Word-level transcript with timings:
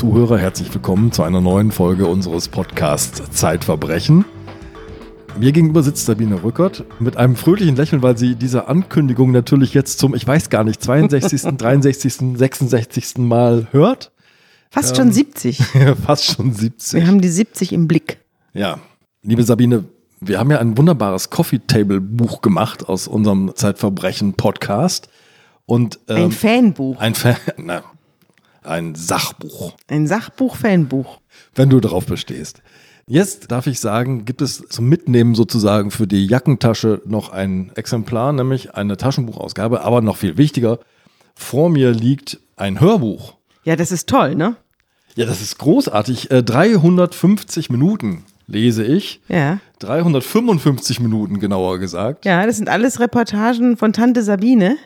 Zuhörer, 0.00 0.38
herzlich 0.38 0.72
willkommen 0.72 1.12
zu 1.12 1.24
einer 1.24 1.42
neuen 1.42 1.70
Folge 1.72 2.06
unseres 2.06 2.48
Podcasts 2.48 3.22
Zeitverbrechen. 3.32 4.24
Mir 5.38 5.52
gegenüber 5.52 5.82
sitzt 5.82 6.06
Sabine 6.06 6.42
Rückert 6.42 6.86
mit 7.00 7.18
einem 7.18 7.36
fröhlichen 7.36 7.76
Lächeln, 7.76 8.02
weil 8.02 8.16
sie 8.16 8.34
diese 8.34 8.66
Ankündigung 8.66 9.30
natürlich 9.30 9.74
jetzt 9.74 9.98
zum, 9.98 10.14
ich 10.14 10.26
weiß 10.26 10.48
gar 10.48 10.64
nicht, 10.64 10.82
62., 10.82 11.42
63., 11.54 12.14
66. 12.34 13.18
Mal 13.18 13.68
hört. 13.72 14.10
Fast 14.70 14.92
ähm, 14.92 14.96
schon 14.96 15.12
70. 15.12 15.62
fast 16.06 16.24
schon 16.24 16.54
70. 16.54 17.02
Wir 17.02 17.06
haben 17.06 17.20
die 17.20 17.28
70 17.28 17.74
im 17.74 17.86
Blick. 17.86 18.20
Ja, 18.54 18.78
liebe 19.22 19.42
Sabine, 19.42 19.84
wir 20.18 20.38
haben 20.38 20.50
ja 20.50 20.60
ein 20.60 20.78
wunderbares 20.78 21.28
Coffee 21.28 21.60
Table 21.66 22.00
Buch 22.00 22.40
gemacht 22.40 22.88
aus 22.88 23.06
unserem 23.06 23.54
Zeitverbrechen 23.54 24.32
Podcast. 24.32 25.10
Und, 25.66 26.00
ähm, 26.08 26.16
ein 26.16 26.32
Fanbuch. 26.32 26.98
Ein, 26.98 27.14
Fan, 27.14 27.36
na, 27.58 27.82
ein 28.62 28.94
Sachbuch. 28.94 29.74
Ein 29.88 30.06
Sachbuch-Fanbuch. 30.06 31.20
Wenn 31.54 31.70
du 31.70 31.80
darauf 31.80 32.06
bestehst. 32.06 32.62
Jetzt 33.06 33.50
darf 33.50 33.66
ich 33.66 33.80
sagen, 33.80 34.24
gibt 34.24 34.40
es 34.40 34.62
zum 34.68 34.88
Mitnehmen 34.88 35.34
sozusagen 35.34 35.90
für 35.90 36.06
die 36.06 36.26
Jackentasche 36.26 37.02
noch 37.04 37.30
ein 37.30 37.72
Exemplar, 37.74 38.32
nämlich 38.32 38.74
eine 38.74 38.96
Taschenbuchausgabe, 38.96 39.82
aber 39.82 40.00
noch 40.00 40.16
viel 40.16 40.36
wichtiger, 40.36 40.78
vor 41.34 41.70
mir 41.70 41.90
liegt 41.90 42.38
ein 42.56 42.80
Hörbuch. 42.80 43.34
Ja, 43.64 43.74
das 43.74 43.90
ist 43.90 44.08
toll, 44.08 44.36
ne? 44.36 44.56
Ja, 45.16 45.26
das 45.26 45.40
ist 45.40 45.58
großartig. 45.58 46.28
350 46.28 47.68
äh, 47.68 47.72
Minuten 47.72 48.24
lese 48.46 48.84
ich. 48.84 49.20
Ja. 49.28 49.58
355 49.80 51.00
Minuten 51.00 51.40
genauer 51.40 51.78
gesagt. 51.78 52.24
Ja, 52.24 52.46
das 52.46 52.58
sind 52.58 52.68
alles 52.68 53.00
Reportagen 53.00 53.76
von 53.76 53.92
Tante 53.92 54.22
Sabine, 54.22 54.76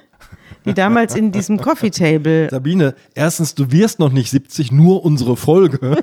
die 0.64 0.74
damals 0.74 1.14
in 1.14 1.32
diesem 1.32 1.58
Coffee 1.58 1.90
Table. 1.90 2.48
Sabine, 2.50 2.94
erstens, 3.14 3.54
du 3.54 3.70
wirst 3.70 3.98
noch 3.98 4.12
nicht 4.12 4.30
70, 4.30 4.72
nur 4.72 5.04
unsere 5.04 5.36
Folge. 5.36 5.98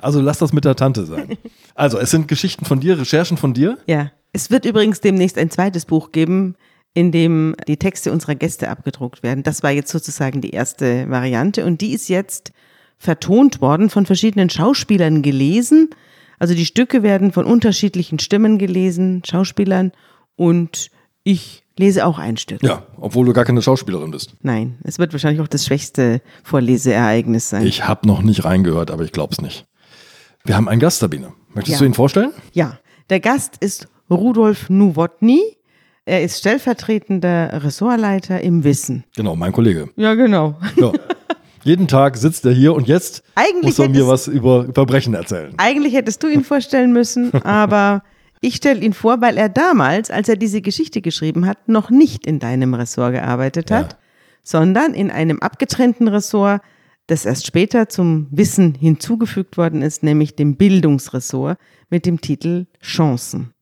Also 0.00 0.20
lass 0.20 0.38
das 0.38 0.52
mit 0.52 0.66
der 0.66 0.76
Tante 0.76 1.06
sein. 1.06 1.38
Also, 1.74 1.98
es 1.98 2.10
sind 2.10 2.28
Geschichten 2.28 2.66
von 2.66 2.78
dir, 2.78 2.98
Recherchen 2.98 3.38
von 3.38 3.54
dir? 3.54 3.78
Ja. 3.86 4.12
Es 4.34 4.50
wird 4.50 4.64
übrigens 4.66 5.00
demnächst 5.00 5.38
ein 5.38 5.48
zweites 5.48 5.86
Buch 5.86 6.12
geben, 6.12 6.56
in 6.92 7.10
dem 7.10 7.54
die 7.66 7.76
Texte 7.76 8.12
unserer 8.12 8.34
Gäste 8.34 8.68
abgedruckt 8.68 9.22
werden. 9.22 9.42
Das 9.42 9.62
war 9.62 9.70
jetzt 9.70 9.90
sozusagen 9.90 10.40
die 10.40 10.50
erste 10.50 11.08
Variante 11.08 11.64
und 11.64 11.80
die 11.80 11.92
ist 11.92 12.08
jetzt 12.08 12.52
vertont 12.98 13.60
worden, 13.60 13.90
von 13.90 14.06
verschiedenen 14.06 14.50
Schauspielern 14.50 15.22
gelesen. 15.22 15.90
Also 16.38 16.54
die 16.54 16.66
Stücke 16.66 17.02
werden 17.02 17.32
von 17.32 17.46
unterschiedlichen 17.46 18.18
Stimmen 18.18 18.58
gelesen, 18.58 19.22
Schauspielern 19.24 19.92
und 20.36 20.90
ich 21.22 21.63
lese 21.78 22.06
auch 22.06 22.18
ein 22.18 22.36
Stück. 22.36 22.62
Ja, 22.62 22.84
obwohl 22.98 23.26
du 23.26 23.32
gar 23.32 23.44
keine 23.44 23.62
Schauspielerin 23.62 24.10
bist. 24.10 24.34
Nein, 24.42 24.78
es 24.84 24.98
wird 24.98 25.12
wahrscheinlich 25.12 25.40
auch 25.40 25.48
das 25.48 25.66
schwächste 25.66 26.20
Vorleseereignis 26.42 27.48
sein. 27.50 27.66
Ich 27.66 27.86
habe 27.86 28.06
noch 28.06 28.22
nicht 28.22 28.44
reingehört, 28.44 28.90
aber 28.90 29.04
ich 29.04 29.12
glaube 29.12 29.32
es 29.32 29.40
nicht. 29.40 29.66
Wir 30.44 30.56
haben 30.56 30.68
einen 30.68 30.80
Gast, 30.80 30.98
Sabine. 30.98 31.32
Möchtest 31.54 31.74
ja. 31.74 31.78
du 31.80 31.84
ihn 31.86 31.94
vorstellen? 31.94 32.32
Ja, 32.52 32.78
der 33.10 33.20
Gast 33.20 33.56
ist 33.60 33.88
Rudolf 34.10 34.68
Nuwotny. 34.68 35.40
Er 36.04 36.22
ist 36.22 36.38
stellvertretender 36.38 37.64
Ressortleiter 37.64 38.40
im 38.42 38.62
Wissen. 38.62 39.04
Genau, 39.16 39.36
mein 39.36 39.52
Kollege. 39.52 39.88
Ja, 39.96 40.14
genau. 40.14 40.56
Ja. 40.76 40.92
Jeden 41.64 41.88
Tag 41.88 42.18
sitzt 42.18 42.44
er 42.44 42.52
hier 42.52 42.74
und 42.74 42.88
jetzt 42.88 43.22
eigentlich 43.34 43.64
muss 43.64 43.78
er 43.78 43.88
mir 43.88 44.06
was 44.06 44.28
über 44.28 44.66
Verbrechen 44.74 45.14
erzählen. 45.14 45.54
Eigentlich 45.56 45.94
hättest 45.94 46.22
du 46.22 46.28
ihn 46.28 46.44
vorstellen 46.44 46.92
müssen, 46.92 47.32
aber 47.44 48.02
ich 48.44 48.56
stelle 48.56 48.80
ihn 48.80 48.92
vor, 48.92 49.22
weil 49.22 49.38
er 49.38 49.48
damals, 49.48 50.10
als 50.10 50.28
er 50.28 50.36
diese 50.36 50.60
Geschichte 50.60 51.00
geschrieben 51.00 51.46
hat, 51.46 51.66
noch 51.68 51.88
nicht 51.88 52.26
in 52.26 52.40
deinem 52.40 52.74
Ressort 52.74 53.14
gearbeitet 53.14 53.70
hat, 53.70 53.92
ja. 53.92 53.98
sondern 54.42 54.92
in 54.92 55.10
einem 55.10 55.40
abgetrennten 55.40 56.08
Ressort, 56.08 56.60
das 57.06 57.24
erst 57.24 57.46
später 57.46 57.88
zum 57.88 58.28
Wissen 58.30 58.74
hinzugefügt 58.74 59.56
worden 59.56 59.80
ist, 59.80 60.02
nämlich 60.02 60.36
dem 60.36 60.56
Bildungsressort 60.56 61.58
mit 61.88 62.04
dem 62.04 62.20
Titel 62.20 62.66
Chancen. 62.82 63.54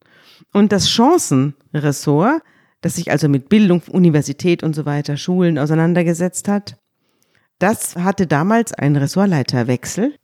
Und 0.52 0.72
das 0.72 0.90
Chancenressort, 0.90 2.42
das 2.80 2.96
sich 2.96 3.12
also 3.12 3.28
mit 3.28 3.48
Bildung, 3.48 3.82
Universität 3.88 4.64
und 4.64 4.74
so 4.74 4.84
weiter, 4.84 5.16
Schulen 5.16 5.58
auseinandergesetzt 5.58 6.48
hat, 6.48 6.76
das 7.60 7.94
hatte 7.94 8.26
damals 8.26 8.72
einen 8.72 8.96
Ressortleiterwechsel. 8.96 10.16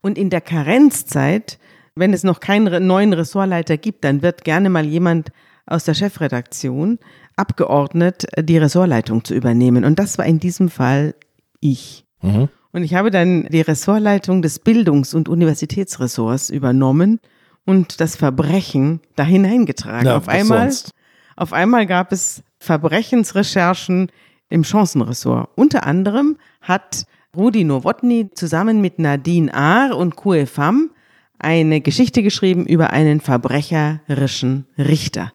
Und 0.00 0.18
in 0.18 0.30
der 0.30 0.40
Karenzzeit, 0.40 1.58
wenn 1.98 2.12
es 2.12 2.24
noch 2.24 2.40
keinen 2.40 2.86
neuen 2.86 3.12
Ressortleiter 3.12 3.76
gibt, 3.76 4.04
dann 4.04 4.22
wird 4.22 4.44
gerne 4.44 4.70
mal 4.70 4.84
jemand 4.84 5.30
aus 5.66 5.84
der 5.84 5.94
Chefredaktion 5.94 6.98
abgeordnet, 7.36 8.26
die 8.38 8.58
Ressortleitung 8.58 9.24
zu 9.24 9.34
übernehmen. 9.34 9.84
Und 9.84 9.98
das 9.98 10.18
war 10.18 10.26
in 10.26 10.40
diesem 10.40 10.70
Fall 10.70 11.14
ich. 11.60 12.04
Mhm. 12.22 12.48
Und 12.72 12.82
ich 12.82 12.94
habe 12.94 13.10
dann 13.10 13.44
die 13.50 13.60
Ressortleitung 13.60 14.42
des 14.42 14.58
Bildungs- 14.58 15.14
und 15.14 15.28
Universitätsressorts 15.28 16.50
übernommen 16.50 17.20
und 17.64 18.00
das 18.00 18.16
Verbrechen 18.16 19.00
da 19.16 19.24
hineingetragen. 19.24 20.06
Ja, 20.06 20.16
auf 20.16 20.28
einmal, 20.28 20.70
sonst? 20.70 20.92
auf 21.36 21.52
einmal 21.52 21.86
gab 21.86 22.12
es 22.12 22.42
Verbrechensrecherchen 22.58 24.10
im 24.48 24.64
Chancenressort. 24.64 25.50
Unter 25.54 25.86
anderem 25.86 26.38
hat 26.60 27.04
Rudi 27.36 27.64
Nowotny 27.64 28.30
zusammen 28.34 28.80
mit 28.80 28.98
Nadine 28.98 29.52
Ahr 29.52 29.96
und 29.96 30.16
Kue 30.16 30.46
Pham 30.46 30.90
eine 31.38 31.80
Geschichte 31.80 32.22
geschrieben 32.22 32.66
über 32.66 32.90
einen 32.90 33.20
verbrecherischen 33.20 34.66
Richter. 34.76 35.32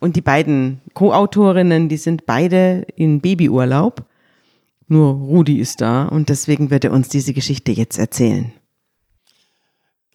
Und 0.00 0.16
die 0.16 0.20
beiden 0.20 0.80
Co-Autorinnen, 0.94 1.88
die 1.88 1.96
sind 1.96 2.26
beide 2.26 2.86
in 2.94 3.20
Babyurlaub 3.20 4.06
nur 4.88 5.12
Rudi 5.12 5.58
ist 5.58 5.82
da 5.82 6.04
und 6.06 6.30
deswegen 6.30 6.70
wird 6.70 6.84
er 6.84 6.92
uns 6.92 7.08
diese 7.08 7.34
Geschichte 7.34 7.72
jetzt 7.72 7.98
erzählen. 7.98 8.52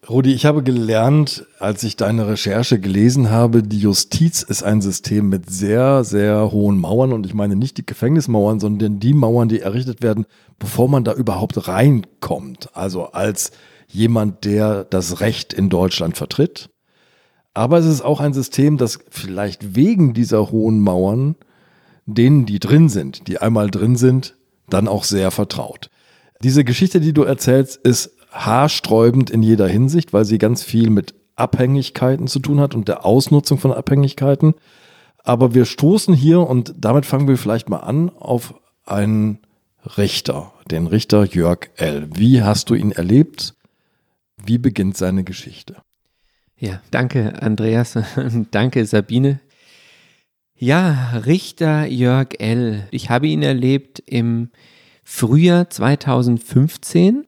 Rudi, 0.08 0.34
ich 0.34 0.44
habe 0.44 0.62
gelernt, 0.62 1.46
als 1.60 1.82
ich 1.82 1.96
deine 1.96 2.26
Recherche 2.26 2.78
gelesen 2.78 3.30
habe, 3.30 3.62
die 3.62 3.78
Justiz 3.78 4.42
ist 4.42 4.62
ein 4.62 4.82
System 4.82 5.30
mit 5.30 5.48
sehr, 5.48 6.04
sehr 6.04 6.50
hohen 6.50 6.78
Mauern 6.78 7.12
und 7.14 7.24
ich 7.24 7.32
meine 7.32 7.56
nicht 7.56 7.78
die 7.78 7.86
Gefängnismauern, 7.86 8.60
sondern 8.60 9.00
die 9.00 9.14
Mauern, 9.14 9.48
die 9.48 9.60
errichtet 9.60 10.02
werden, 10.02 10.26
bevor 10.58 10.90
man 10.90 11.04
da 11.04 11.14
überhaupt 11.14 11.68
reinkommt. 11.68 12.68
Also 12.74 13.12
als 13.12 13.52
jemand, 13.94 14.44
der 14.44 14.84
das 14.84 15.20
Recht 15.20 15.52
in 15.52 15.68
Deutschland 15.68 16.16
vertritt. 16.16 16.70
Aber 17.54 17.78
es 17.78 17.86
ist 17.86 18.02
auch 18.02 18.20
ein 18.20 18.34
System, 18.34 18.76
das 18.76 18.98
vielleicht 19.10 19.76
wegen 19.76 20.12
dieser 20.12 20.50
hohen 20.50 20.80
Mauern 20.80 21.36
denen, 22.06 22.44
die 22.44 22.58
drin 22.58 22.88
sind, 22.88 23.28
die 23.28 23.38
einmal 23.38 23.70
drin 23.70 23.96
sind, 23.96 24.36
dann 24.68 24.88
auch 24.88 25.04
sehr 25.04 25.30
vertraut. 25.30 25.90
Diese 26.42 26.64
Geschichte, 26.64 27.00
die 27.00 27.12
du 27.12 27.22
erzählst, 27.22 27.76
ist 27.76 28.10
haarsträubend 28.30 29.30
in 29.30 29.42
jeder 29.42 29.68
Hinsicht, 29.68 30.12
weil 30.12 30.24
sie 30.24 30.38
ganz 30.38 30.62
viel 30.62 30.90
mit 30.90 31.14
Abhängigkeiten 31.36 32.26
zu 32.26 32.40
tun 32.40 32.60
hat 32.60 32.74
und 32.74 32.88
der 32.88 33.04
Ausnutzung 33.04 33.58
von 33.58 33.72
Abhängigkeiten. 33.72 34.54
Aber 35.22 35.54
wir 35.54 35.64
stoßen 35.64 36.12
hier, 36.14 36.40
und 36.40 36.74
damit 36.76 37.06
fangen 37.06 37.28
wir 37.28 37.38
vielleicht 37.38 37.68
mal 37.68 37.78
an, 37.78 38.10
auf 38.10 38.54
einen 38.84 39.38
Richter, 39.96 40.52
den 40.70 40.86
Richter 40.86 41.24
Jörg 41.24 41.70
L. 41.76 42.08
Wie 42.14 42.42
hast 42.42 42.70
du 42.70 42.74
ihn 42.74 42.92
erlebt? 42.92 43.54
Wie 44.46 44.58
beginnt 44.58 44.96
seine 44.96 45.24
Geschichte? 45.24 45.76
Ja, 46.58 46.80
danke 46.90 47.42
Andreas 47.42 47.96
und 48.16 48.48
danke 48.54 48.84
Sabine. 48.86 49.40
Ja, 50.56 51.20
Richter 51.26 51.86
Jörg 51.86 52.28
L. 52.38 52.86
Ich 52.90 53.10
habe 53.10 53.26
ihn 53.26 53.42
erlebt 53.42 54.02
im 54.06 54.50
Frühjahr 55.02 55.68
2015. 55.68 57.26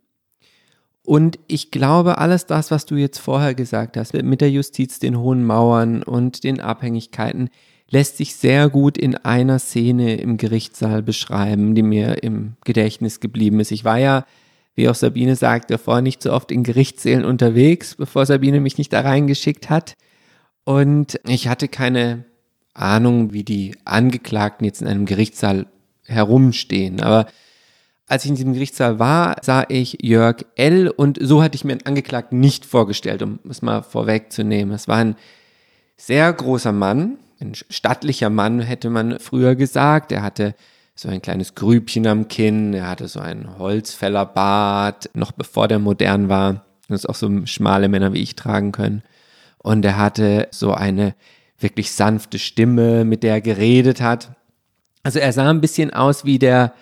Und 1.05 1.38
ich 1.46 1.70
glaube, 1.70 2.19
alles 2.19 2.46
das, 2.46 2.70
was 2.70 2.87
du 2.87 2.96
jetzt 2.96 3.19
vorher 3.19 3.55
gesagt 3.55 3.96
hast, 3.96 4.14
mit 4.14 4.41
der 4.41 4.50
Justiz, 4.50 4.99
den 4.99 5.19
hohen 5.19 5.44
Mauern 5.44 6.02
und 6.02 6.43
den 6.44 6.61
Abhängigkeiten, 6.61 7.50
lässt 7.88 8.17
sich 8.17 8.35
sehr 8.35 8.69
gut 8.69 8.99
in 8.99 9.14
einer 9.17 9.58
Szene 9.58 10.17
im 10.17 10.37
Gerichtssaal 10.37 11.02
beschreiben, 11.02 11.75
die 11.75 11.82
mir 11.82 12.23
im 12.25 12.56
Gedächtnis 12.64 13.20
geblieben 13.20 13.61
ist. 13.61 13.70
Ich 13.70 13.85
war 13.85 13.99
ja, 13.99 14.25
wie 14.76 14.88
auch 14.88 14.94
Sabine 14.94 15.34
sagt, 15.34 15.70
davor 15.70 16.02
nicht 16.02 16.23
so 16.23 16.32
oft 16.32 16.52
in 16.52 16.62
Gerichtssälen 16.62 17.25
unterwegs, 17.25 17.96
bevor 17.96 18.26
Sabine 18.26 18.61
mich 18.61 18.78
nicht 18.78 18.93
da 18.93 19.00
reingeschickt 19.00 19.70
hat. 19.70 19.96
Und 20.64 21.19
ich 21.26 21.49
hatte 21.49 21.67
keine 21.67 22.25
Ahnung, 22.75 23.32
wie 23.32 23.43
die 23.43 23.75
Angeklagten 23.84 24.67
jetzt 24.67 24.82
in 24.82 24.87
einem 24.87 25.06
Gerichtssaal 25.06 25.67
herumstehen. 26.05 27.00
Aber 27.00 27.26
als 28.06 28.25
ich 28.25 28.31
in 28.31 28.37
diesem 28.37 28.52
Gerichtssaal 28.52 28.99
war, 28.99 29.37
sah 29.43 29.64
ich 29.69 29.99
Jörg 30.02 30.44
L. 30.55 30.88
und 30.88 31.19
so 31.20 31.43
hatte 31.43 31.56
ich 31.56 31.64
mir 31.64 31.72
einen 31.72 31.87
Angeklagten 31.87 32.38
nicht 32.38 32.67
vorgestellt, 32.67 33.22
um 33.22 33.40
es 33.49 33.62
mal 33.62 33.82
vorwegzunehmen. 33.82 34.75
Es 34.75 34.88
war 34.88 34.99
ein 34.99 35.17
sehr 35.96 36.31
großer 36.32 36.72
Mann, 36.72 37.17
ein 37.40 37.55
stattlicher 37.55 38.31
Mann, 38.31 38.61
hätte 38.61 38.90
man 38.90 39.19
früher 39.19 39.55
gesagt. 39.56 40.12
Er 40.12 40.22
hatte 40.22 40.55
so 40.96 41.08
ein 41.08 41.20
kleines 41.20 41.54
Grübchen 41.54 42.06
am 42.06 42.26
Kinn, 42.26 42.72
er 42.72 42.88
hatte 42.88 43.06
so 43.06 43.20
einen 43.20 43.58
Holzfällerbart, 43.58 45.10
noch 45.14 45.31
bevor 45.31 45.69
der 45.69 45.78
modern 45.78 46.28
war. 46.31 46.64
Das 46.88 47.04
auch 47.04 47.14
so 47.14 47.44
schmale 47.46 47.88
Männer 47.88 48.12
wie 48.14 48.22
ich 48.22 48.34
tragen 48.34 48.72
können. 48.72 49.02
Und 49.58 49.84
er 49.84 49.98
hatte 49.98 50.48
so 50.52 50.72
eine 50.72 51.14
wirklich 51.58 51.93
sanfte 51.93 52.38
Stimme, 52.38 53.04
mit 53.04 53.22
der 53.22 53.34
er 53.34 53.40
geredet 53.40 54.00
hat. 54.00 54.31
Also 55.02 55.19
er 55.19 55.32
sah 55.32 55.50
ein 55.50 55.60
bisschen 55.60 55.93
aus 55.93 56.25
wie 56.25 56.38
der 56.38 56.72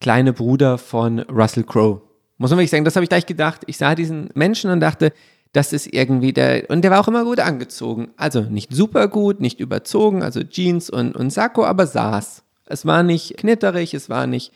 kleine 0.00 0.32
Bruder 0.32 0.78
von 0.78 1.20
Russell 1.20 1.64
Crowe. 1.64 2.02
Muss 2.38 2.50
man 2.50 2.58
wirklich 2.58 2.70
sagen, 2.70 2.84
das 2.84 2.96
habe 2.96 3.04
ich 3.04 3.10
gleich 3.10 3.26
gedacht. 3.26 3.62
Ich 3.66 3.76
sah 3.76 3.94
diesen 3.94 4.30
Menschen 4.34 4.70
und 4.70 4.80
dachte, 4.80 5.12
das 5.52 5.72
ist 5.72 5.92
irgendwie 5.92 6.32
der, 6.32 6.70
und 6.70 6.82
der 6.82 6.90
war 6.90 7.00
auch 7.00 7.08
immer 7.08 7.24
gut 7.24 7.40
angezogen. 7.40 8.08
Also 8.16 8.42
nicht 8.42 8.72
super 8.72 9.08
gut, 9.08 9.40
nicht 9.40 9.60
überzogen, 9.60 10.22
also 10.22 10.42
Jeans 10.42 10.88
und, 10.88 11.16
und 11.16 11.30
Sakko, 11.30 11.64
aber 11.64 11.86
saß. 11.86 12.45
Es 12.66 12.86
war 12.86 13.02
nicht 13.02 13.36
knitterig, 13.36 13.94
es 13.94 14.08
war 14.08 14.26
nicht 14.26 14.52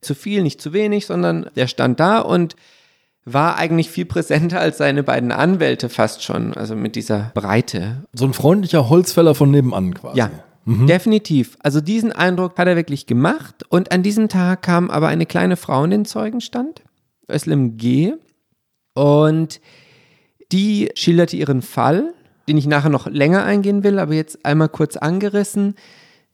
zu 0.00 0.14
viel, 0.14 0.42
nicht 0.42 0.60
zu 0.60 0.72
wenig, 0.72 1.06
sondern 1.06 1.50
der 1.56 1.66
stand 1.66 1.98
da 1.98 2.20
und 2.20 2.56
war 3.24 3.56
eigentlich 3.56 3.90
viel 3.90 4.04
präsenter 4.04 4.60
als 4.60 4.78
seine 4.78 5.02
beiden 5.02 5.32
Anwälte 5.32 5.88
fast 5.88 6.22
schon, 6.22 6.52
also 6.54 6.76
mit 6.76 6.94
dieser 6.94 7.30
Breite. 7.34 8.04
So 8.12 8.26
ein 8.26 8.34
freundlicher 8.34 8.90
Holzfäller 8.90 9.34
von 9.34 9.50
nebenan 9.50 9.94
quasi. 9.94 10.18
Ja, 10.18 10.30
mhm. 10.66 10.86
definitiv. 10.86 11.56
Also 11.62 11.80
diesen 11.80 12.12
Eindruck 12.12 12.58
hat 12.58 12.68
er 12.68 12.76
wirklich 12.76 13.06
gemacht 13.06 13.64
und 13.70 13.92
an 13.92 14.02
diesem 14.02 14.28
Tag 14.28 14.62
kam 14.62 14.90
aber 14.90 15.08
eine 15.08 15.26
kleine 15.26 15.56
Frau 15.56 15.84
in 15.84 15.90
den 15.90 16.04
Zeugenstand, 16.04 16.82
Özlem 17.30 17.78
G. 17.78 18.12
Und 18.92 19.60
die 20.52 20.90
schilderte 20.94 21.36
ihren 21.36 21.62
Fall, 21.62 22.12
den 22.46 22.58
ich 22.58 22.66
nachher 22.66 22.90
noch 22.90 23.06
länger 23.06 23.44
eingehen 23.44 23.82
will, 23.84 23.98
aber 23.98 24.12
jetzt 24.12 24.44
einmal 24.44 24.68
kurz 24.68 24.96
angerissen. 24.96 25.76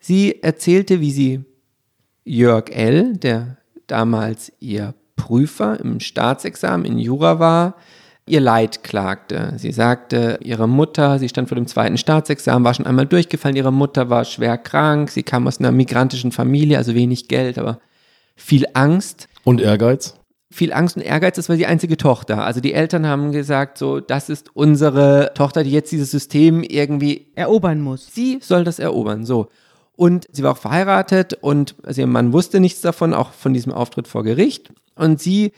Sie 0.00 0.43
erzählte, 0.43 1.00
wie 1.00 1.12
sie 1.12 1.44
Jörg 2.25 2.70
L., 2.70 3.17
der 3.17 3.58
damals 3.87 4.52
ihr 4.58 4.94
Prüfer 5.17 5.79
im 5.79 6.00
Staatsexamen 6.00 6.87
in 6.87 6.99
Jura 6.99 7.38
war, 7.38 7.76
ihr 8.26 8.41
Leid 8.41 8.82
klagte. 8.82 9.55
Sie 9.56 9.73
sagte, 9.73 10.38
ihre 10.43 10.69
Mutter, 10.69 11.19
sie 11.19 11.29
stand 11.29 11.49
vor 11.49 11.56
dem 11.56 11.67
zweiten 11.67 11.99
Staatsexamen, 11.99 12.64
war 12.64 12.73
schon 12.73 12.87
einmal 12.87 13.06
durchgefallen, 13.06 13.56
ihre 13.56 13.73
Mutter 13.73 14.08
war 14.08 14.25
schwer 14.25 14.56
krank, 14.56 15.11
sie 15.11 15.23
kam 15.23 15.47
aus 15.47 15.58
einer 15.58 15.73
migrantischen 15.73 16.32
Familie, 16.32 16.79
also 16.79 16.94
wenig 16.94 17.29
Geld, 17.29 17.58
aber 17.58 17.81
viel 18.37 18.64
Angst. 18.73 19.29
Und 19.44 19.61
Ehrgeiz? 19.61 20.14
Viel 20.52 20.73
Angst 20.73 20.97
und 20.97 21.02
Ehrgeiz, 21.02 21.37
das 21.37 21.49
war 21.49 21.56
die 21.56 21.67
einzige 21.67 21.97
Tochter. 21.97 22.44
Also 22.44 22.61
die 22.61 22.73
Eltern 22.73 23.06
haben 23.06 23.31
gesagt, 23.32 23.79
so, 23.79 24.00
das 24.00 24.29
ist 24.29 24.50
unsere 24.55 25.32
Tochter, 25.35 25.62
die 25.62 25.70
jetzt 25.70 25.93
dieses 25.93 26.11
System 26.11 26.62
irgendwie 26.62 27.29
erobern 27.37 27.81
muss. 27.81 28.08
Sie 28.12 28.38
soll 28.41 28.64
das 28.64 28.79
erobern, 28.79 29.25
so. 29.25 29.49
Und 30.00 30.29
sie 30.32 30.43
war 30.43 30.52
auch 30.52 30.56
verheiratet 30.56 31.35
und 31.35 31.75
also 31.82 32.00
ihr 32.00 32.06
Mann 32.06 32.32
wusste 32.32 32.58
nichts 32.58 32.81
davon, 32.81 33.12
auch 33.12 33.35
von 33.35 33.52
diesem 33.52 33.70
Auftritt 33.70 34.08
vor 34.08 34.25
Gericht. 34.25 34.73
Und 34.94 35.20
sie 35.20 35.52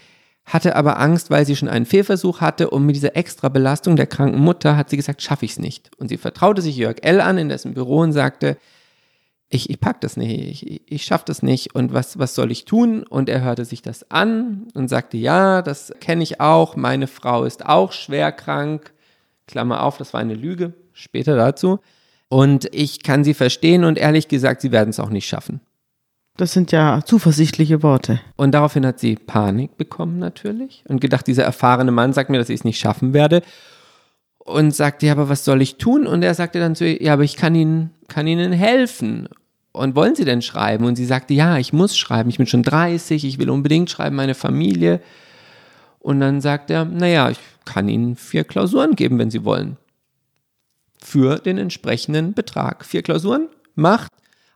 hatte 0.44 0.74
aber 0.74 0.98
Angst, 0.98 1.30
weil 1.30 1.46
sie 1.46 1.54
schon 1.54 1.68
einen 1.68 1.86
Fehlversuch 1.86 2.40
hatte 2.40 2.68
und 2.68 2.84
mit 2.84 2.96
dieser 2.96 3.14
extra 3.14 3.48
Belastung 3.50 3.94
der 3.94 4.08
kranken 4.08 4.40
Mutter 4.40 4.76
hat 4.76 4.90
sie 4.90 4.96
gesagt, 4.96 5.22
schaffe 5.22 5.44
ich 5.44 5.52
es 5.52 5.58
nicht. 5.60 5.92
Und 5.96 6.08
sie 6.08 6.16
vertraute 6.16 6.60
sich 6.60 6.76
Jörg 6.76 6.96
L. 7.02 7.20
an 7.20 7.38
in 7.38 7.50
dessen 7.50 7.72
Büro 7.72 7.98
und 7.98 8.10
sagte, 8.10 8.56
ich, 9.48 9.70
ich 9.70 9.78
pack 9.78 10.00
das 10.00 10.16
nicht, 10.16 10.64
ich, 10.64 10.82
ich 10.90 11.04
schaffe 11.04 11.26
das 11.28 11.44
nicht 11.44 11.76
und 11.76 11.92
was, 11.92 12.18
was 12.18 12.34
soll 12.34 12.50
ich 12.50 12.64
tun? 12.64 13.04
Und 13.04 13.28
er 13.28 13.42
hörte 13.42 13.64
sich 13.64 13.80
das 13.80 14.10
an 14.10 14.66
und 14.74 14.88
sagte, 14.88 15.18
ja, 15.18 15.62
das 15.62 15.92
kenne 16.00 16.24
ich 16.24 16.40
auch, 16.40 16.74
meine 16.74 17.06
Frau 17.06 17.44
ist 17.44 17.64
auch 17.64 17.92
schwer 17.92 18.32
krank. 18.32 18.92
Klammer 19.46 19.84
auf, 19.84 19.98
das 19.98 20.12
war 20.12 20.20
eine 20.20 20.34
Lüge, 20.34 20.72
später 20.92 21.36
dazu. 21.36 21.78
Und 22.32 22.74
ich 22.74 23.02
kann 23.02 23.24
sie 23.24 23.34
verstehen 23.34 23.84
und 23.84 23.98
ehrlich 23.98 24.26
gesagt, 24.26 24.62
sie 24.62 24.72
werden 24.72 24.88
es 24.88 24.98
auch 24.98 25.10
nicht 25.10 25.26
schaffen. 25.26 25.60
Das 26.38 26.54
sind 26.54 26.72
ja 26.72 27.02
zuversichtliche 27.04 27.82
Worte. 27.82 28.22
Und 28.36 28.52
daraufhin 28.52 28.86
hat 28.86 28.98
sie 28.98 29.16
Panik 29.16 29.76
bekommen 29.76 30.18
natürlich 30.18 30.82
und 30.88 31.02
gedacht, 31.02 31.26
dieser 31.26 31.44
erfahrene 31.44 31.92
Mann 31.92 32.14
sagt 32.14 32.30
mir, 32.30 32.38
dass 32.38 32.48
ich 32.48 32.60
es 32.60 32.64
nicht 32.64 32.80
schaffen 32.80 33.12
werde. 33.12 33.42
Und 34.38 34.74
sagte, 34.74 35.04
ja, 35.04 35.12
aber 35.12 35.28
was 35.28 35.44
soll 35.44 35.60
ich 35.60 35.76
tun? 35.76 36.06
Und 36.06 36.22
er 36.22 36.32
sagte 36.32 36.58
dann 36.58 36.74
zu 36.74 36.86
ihr, 36.86 37.02
ja, 37.02 37.12
aber 37.12 37.22
ich 37.22 37.36
kann 37.36 37.54
Ihnen, 37.54 37.90
kann 38.08 38.26
Ihnen 38.26 38.52
helfen. 38.52 39.28
Und 39.72 39.94
wollen 39.94 40.14
Sie 40.14 40.24
denn 40.24 40.40
schreiben? 40.40 40.86
Und 40.86 40.96
sie 40.96 41.04
sagte, 41.04 41.34
ja, 41.34 41.58
ich 41.58 41.74
muss 41.74 41.98
schreiben. 41.98 42.30
Ich 42.30 42.38
bin 42.38 42.46
schon 42.46 42.62
30, 42.62 43.26
ich 43.26 43.38
will 43.40 43.50
unbedingt 43.50 43.90
schreiben, 43.90 44.16
meine 44.16 44.34
Familie. 44.34 45.02
Und 45.98 46.20
dann 46.20 46.40
sagt 46.40 46.70
er, 46.70 46.86
naja, 46.86 47.28
ich 47.28 47.38
kann 47.66 47.90
Ihnen 47.90 48.16
vier 48.16 48.44
Klausuren 48.44 48.96
geben, 48.96 49.18
wenn 49.18 49.30
Sie 49.30 49.44
wollen. 49.44 49.76
Für 51.04 51.36
den 51.36 51.58
entsprechenden 51.58 52.34
Betrag. 52.34 52.84
Vier 52.84 53.02
Klausuren 53.02 53.48
macht 53.74 54.12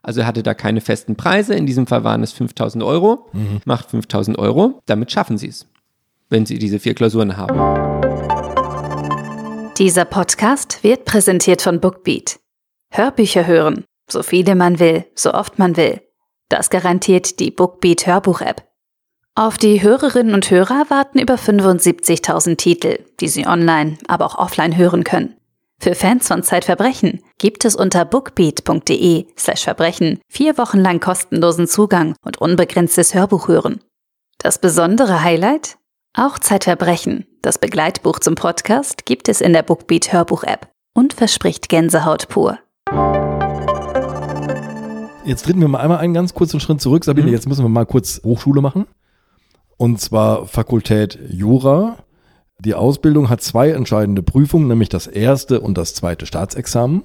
also 0.07 0.21
er 0.21 0.27
hatte 0.27 0.41
da 0.41 0.53
keine 0.53 0.79
festen 0.79 1.17
Preise. 1.17 1.53
In 1.53 1.65
diesem 1.65 1.85
Fall 1.85 2.05
waren 2.05 2.23
es 2.23 2.31
5000 2.31 2.81
Euro. 2.81 3.27
Mhm. 3.33 3.59
Macht 3.65 3.89
5000 3.89 4.39
Euro. 4.39 4.81
Damit 4.85 5.11
schaffen 5.11 5.37
Sie 5.37 5.49
es, 5.49 5.67
wenn 6.29 6.45
Sie 6.45 6.59
diese 6.59 6.79
vier 6.79 6.95
Klausuren 6.95 7.35
haben. 7.35 7.57
Dieser 9.77 10.05
Podcast 10.05 10.81
wird 10.81 11.03
präsentiert 11.03 11.61
von 11.61 11.81
Bookbeat. 11.81 12.39
Hörbücher 12.89 13.45
hören, 13.45 13.83
so 14.09 14.23
viele 14.23 14.55
man 14.55 14.79
will, 14.79 15.03
so 15.13 15.33
oft 15.33 15.59
man 15.59 15.75
will. 15.75 16.01
Das 16.47 16.69
garantiert 16.69 17.41
die 17.41 17.51
Bookbeat 17.51 18.07
Hörbuch-App. 18.07 18.63
Auf 19.35 19.57
die 19.57 19.81
Hörerinnen 19.83 20.33
und 20.33 20.49
Hörer 20.49 20.85
warten 20.87 21.19
über 21.19 21.35
75.000 21.35 22.55
Titel, 22.55 22.99
die 23.19 23.27
Sie 23.27 23.45
online, 23.45 23.97
aber 24.07 24.25
auch 24.25 24.37
offline 24.37 24.77
hören 24.77 25.03
können. 25.03 25.35
Für 25.79 25.93
Fans 25.93 26.27
von 26.27 26.41
Zeitverbrechen 26.41 27.21
gibt 27.37 27.63
es 27.63 27.75
unter 27.75 28.03
bookbeat.de 28.03 29.27
slash 29.37 29.63
Verbrechen 29.63 30.19
vier 30.27 30.57
Wochen 30.57 30.79
lang 30.79 30.99
kostenlosen 30.99 31.67
Zugang 31.67 32.15
und 32.23 32.39
unbegrenztes 32.39 33.13
Hörbuch 33.13 33.47
hören. 33.47 33.81
Das 34.39 34.59
besondere 34.59 35.23
Highlight? 35.23 35.77
Auch 36.15 36.39
Zeitverbrechen, 36.39 37.27
das 37.43 37.59
Begleitbuch 37.59 38.19
zum 38.19 38.33
Podcast, 38.33 39.05
gibt 39.05 39.29
es 39.29 39.39
in 39.39 39.53
der 39.53 39.61
Bookbeat 39.61 40.11
Hörbuch-App 40.11 40.67
und 40.95 41.13
verspricht 41.13 41.69
Gänsehaut 41.69 42.27
pur. 42.27 42.57
Jetzt 45.25 45.45
treten 45.45 45.61
wir 45.61 45.67
mal 45.67 45.81
einmal 45.81 45.99
einen 45.99 46.15
ganz 46.15 46.33
kurzen 46.33 46.59
Schritt 46.59 46.81
zurück. 46.81 47.05
Sabine, 47.05 47.27
mhm. 47.27 47.33
jetzt 47.33 47.47
müssen 47.47 47.63
wir 47.63 47.69
mal 47.69 47.85
kurz 47.85 48.19
Hochschule 48.23 48.61
machen. 48.61 48.87
Und 49.77 50.01
zwar 50.01 50.47
Fakultät 50.47 51.19
Jura. 51.29 51.97
Die 52.59 52.73
Ausbildung 52.73 53.29
hat 53.29 53.41
zwei 53.41 53.69
entscheidende 53.69 54.23
Prüfungen, 54.23 54.67
nämlich 54.67 54.89
das 54.89 55.05
erste 55.05 55.61
und 55.61 55.77
das 55.77 55.93
zweite 55.93 56.25
Staatsexamen. 56.25 57.03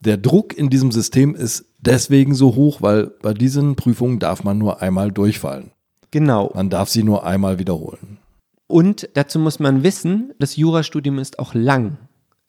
Der 0.00 0.18
Druck 0.18 0.56
in 0.56 0.68
diesem 0.68 0.92
System 0.92 1.34
ist 1.34 1.64
deswegen 1.78 2.34
so 2.34 2.54
hoch, 2.54 2.82
weil 2.82 3.06
bei 3.22 3.32
diesen 3.32 3.76
Prüfungen 3.76 4.18
darf 4.18 4.44
man 4.44 4.58
nur 4.58 4.82
einmal 4.82 5.10
durchfallen. 5.10 5.70
Genau. 6.10 6.52
Man 6.54 6.68
darf 6.68 6.90
sie 6.90 7.02
nur 7.02 7.24
einmal 7.24 7.58
wiederholen. 7.58 8.18
Und 8.66 9.08
dazu 9.14 9.38
muss 9.38 9.58
man 9.58 9.82
wissen, 9.82 10.32
das 10.38 10.56
Jurastudium 10.56 11.18
ist 11.18 11.38
auch 11.38 11.54
lang. 11.54 11.96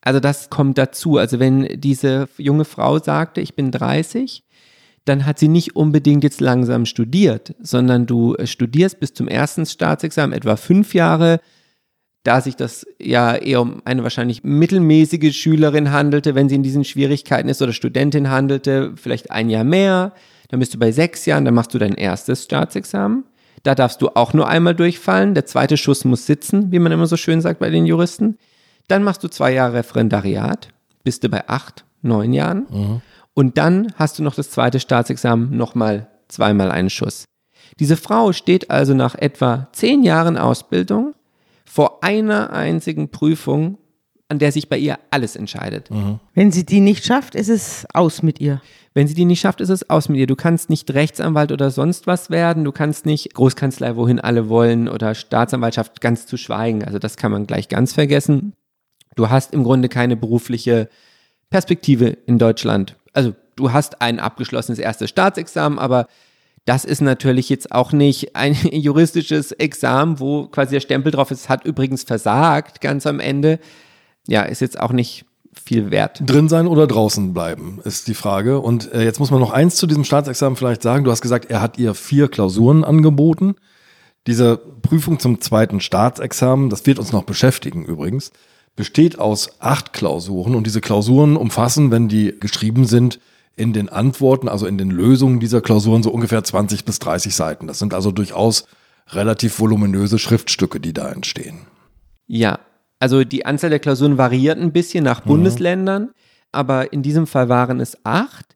Also 0.01 0.19
das 0.19 0.49
kommt 0.49 0.77
dazu. 0.77 1.17
Also 1.17 1.39
wenn 1.39 1.79
diese 1.79 2.27
junge 2.37 2.65
Frau 2.65 2.99
sagte, 2.99 3.39
ich 3.39 3.55
bin 3.55 3.71
30, 3.71 4.43
dann 5.05 5.25
hat 5.25 5.39
sie 5.39 5.47
nicht 5.47 5.75
unbedingt 5.75 6.23
jetzt 6.23 6.41
langsam 6.41 6.85
studiert, 6.85 7.55
sondern 7.61 8.05
du 8.05 8.35
studierst 8.43 8.99
bis 8.99 9.13
zum 9.13 9.27
ersten 9.27 9.65
Staatsexamen 9.65 10.35
etwa 10.35 10.57
fünf 10.57 10.93
Jahre, 10.93 11.39
da 12.23 12.41
sich 12.41 12.55
das 12.55 12.85
ja 12.99 13.35
eher 13.35 13.61
um 13.61 13.81
eine 13.85 14.03
wahrscheinlich 14.03 14.43
mittelmäßige 14.43 15.35
Schülerin 15.35 15.91
handelte, 15.91 16.35
wenn 16.35 16.49
sie 16.49 16.55
in 16.55 16.63
diesen 16.63 16.83
Schwierigkeiten 16.83 17.49
ist 17.49 17.61
oder 17.61 17.73
Studentin 17.73 18.29
handelte, 18.29 18.93
vielleicht 18.95 19.31
ein 19.31 19.49
Jahr 19.49 19.63
mehr, 19.63 20.13
dann 20.49 20.59
bist 20.59 20.73
du 20.73 20.79
bei 20.79 20.91
sechs 20.91 21.25
Jahren, 21.25 21.45
dann 21.45 21.53
machst 21.53 21.73
du 21.73 21.77
dein 21.77 21.93
erstes 21.93 22.43
Staatsexamen. 22.43 23.23
Da 23.63 23.75
darfst 23.75 24.01
du 24.01 24.09
auch 24.09 24.33
nur 24.33 24.47
einmal 24.47 24.75
durchfallen. 24.75 25.33
Der 25.33 25.45
zweite 25.45 25.77
Schuss 25.77 26.05
muss 26.05 26.25
sitzen, 26.25 26.71
wie 26.71 26.79
man 26.79 26.91
immer 26.91 27.07
so 27.07 27.17
schön 27.17 27.41
sagt 27.41 27.59
bei 27.59 27.69
den 27.69 27.85
Juristen. 27.85 28.37
Dann 28.87 29.03
machst 29.03 29.23
du 29.23 29.27
zwei 29.27 29.53
Jahre 29.53 29.73
Referendariat, 29.73 30.69
bist 31.03 31.23
du 31.23 31.29
bei 31.29 31.47
acht, 31.49 31.83
neun 32.01 32.33
Jahren. 32.33 32.65
Mhm. 32.69 33.01
Und 33.33 33.57
dann 33.57 33.93
hast 33.95 34.19
du 34.19 34.23
noch 34.23 34.35
das 34.35 34.51
zweite 34.51 34.79
Staatsexamen, 34.79 35.55
nochmal 35.55 36.07
zweimal 36.27 36.71
einen 36.71 36.89
Schuss. 36.89 37.25
Diese 37.79 37.97
Frau 37.97 38.31
steht 38.31 38.71
also 38.71 38.93
nach 38.93 39.15
etwa 39.15 39.67
zehn 39.73 40.03
Jahren 40.03 40.37
Ausbildung 40.37 41.13
vor 41.67 42.03
einer 42.03 42.53
einzigen 42.53 43.09
Prüfung, 43.09 43.77
an 44.29 44.39
der 44.39 44.51
sich 44.51 44.69
bei 44.69 44.77
ihr 44.77 44.99
alles 45.11 45.35
entscheidet. 45.35 45.91
Mhm. 45.91 46.19
Wenn 46.33 46.51
sie 46.51 46.65
die 46.65 46.79
nicht 46.79 47.05
schafft, 47.05 47.35
ist 47.35 47.49
es 47.49 47.85
aus 47.93 48.23
mit 48.23 48.39
ihr. 48.39 48.61
Wenn 48.93 49.07
sie 49.07 49.13
die 49.13 49.25
nicht 49.25 49.39
schafft, 49.39 49.61
ist 49.61 49.69
es 49.69 49.89
aus 49.89 50.09
mit 50.09 50.17
ihr. 50.17 50.27
Du 50.27 50.35
kannst 50.35 50.69
nicht 50.69 50.91
Rechtsanwalt 50.93 51.51
oder 51.51 51.69
sonst 51.69 52.07
was 52.07 52.29
werden. 52.29 52.63
Du 52.63 52.71
kannst 52.71 53.05
nicht 53.05 53.33
Großkanzlei, 53.33 53.95
wohin 53.95 54.19
alle 54.19 54.49
wollen, 54.49 54.89
oder 54.89 55.13
Staatsanwaltschaft 55.13 56.01
ganz 56.01 56.25
zu 56.25 56.35
schweigen. 56.35 56.83
Also 56.83 56.99
das 56.99 57.15
kann 57.15 57.31
man 57.31 57.47
gleich 57.47 57.69
ganz 57.69 57.93
vergessen. 57.93 58.53
Du 59.15 59.29
hast 59.29 59.53
im 59.53 59.63
Grunde 59.63 59.89
keine 59.89 60.15
berufliche 60.15 60.89
Perspektive 61.49 62.17
in 62.25 62.37
Deutschland. 62.37 62.95
Also 63.13 63.33
du 63.55 63.71
hast 63.71 64.01
ein 64.01 64.19
abgeschlossenes 64.19 64.79
erstes 64.79 65.09
Staatsexamen, 65.09 65.79
aber 65.79 66.07
das 66.67 66.83
ist 66.83 67.01
natürlich 67.01 67.47
jetzt 67.47 67.71
auch 67.71 67.93
nicht 67.93 68.35
ein 68.35 68.53
juristisches 68.71 69.53
Examen, 69.53 70.19
wo 70.19 70.47
quasi 70.47 70.71
der 70.71 70.81
Stempel 70.81 71.13
drauf 71.13 71.31
ist, 71.31 71.49
hat 71.49 71.65
übrigens 71.65 72.03
versagt 72.03 72.81
ganz 72.81 73.07
am 73.07 73.21
Ende. 73.21 73.59
Ja, 74.27 74.41
ist 74.43 74.59
jetzt 74.59 74.79
auch 74.79 74.91
nicht 74.91 75.25
viel 75.63 75.91
wert. 75.91 76.21
Drin 76.25 76.49
sein 76.49 76.67
oder 76.67 76.85
draußen 76.85 77.33
bleiben, 77.33 77.79
ist 77.85 78.09
die 78.09 78.13
Frage. 78.13 78.59
Und 78.59 78.91
äh, 78.91 79.03
jetzt 79.03 79.19
muss 79.19 79.31
man 79.31 79.39
noch 79.39 79.51
eins 79.51 79.77
zu 79.77 79.87
diesem 79.87 80.03
Staatsexamen 80.03 80.57
vielleicht 80.57 80.83
sagen. 80.83 81.05
Du 81.05 81.11
hast 81.11 81.21
gesagt, 81.21 81.49
er 81.49 81.61
hat 81.61 81.79
ihr 81.79 81.93
vier 81.93 82.27
Klausuren 82.27 82.83
angeboten. 82.83 83.55
Diese 84.27 84.57
Prüfung 84.57 85.19
zum 85.19 85.39
zweiten 85.39 85.79
Staatsexamen, 85.79 86.69
das 86.69 86.85
wird 86.85 86.99
uns 86.99 87.13
noch 87.13 87.23
beschäftigen 87.23 87.85
übrigens, 87.85 88.31
besteht 88.75 89.19
aus 89.19 89.61
acht 89.61 89.93
Klausuren. 89.93 90.53
Und 90.53 90.67
diese 90.67 90.81
Klausuren 90.81 91.37
umfassen, 91.37 91.91
wenn 91.91 92.09
die 92.09 92.37
geschrieben 92.37 92.85
sind, 92.85 93.21
in 93.57 93.73
den 93.73 93.89
Antworten, 93.89 94.47
also 94.47 94.67
in 94.67 94.77
den 94.77 94.91
Lösungen 94.91 95.39
dieser 95.39 95.61
Klausuren 95.61 96.03
so 96.03 96.11
ungefähr 96.11 96.43
20 96.43 96.85
bis 96.85 96.99
30 96.99 97.35
Seiten. 97.35 97.67
Das 97.67 97.79
sind 97.79 97.93
also 97.93 98.11
durchaus 98.11 98.67
relativ 99.09 99.59
voluminöse 99.59 100.19
Schriftstücke, 100.19 100.79
die 100.79 100.93
da 100.93 101.09
entstehen. 101.11 101.61
Ja, 102.27 102.59
also 102.99 103.23
die 103.23 103.45
Anzahl 103.45 103.71
der 103.71 103.79
Klausuren 103.79 104.17
variiert 104.17 104.59
ein 104.59 104.71
bisschen 104.71 105.03
nach 105.03 105.25
mhm. 105.25 105.29
Bundesländern, 105.29 106.11
aber 106.51 106.93
in 106.93 107.01
diesem 107.01 107.27
Fall 107.27 107.49
waren 107.49 107.79
es 107.79 107.97
acht. 108.05 108.55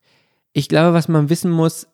Ich 0.54 0.70
glaube, 0.70 0.94
was 0.94 1.08
man 1.08 1.30
wissen 1.30 1.52
muss, 1.52 1.88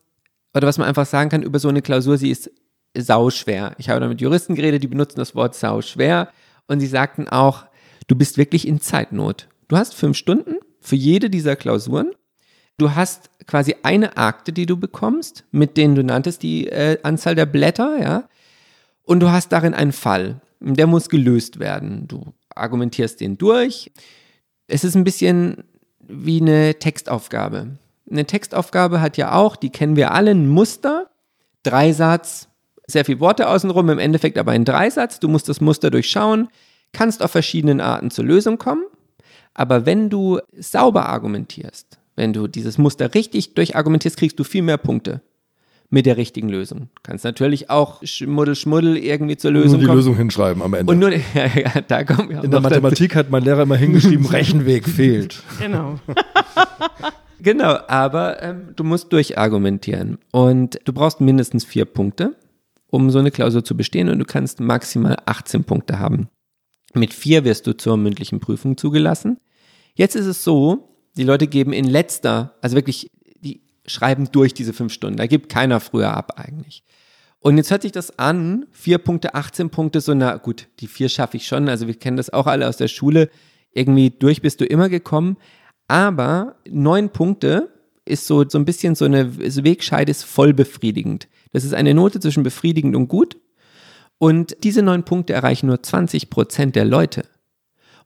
oder 0.53 0.67
was 0.67 0.77
man 0.77 0.87
einfach 0.87 1.05
sagen 1.05 1.29
kann 1.29 1.43
über 1.43 1.59
so 1.59 1.69
eine 1.69 1.81
Klausur, 1.81 2.17
sie 2.17 2.31
ist 2.31 2.51
sauschwer. 2.97 3.75
Ich 3.77 3.89
habe 3.89 3.99
da 3.99 4.07
mit 4.07 4.21
Juristen 4.21 4.55
geredet, 4.55 4.83
die 4.83 4.87
benutzen 4.87 5.17
das 5.17 5.35
Wort 5.35 5.55
sauschwer 5.55 6.29
und 6.67 6.79
sie 6.79 6.87
sagten 6.87 7.29
auch, 7.29 7.65
du 8.07 8.15
bist 8.15 8.37
wirklich 8.37 8.67
in 8.67 8.81
Zeitnot. 8.81 9.47
Du 9.67 9.77
hast 9.77 9.93
fünf 9.93 10.17
Stunden 10.17 10.55
für 10.81 10.95
jede 10.95 11.29
dieser 11.29 11.55
Klausuren. 11.55 12.11
Du 12.77 12.93
hast 12.93 13.31
quasi 13.47 13.75
eine 13.81 14.17
Akte, 14.17 14.53
die 14.53 14.67
du 14.67 14.77
bekommst, 14.77 15.45
mit 15.51 15.77
denen 15.77 15.95
du 15.95 16.03
nanntest 16.03 16.43
die 16.43 16.67
äh, 16.67 16.99
Anzahl 17.01 17.33
der 17.33 17.47
Blätter, 17.47 17.97
ja. 17.99 18.29
Und 19.03 19.21
du 19.21 19.31
hast 19.31 19.51
darin 19.51 19.73
einen 19.73 19.93
Fall. 19.93 20.41
Der 20.59 20.85
muss 20.85 21.09
gelöst 21.09 21.59
werden. 21.59 22.07
Du 22.07 22.33
argumentierst 22.53 23.19
den 23.19 23.37
durch. 23.37 23.91
Es 24.67 24.83
ist 24.83 24.95
ein 24.95 25.03
bisschen 25.03 25.63
wie 25.99 26.41
eine 26.41 26.77
Textaufgabe. 26.77 27.77
Eine 28.09 28.25
Textaufgabe 28.25 29.01
hat 29.01 29.17
ja 29.17 29.33
auch, 29.33 29.55
die 29.55 29.69
kennen 29.69 29.95
wir 29.95 30.11
alle, 30.11 30.31
ein 30.31 30.47
Muster, 30.47 31.09
Dreisatz, 31.63 32.47
sehr 32.85 33.05
viele 33.05 33.19
Worte 33.19 33.49
außenrum, 33.49 33.89
im 33.89 33.99
Endeffekt 33.99 34.37
aber 34.37 34.51
ein 34.51 34.65
Dreisatz. 34.65 35.19
Du 35.19 35.27
musst 35.27 35.49
das 35.49 35.61
Muster 35.61 35.89
durchschauen, 35.89 36.49
kannst 36.93 37.23
auf 37.23 37.31
verschiedenen 37.31 37.81
Arten 37.81 38.11
zur 38.11 38.25
Lösung 38.25 38.57
kommen. 38.57 38.83
Aber 39.53 39.85
wenn 39.85 40.09
du 40.09 40.39
sauber 40.57 41.09
argumentierst, 41.09 41.96
wenn 42.17 42.33
du 42.33 42.47
dieses 42.47 42.77
Muster 42.77 43.13
richtig 43.13 43.53
durchargumentierst, 43.53 44.17
kriegst 44.17 44.37
du 44.37 44.43
viel 44.43 44.63
mehr 44.63 44.77
Punkte 44.77 45.21
mit 45.89 46.05
der 46.05 46.17
richtigen 46.17 46.49
Lösung. 46.49 46.89
Du 46.95 47.01
kannst 47.03 47.23
natürlich 47.23 47.69
auch 47.69 48.01
Schmuddel, 48.03 48.55
Schmuddel 48.55 48.97
irgendwie 48.97 49.37
zur 49.37 49.51
Lösung 49.51 49.71
Nur 49.73 49.79
die 49.79 49.85
kommen. 49.85 49.97
Lösung 49.97 50.17
hinschreiben 50.17 50.61
am 50.61 50.73
Ende. 50.73 50.91
Und 50.91 50.99
nur, 50.99 51.11
ja, 51.33 51.45
ja, 51.55 51.81
da 51.87 52.03
kommen 52.03 52.29
wir 52.29 52.43
In 52.43 52.51
der 52.51 52.59
Mathematik 52.59 53.11
dazu. 53.11 53.19
hat 53.19 53.29
mein 53.29 53.43
Lehrer 53.43 53.61
immer 53.61 53.77
hingeschrieben, 53.77 54.25
Rechenweg 54.31 54.85
fehlt. 54.89 55.41
Genau. 55.59 55.99
genau, 57.39 57.77
aber 57.87 58.43
ähm, 58.43 58.73
du 58.75 58.83
musst 58.83 59.13
durchargumentieren. 59.13 60.17
Und 60.31 60.79
du 60.83 60.91
brauchst 60.91 61.21
mindestens 61.21 61.63
vier 61.63 61.85
Punkte, 61.85 62.35
um 62.87 63.09
so 63.09 63.19
eine 63.19 63.31
Klausur 63.31 63.63
zu 63.63 63.77
bestehen. 63.77 64.09
Und 64.09 64.19
du 64.19 64.25
kannst 64.25 64.59
maximal 64.59 65.17
18 65.25 65.63
Punkte 65.63 65.99
haben. 65.99 66.27
Mit 66.93 67.13
vier 67.13 67.45
wirst 67.45 67.67
du 67.67 67.77
zur 67.77 67.95
mündlichen 67.95 68.39
Prüfung 68.39 68.75
zugelassen. 68.75 69.37
Jetzt 69.93 70.15
ist 70.15 70.25
es 70.25 70.43
so, 70.43 70.96
die 71.17 71.23
Leute 71.23 71.47
geben 71.47 71.73
in 71.73 71.85
letzter, 71.85 72.55
also 72.61 72.75
wirklich, 72.75 73.11
die 73.39 73.61
schreiben 73.85 74.29
durch 74.31 74.53
diese 74.53 74.73
fünf 74.73 74.93
Stunden. 74.93 75.17
Da 75.17 75.27
gibt 75.27 75.49
keiner 75.49 75.79
früher 75.79 76.15
ab 76.15 76.33
eigentlich. 76.37 76.83
Und 77.39 77.57
jetzt 77.57 77.71
hört 77.71 77.83
sich 77.83 77.91
das 77.91 78.17
an, 78.17 78.65
vier 78.71 78.97
Punkte, 78.97 79.35
18 79.35 79.69
Punkte, 79.69 80.01
so 80.01 80.13
na 80.13 80.37
gut, 80.37 80.67
die 80.79 80.87
vier 80.87 81.09
schaffe 81.09 81.37
ich 81.37 81.47
schon. 81.47 81.69
Also 81.69 81.87
wir 81.87 81.93
kennen 81.93 82.17
das 82.17 82.31
auch 82.31 82.47
alle 82.47 82.67
aus 82.67 82.77
der 82.77 82.87
Schule. 82.87 83.29
Irgendwie 83.71 84.09
durch 84.09 84.41
bist 84.41 84.59
du 84.59 84.65
immer 84.65 84.89
gekommen. 84.89 85.37
Aber 85.87 86.55
neun 86.69 87.09
Punkte 87.09 87.69
ist 88.05 88.27
so, 88.27 88.47
so 88.47 88.57
ein 88.57 88.65
bisschen 88.65 88.95
so 88.95 89.05
eine 89.05 89.37
Wegscheide 89.37 90.11
ist 90.11 90.23
voll 90.23 90.53
befriedigend. 90.53 91.27
Das 91.53 91.63
ist 91.63 91.73
eine 91.73 91.93
Note 91.93 92.19
zwischen 92.19 92.43
befriedigend 92.43 92.95
und 92.95 93.07
gut. 93.07 93.37
Und 94.17 94.57
diese 94.63 94.81
neun 94.81 95.03
Punkte 95.03 95.33
erreichen 95.33 95.67
nur 95.67 95.81
20 95.81 96.29
Prozent 96.29 96.75
der 96.75 96.85
Leute. 96.85 97.25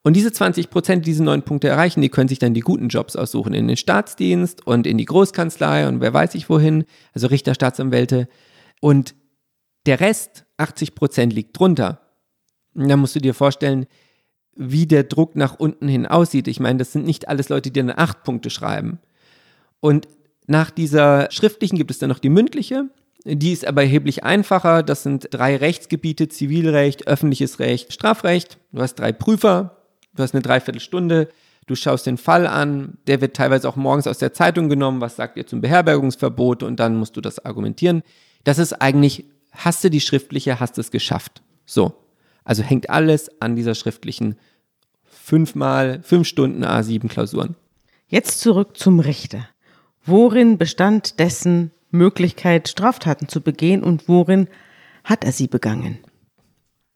Und 0.04 0.16
diese 0.16 0.32
20 0.32 0.70
Prozent, 0.70 1.06
die 1.06 1.12
diese 1.12 1.24
neun 1.24 1.44
Punkte 1.44 1.68
erreichen, 1.68 2.02
die 2.02 2.10
können 2.10 2.28
sich 2.28 2.40
dann 2.40 2.54
die 2.54 2.62
guten 2.62 2.88
Jobs 2.88 3.16
aussuchen 3.16 3.54
in 3.54 3.68
den 3.68 3.78
Staatsdienst 3.78 4.66
und 4.66 4.88
in 4.88 4.98
die 4.98 5.06
Großkanzlei 5.06 5.88
und 5.88 6.02
wer 6.02 6.14
weiß 6.14 6.34
ich 6.36 6.50
wohin, 6.50 6.86
also 7.14 7.28
Richter, 7.28 7.54
Staatsanwälte. 7.54 8.28
Und 8.80 9.14
der 9.86 10.00
Rest, 10.00 10.46
80 10.58 10.96
Prozent, 10.96 11.34
liegt 11.34 11.58
drunter. 11.60 12.02
Und 12.74 12.88
da 12.88 12.98
musst 12.98 13.16
du 13.16 13.20
dir 13.20 13.34
vorstellen, 13.34 13.86
wie 14.56 14.88
der 14.88 15.04
Druck 15.04 15.36
nach 15.36 15.60
unten 15.60 15.88
hin 15.88 16.06
aussieht. 16.06 16.48
Ich 16.48 16.60
meine, 16.60 16.80
das 16.80 16.92
sind 16.92 17.06
nicht 17.06 17.30
alles 17.30 17.50
Leute, 17.50 17.70
die 17.70 17.80
dann 17.80 17.94
acht 17.96 18.24
Punkte 18.24 18.50
schreiben. 18.50 19.00
Und 19.80 20.08
nach 20.48 20.72
dieser 20.72 21.30
schriftlichen 21.32 21.78
gibt 21.78 21.92
es 21.92 22.00
dann 22.00 22.10
noch 22.10 22.20
die 22.20 22.30
mündliche. 22.30 22.90
Die 23.24 23.52
ist 23.52 23.66
aber 23.66 23.84
erheblich 23.84 24.24
einfacher. 24.24 24.84
Das 24.84 25.04
sind 25.04 25.28
drei 25.32 25.56
Rechtsgebiete, 25.56 26.28
Zivilrecht, 26.28 27.08
öffentliches 27.08 27.60
Recht, 27.60 27.94
Strafrecht. 27.94 28.58
Du 28.72 28.82
hast 28.82 28.96
drei 28.96 29.12
Prüfer, 29.12 29.81
du 30.16 30.24
hast 30.24 30.34
eine 30.34 30.42
Dreiviertelstunde, 30.42 31.30
du 31.68 31.76
schaust 31.76 32.06
den 32.06 32.18
Fall 32.18 32.48
an, 32.48 32.98
der 33.08 33.22
wird 33.22 33.36
teilweise 33.36 33.68
auch 33.70 33.76
morgens 33.76 34.08
aus 34.08 34.18
der 34.18 34.34
Zeitung 34.34 34.70
genommen, 34.70 35.02
was 35.02 35.16
sagt 35.16 35.38
ihr 35.38 35.48
zum 35.48 35.62
Beherbergungsverbot 35.62 36.64
und 36.64 36.80
dann 36.80 36.98
musst 36.98 37.16
du 37.18 37.22
das 37.22 37.44
argumentieren. 37.44 38.04
Das 38.44 38.58
ist 38.58 38.74
eigentlich, 38.74 39.26
hast 39.52 39.84
du 39.84 39.90
die 39.90 40.02
schriftliche, 40.02 40.60
hast 40.60 40.78
es 40.78 40.92
geschafft. 40.92 41.42
So. 41.66 41.94
Also 42.44 42.64
hängt 42.64 42.90
alles 42.90 43.30
an 43.40 43.56
dieser 43.56 43.76
schriftlichen 43.76 44.36
fünfmal, 45.04 46.02
fünf 46.04 46.28
Stunden 46.28 46.66
A7 46.66 47.08
Klausuren. 47.08 47.56
Jetzt 48.08 48.40
zurück 48.40 48.78
zum 48.78 49.00
Richter. 49.00 49.48
Worin 50.04 50.58
bestand 50.58 51.20
dessen 51.20 51.72
Möglichkeit, 51.92 52.68
Straftaten 52.68 53.28
zu 53.28 53.42
begehen 53.42 53.84
und 53.84 54.08
worin 54.08 54.48
hat 55.04 55.24
er 55.24 55.32
sie 55.32 55.48
begangen? 55.48 56.00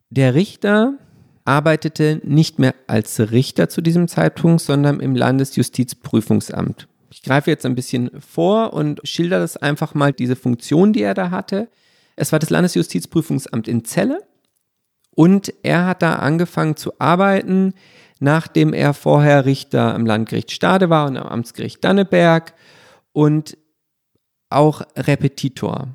Der 0.10 0.34
Richter 0.34 0.98
arbeitete 1.46 2.20
nicht 2.24 2.60
mehr 2.60 2.76
als 2.88 3.32
Richter 3.32 3.70
zu 3.70 3.82
diesem 3.82 4.08
Zeitpunkt, 4.08 4.62
sondern 4.62 5.00
im 5.00 5.16
Landesjustizprüfungsamt. 5.16 6.88
Ich 7.12 7.22
greife 7.22 7.50
jetzt 7.50 7.66
ein 7.66 7.76
bisschen 7.76 8.12
vor 8.20 8.74
und 8.74 9.00
schilder 9.08 9.40
das 9.40 9.56
einfach 9.56 9.94
mal, 9.94 10.12
diese 10.12 10.36
Funktion, 10.36 10.92
die 10.92 11.04
er 11.04 11.14
da 11.14 11.30
hatte. 11.30 11.70
Es 12.16 12.32
war 12.32 12.40
das 12.40 12.50
Landesjustizprüfungsamt 12.50 13.68
in 13.68 13.86
Celle 13.86 14.20
und 15.12 15.54
er 15.64 15.86
hat 15.86 16.02
da 16.02 16.16
angefangen 16.16 16.76
zu 16.76 17.00
arbeiten, 17.00 17.74
nachdem 18.20 18.74
er 18.74 18.94
vorher 18.94 19.46
Richter 19.46 19.94
am 19.94 20.06
Landgericht 20.06 20.52
Stade 20.52 20.90
war 20.90 21.08
und 21.08 21.18
am 21.18 21.28
Amtsgericht 21.28 21.84
Danneberg 21.84 22.54
und 23.14 23.58
auch 24.50 24.82
Repetitor. 24.96 25.90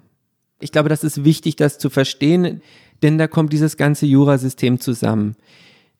Ich 0.61 0.73
glaube, 0.73 0.89
das 0.89 1.05
ist 1.05 1.25
wichtig, 1.25 1.57
das 1.57 1.79
zu 1.79 1.91
verstehen, 1.91 2.63
denn 3.03 3.19
da 3.19 3.27
kommt 3.27 3.53
dieses 3.53 3.77
ganze 3.77 4.07
Jurasystem 4.07 4.81
zusammen. 4.81 5.37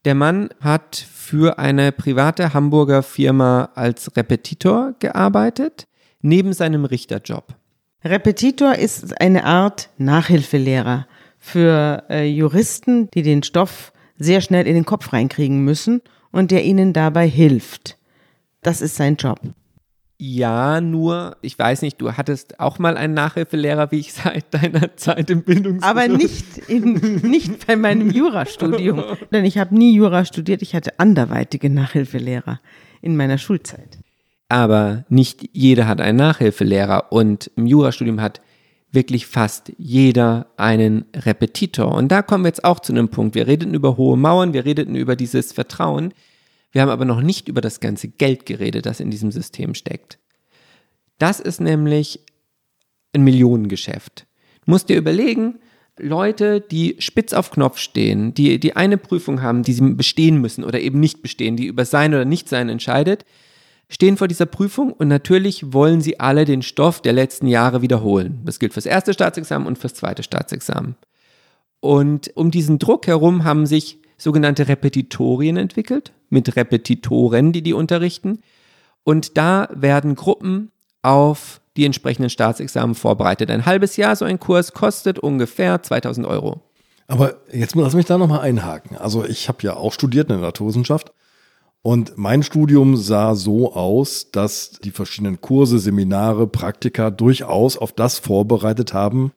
Der 0.05 0.15
Mann 0.15 0.49
hat 0.61 0.97
für 0.97 1.59
eine 1.59 1.93
private 1.93 2.55
Hamburger 2.55 3.03
Firma 3.03 3.71
als 3.75 4.17
Repetitor 4.17 4.95
gearbeitet, 4.99 5.87
neben 6.23 6.53
seinem 6.53 6.85
Richterjob. 6.85 7.55
Repetitor 8.03 8.77
ist 8.77 9.21
eine 9.21 9.45
Art 9.45 9.91
Nachhilfelehrer 9.99 11.07
für 11.39 12.05
äh, 12.09 12.27
Juristen, 12.27 13.11
die 13.11 13.23
den 13.23 13.43
Stoff 13.43 13.93
sehr 14.19 14.41
schnell 14.41 14.67
in 14.67 14.75
den 14.75 14.87
Kopf 14.87 15.13
reinkriegen 15.13 15.65
müssen 15.65 16.01
und 16.31 16.51
der 16.51 16.65
ihnen 16.65 16.93
dabei 16.93 17.29
hilft. 17.29 17.99
Das 18.63 18.81
ist 18.81 18.97
sein 18.97 19.17
Job. 19.17 19.41
Ja, 20.23 20.83
nur, 20.83 21.39
ich 21.41 21.59
weiß 21.59 21.81
nicht, 21.81 21.99
du 21.99 22.13
hattest 22.13 22.61
auch 22.61 22.79
mal 22.79 22.99
einen 22.99 23.15
Nachhilfelehrer, 23.15 23.91
wie 23.91 24.01
ich 24.01 24.13
seit 24.13 24.53
deiner 24.53 24.95
Zeit 24.99 25.31
im 25.31 25.45
Bildungsbezirk. 25.45 25.91
Aber 25.91 26.09
nicht, 26.09 26.59
in, 26.69 27.23
nicht 27.23 27.67
bei 27.67 27.75
meinem 27.75 28.11
Jurastudium. 28.11 29.03
Denn 29.33 29.47
ich 29.47 29.57
habe 29.57 29.75
nie 29.75 29.95
Jura 29.95 30.27
studiert, 30.27 30.61
ich 30.61 30.75
hatte 30.75 30.99
anderweitige 31.01 31.71
Nachhilfelehrer 31.71 32.61
in 33.01 33.17
meiner 33.17 33.39
Schulzeit. 33.39 33.99
Aber 34.51 35.07
nicht 35.09 35.49
jeder 35.55 35.89
hat 35.89 36.03
einen 36.03 36.19
Nachhilfelehrer 36.19 37.11
und 37.11 37.51
im 37.57 37.67
Jurastudium 37.67 38.21
hat 38.21 38.43
wirklich 38.93 39.27
fast 39.27 39.73
jeder 39.79 40.49
einen 40.59 41.07
Repetitor. 41.17 41.95
Und 41.95 42.13
da 42.13 42.21
kommen 42.21 42.45
wir 42.45 42.49
jetzt 42.49 42.65
auch 42.65 42.81
zu 42.81 42.93
einem 42.93 43.09
Punkt. 43.09 43.35
Wir 43.35 43.47
redeten 43.47 43.73
über 43.73 43.97
hohe 43.97 44.19
Mauern, 44.19 44.53
wir 44.53 44.67
redeten 44.67 44.97
über 44.97 45.17
dieses 45.17 45.55
Vertrauen. 45.55 46.13
Wir 46.73 46.83
haben 46.83 46.91
aber 46.91 47.05
noch 47.05 47.21
nicht 47.21 47.49
über 47.49 47.61
das 47.61 47.81
ganze 47.81 48.09
Geld 48.09 48.47
geredet, 48.47 48.87
das 48.87 49.01
in 49.01 49.11
diesem 49.11 49.33
System 49.33 49.75
steckt. 49.75 50.19
Das 51.19 51.41
ist 51.41 51.61
nämlich 51.61 52.21
ein 53.13 53.23
Millionengeschäft. 53.23 54.27
Du 54.65 54.71
musst 54.71 54.89
dir 54.89 54.97
überlegen, 54.97 55.59
Leute, 55.99 56.61
die 56.61 56.97
spitz 56.99 57.33
auf 57.33 57.51
Knopf 57.51 57.79
stehen, 57.79 58.33
die, 58.35 58.59
die 58.59 58.77
eine 58.77 58.97
Prüfung 58.97 59.43
haben, 59.43 59.63
die 59.63 59.73
sie 59.73 59.95
bestehen 59.95 60.41
müssen 60.41 60.65
oder 60.65 60.81
eben 60.81 61.01
nicht 61.01 61.23
bestehen, 61.23 61.57
die 61.57 61.67
über 61.67 61.85
sein 61.85 62.15
oder 62.15 62.25
nicht 62.25 62.49
sein 62.49 62.69
entscheidet, 62.69 63.25
stehen 63.89 64.17
vor 64.17 64.29
dieser 64.29 64.47
Prüfung 64.47 64.93
und 64.93 65.09
natürlich 65.09 65.73
wollen 65.73 66.01
sie 66.01 66.21
alle 66.21 66.45
den 66.45 66.63
Stoff 66.63 67.03
der 67.03 67.13
letzten 67.13 67.49
Jahre 67.49 67.83
wiederholen. 67.83 68.41
Das 68.45 68.59
gilt 68.59 68.73
fürs 68.73 68.87
erste 68.87 69.13
Staatsexamen 69.13 69.67
und 69.67 69.79
fürs 69.79 69.95
zweite 69.95 70.23
Staatsexamen. 70.23 70.95
Und 71.81 72.31
um 72.37 72.51
diesen 72.51 72.79
Druck 72.79 73.07
herum 73.07 73.45
haben 73.45 73.67
sich 73.67 74.00
sogenannte 74.21 74.69
Repetitorien 74.69 75.57
entwickelt, 75.57 76.13
mit 76.29 76.57
Repetitoren, 76.57 77.53
die 77.53 77.63
die 77.63 77.73
unterrichten. 77.73 78.41
Und 79.03 79.37
da 79.37 79.69
werden 79.73 80.15
Gruppen 80.15 80.71
auf 81.03 81.61
die 81.77 81.87
entsprechenden 81.87 82.31
Staatsexamen 82.31 82.95
vorbereitet. 82.95 83.51
Ein 83.51 83.67
halbes 83.67 83.97
Jahr 83.97 84.15
so 84.17 84.25
ein 84.25 84.39
Kurs 84.39 84.73
kostet 84.73 85.19
ungefähr 85.19 85.83
2000 85.83 86.27
Euro. 86.27 86.61
Aber 87.07 87.37
jetzt 87.53 87.75
lass 87.75 87.95
mich 87.95 88.07
da 88.07 88.19
nochmal 88.19 88.41
einhaken. 88.41 88.97
Also 88.97 89.25
ich 89.25 89.49
habe 89.49 89.63
ja 89.63 89.75
auch 89.77 89.93
studiert 89.93 90.29
in 90.29 90.37
der 90.37 90.47
Naturwissenschaft 90.47 91.13
Und 91.83 92.19
mein 92.19 92.43
Studium 92.43 92.97
sah 92.97 93.35
so 93.35 93.75
aus, 93.75 94.31
dass 94.31 94.73
die 94.85 94.91
verschiedenen 94.91 95.41
Kurse, 95.41 95.79
Seminare, 95.79 96.47
Praktika 96.47 97.11
durchaus 97.11 97.79
auf 97.79 97.93
das 97.93 98.19
vorbereitet 98.19 98.93
haben, 98.93 99.33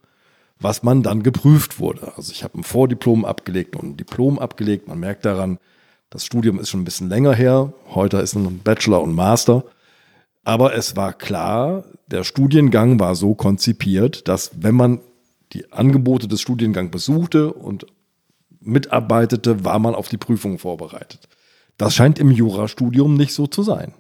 was 0.64 0.82
man 0.82 1.04
dann 1.04 1.24
geprüft 1.24 1.80
wurde. 1.80 2.14
Also 2.16 2.32
ich 2.32 2.44
habe 2.44 2.58
ein 2.58 2.64
Vordiplom 2.64 3.26
abgelegt 3.26 3.76
und 3.76 3.84
ein 3.84 3.98
Diplom 3.98 4.40
abgelegt. 4.40 4.88
Man 4.88 5.00
merkt 5.00 5.26
daran, 5.26 5.60
das 6.10 6.26
Studium 6.26 6.60
ist 6.60 6.70
schon 6.70 6.82
ein 6.82 6.86
bisschen 6.86 7.10
länger 7.10 7.34
her. 7.34 7.74
Heute 7.94 8.18
ist 8.18 8.36
ein 8.36 8.60
Bachelor 8.64 9.02
und 9.02 9.14
Master. 9.14 9.66
Aber 10.44 10.76
es 10.76 10.96
war 10.96 11.14
klar, 11.14 11.84
der 12.08 12.24
Studiengang 12.24 13.00
war 13.00 13.16
so 13.16 13.34
konzipiert, 13.34 14.28
dass 14.28 14.52
wenn 14.56 14.76
man 14.76 15.00
die 15.52 15.72
Angebote 15.72 16.28
des 16.28 16.42
Studiengangs 16.42 16.92
besuchte 16.92 17.54
und 17.54 17.86
mitarbeitete, 18.60 19.66
war 19.66 19.80
man 19.80 19.96
auf 19.96 20.08
die 20.08 20.18
Prüfung 20.18 20.60
vorbereitet. 20.60 21.28
Das 21.78 21.94
scheint 21.96 22.20
im 22.20 22.32
Jurastudium 22.32 23.16
nicht 23.16 23.34
so 23.34 23.48
zu 23.48 23.64
sein. 23.64 23.94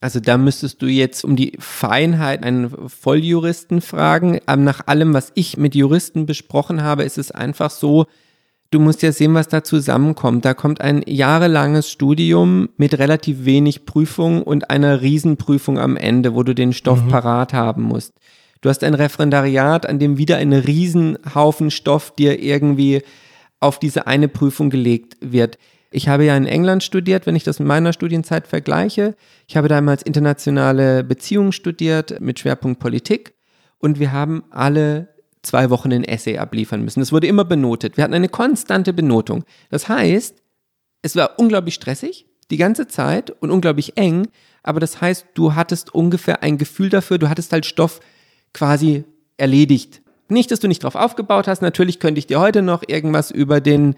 Also 0.00 0.20
da 0.20 0.38
müsstest 0.38 0.80
du 0.80 0.86
jetzt 0.86 1.24
um 1.24 1.34
die 1.34 1.54
Feinheit 1.58 2.44
einen 2.44 2.70
Volljuristen 2.88 3.80
fragen. 3.80 4.40
Aber 4.46 4.62
nach 4.62 4.86
allem, 4.86 5.12
was 5.12 5.32
ich 5.34 5.56
mit 5.56 5.74
Juristen 5.74 6.24
besprochen 6.24 6.82
habe, 6.82 7.02
ist 7.02 7.18
es 7.18 7.32
einfach 7.32 7.70
so, 7.70 8.06
du 8.70 8.78
musst 8.78 9.02
ja 9.02 9.10
sehen, 9.10 9.34
was 9.34 9.48
da 9.48 9.64
zusammenkommt. 9.64 10.44
Da 10.44 10.54
kommt 10.54 10.80
ein 10.80 11.02
jahrelanges 11.06 11.90
Studium 11.90 12.68
mit 12.76 12.98
relativ 12.98 13.44
wenig 13.44 13.86
Prüfung 13.86 14.42
und 14.42 14.70
einer 14.70 15.00
Riesenprüfung 15.00 15.78
am 15.78 15.96
Ende, 15.96 16.34
wo 16.34 16.44
du 16.44 16.54
den 16.54 16.72
Stoff 16.72 17.02
mhm. 17.02 17.08
parat 17.08 17.52
haben 17.52 17.82
musst. 17.82 18.12
Du 18.60 18.68
hast 18.68 18.84
ein 18.84 18.94
Referendariat, 18.94 19.86
an 19.86 19.98
dem 19.98 20.18
wieder 20.18 20.36
ein 20.36 20.52
Riesenhaufen 20.52 21.70
Stoff 21.70 22.14
dir 22.14 22.40
irgendwie 22.40 23.02
auf 23.60 23.78
diese 23.78 24.06
eine 24.06 24.28
Prüfung 24.28 24.70
gelegt 24.70 25.16
wird. 25.20 25.58
Ich 25.90 26.08
habe 26.08 26.24
ja 26.24 26.36
in 26.36 26.46
England 26.46 26.82
studiert, 26.82 27.26
wenn 27.26 27.36
ich 27.36 27.44
das 27.44 27.58
mit 27.58 27.68
meiner 27.68 27.92
Studienzeit 27.92 28.46
vergleiche. 28.46 29.14
Ich 29.46 29.56
habe 29.56 29.68
damals 29.68 30.02
internationale 30.02 31.02
Beziehungen 31.02 31.52
studiert 31.52 32.20
mit 32.20 32.38
Schwerpunkt 32.38 32.78
Politik 32.78 33.34
und 33.78 33.98
wir 33.98 34.12
haben 34.12 34.44
alle 34.50 35.08
zwei 35.42 35.70
Wochen 35.70 35.92
ein 35.92 36.04
Essay 36.04 36.38
abliefern 36.38 36.82
müssen. 36.82 37.00
Es 37.00 37.12
wurde 37.12 37.26
immer 37.26 37.44
benotet. 37.44 37.96
Wir 37.96 38.04
hatten 38.04 38.14
eine 38.14 38.28
konstante 38.28 38.92
Benotung. 38.92 39.44
Das 39.70 39.88
heißt, 39.88 40.42
es 41.02 41.16
war 41.16 41.38
unglaublich 41.38 41.74
stressig 41.74 42.26
die 42.50 42.56
ganze 42.56 42.86
Zeit 42.86 43.30
und 43.30 43.50
unglaublich 43.50 43.96
eng, 43.96 44.28
aber 44.62 44.80
das 44.80 45.00
heißt, 45.00 45.26
du 45.34 45.54
hattest 45.54 45.94
ungefähr 45.94 46.42
ein 46.42 46.58
Gefühl 46.58 46.88
dafür, 46.88 47.18
du 47.18 47.28
hattest 47.28 47.52
halt 47.52 47.66
Stoff 47.66 48.00
quasi 48.52 49.04
erledigt. 49.36 50.02
Nicht, 50.28 50.50
dass 50.50 50.60
du 50.60 50.68
nicht 50.68 50.82
drauf 50.82 50.94
aufgebaut 50.94 51.48
hast. 51.48 51.62
Natürlich 51.62 52.00
könnte 52.00 52.18
ich 52.18 52.26
dir 52.26 52.40
heute 52.40 52.60
noch 52.60 52.82
irgendwas 52.86 53.30
über 53.30 53.60
den 53.60 53.94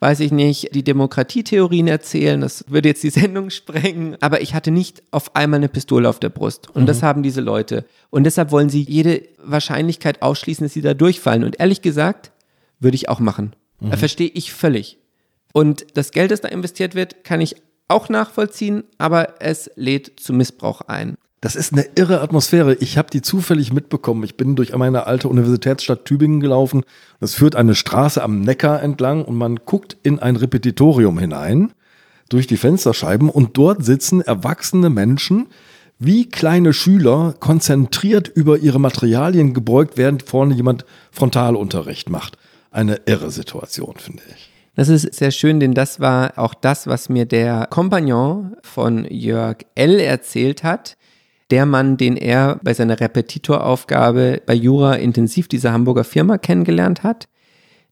weiß 0.00 0.20
ich 0.20 0.32
nicht, 0.32 0.74
die 0.74 0.84
Demokratietheorien 0.84 1.88
erzählen. 1.88 2.40
Das 2.40 2.64
würde 2.68 2.88
jetzt 2.88 3.02
die 3.02 3.10
Sendung 3.20 3.50
sprengen. 3.50 4.16
Aber 4.20 4.42
ich 4.42 4.54
hatte 4.54 4.70
nicht 4.70 5.02
auf 5.10 5.34
einmal 5.36 5.58
eine 5.58 5.68
Pistole 5.68 6.08
auf 6.08 6.20
der 6.20 6.28
Brust. 6.28 6.70
Und 6.70 6.82
mhm. 6.82 6.86
das 6.86 7.02
haben 7.02 7.22
diese 7.22 7.40
Leute. 7.40 7.84
Und 8.10 8.24
deshalb 8.24 8.50
wollen 8.50 8.68
sie 8.68 8.82
jede 8.82 9.22
Wahrscheinlichkeit 9.38 10.22
ausschließen, 10.22 10.64
dass 10.64 10.74
sie 10.74 10.82
da 10.82 10.94
durchfallen. 10.94 11.44
Und 11.44 11.60
ehrlich 11.60 11.82
gesagt, 11.82 12.32
würde 12.80 12.96
ich 12.96 13.08
auch 13.08 13.20
machen. 13.20 13.54
Mhm. 13.80 13.92
Verstehe 13.92 14.30
ich 14.32 14.52
völlig. 14.52 14.98
Und 15.52 15.86
das 15.94 16.10
Geld, 16.10 16.30
das 16.30 16.40
da 16.40 16.48
investiert 16.48 16.94
wird, 16.94 17.24
kann 17.24 17.40
ich 17.40 17.56
auch 17.88 18.08
nachvollziehen, 18.08 18.84
aber 18.98 19.40
es 19.40 19.70
lädt 19.76 20.18
zu 20.18 20.32
Missbrauch 20.32 20.80
ein. 20.82 21.16
Das 21.44 21.56
ist 21.56 21.74
eine 21.74 21.84
irre 21.94 22.22
Atmosphäre. 22.22 22.74
Ich 22.76 22.96
habe 22.96 23.10
die 23.10 23.20
zufällig 23.20 23.70
mitbekommen. 23.70 24.24
Ich 24.24 24.38
bin 24.38 24.56
durch 24.56 24.74
meine 24.74 25.06
alte 25.06 25.28
Universitätsstadt 25.28 26.06
Tübingen 26.06 26.40
gelaufen. 26.40 26.84
Es 27.20 27.34
führt 27.34 27.54
eine 27.54 27.74
Straße 27.74 28.22
am 28.22 28.40
Neckar 28.40 28.82
entlang 28.82 29.22
und 29.26 29.36
man 29.36 29.56
guckt 29.66 29.94
in 30.02 30.18
ein 30.18 30.36
Repetitorium 30.36 31.18
hinein 31.18 31.74
durch 32.30 32.46
die 32.46 32.56
Fensterscheiben 32.56 33.28
und 33.28 33.58
dort 33.58 33.84
sitzen 33.84 34.22
erwachsene 34.22 34.88
Menschen 34.88 35.48
wie 35.98 36.30
kleine 36.30 36.72
Schüler 36.72 37.34
konzentriert 37.38 38.26
über 38.26 38.56
ihre 38.56 38.80
Materialien 38.80 39.52
gebeugt, 39.52 39.98
während 39.98 40.22
vorne 40.22 40.54
jemand 40.54 40.86
Frontalunterricht 41.10 42.08
macht. 42.08 42.38
Eine 42.70 43.02
irre 43.04 43.30
Situation, 43.30 43.96
finde 43.98 44.22
ich. 44.34 44.48
Das 44.76 44.88
ist 44.88 45.12
sehr 45.12 45.30
schön, 45.30 45.60
denn 45.60 45.74
das 45.74 46.00
war 46.00 46.38
auch 46.38 46.54
das, 46.54 46.86
was 46.86 47.10
mir 47.10 47.26
der 47.26 47.66
Kompagnon 47.68 48.56
von 48.62 49.04
Jörg 49.10 49.58
L. 49.74 50.00
erzählt 50.00 50.64
hat 50.64 50.96
der 51.54 51.66
Mann, 51.66 51.96
den 51.96 52.16
er 52.16 52.58
bei 52.64 52.74
seiner 52.74 52.98
Repetitoraufgabe 52.98 54.42
bei 54.44 54.54
Jura 54.54 54.96
intensiv 54.96 55.46
dieser 55.46 55.72
Hamburger 55.72 56.02
Firma 56.02 56.36
kennengelernt 56.36 57.04
hat, 57.04 57.28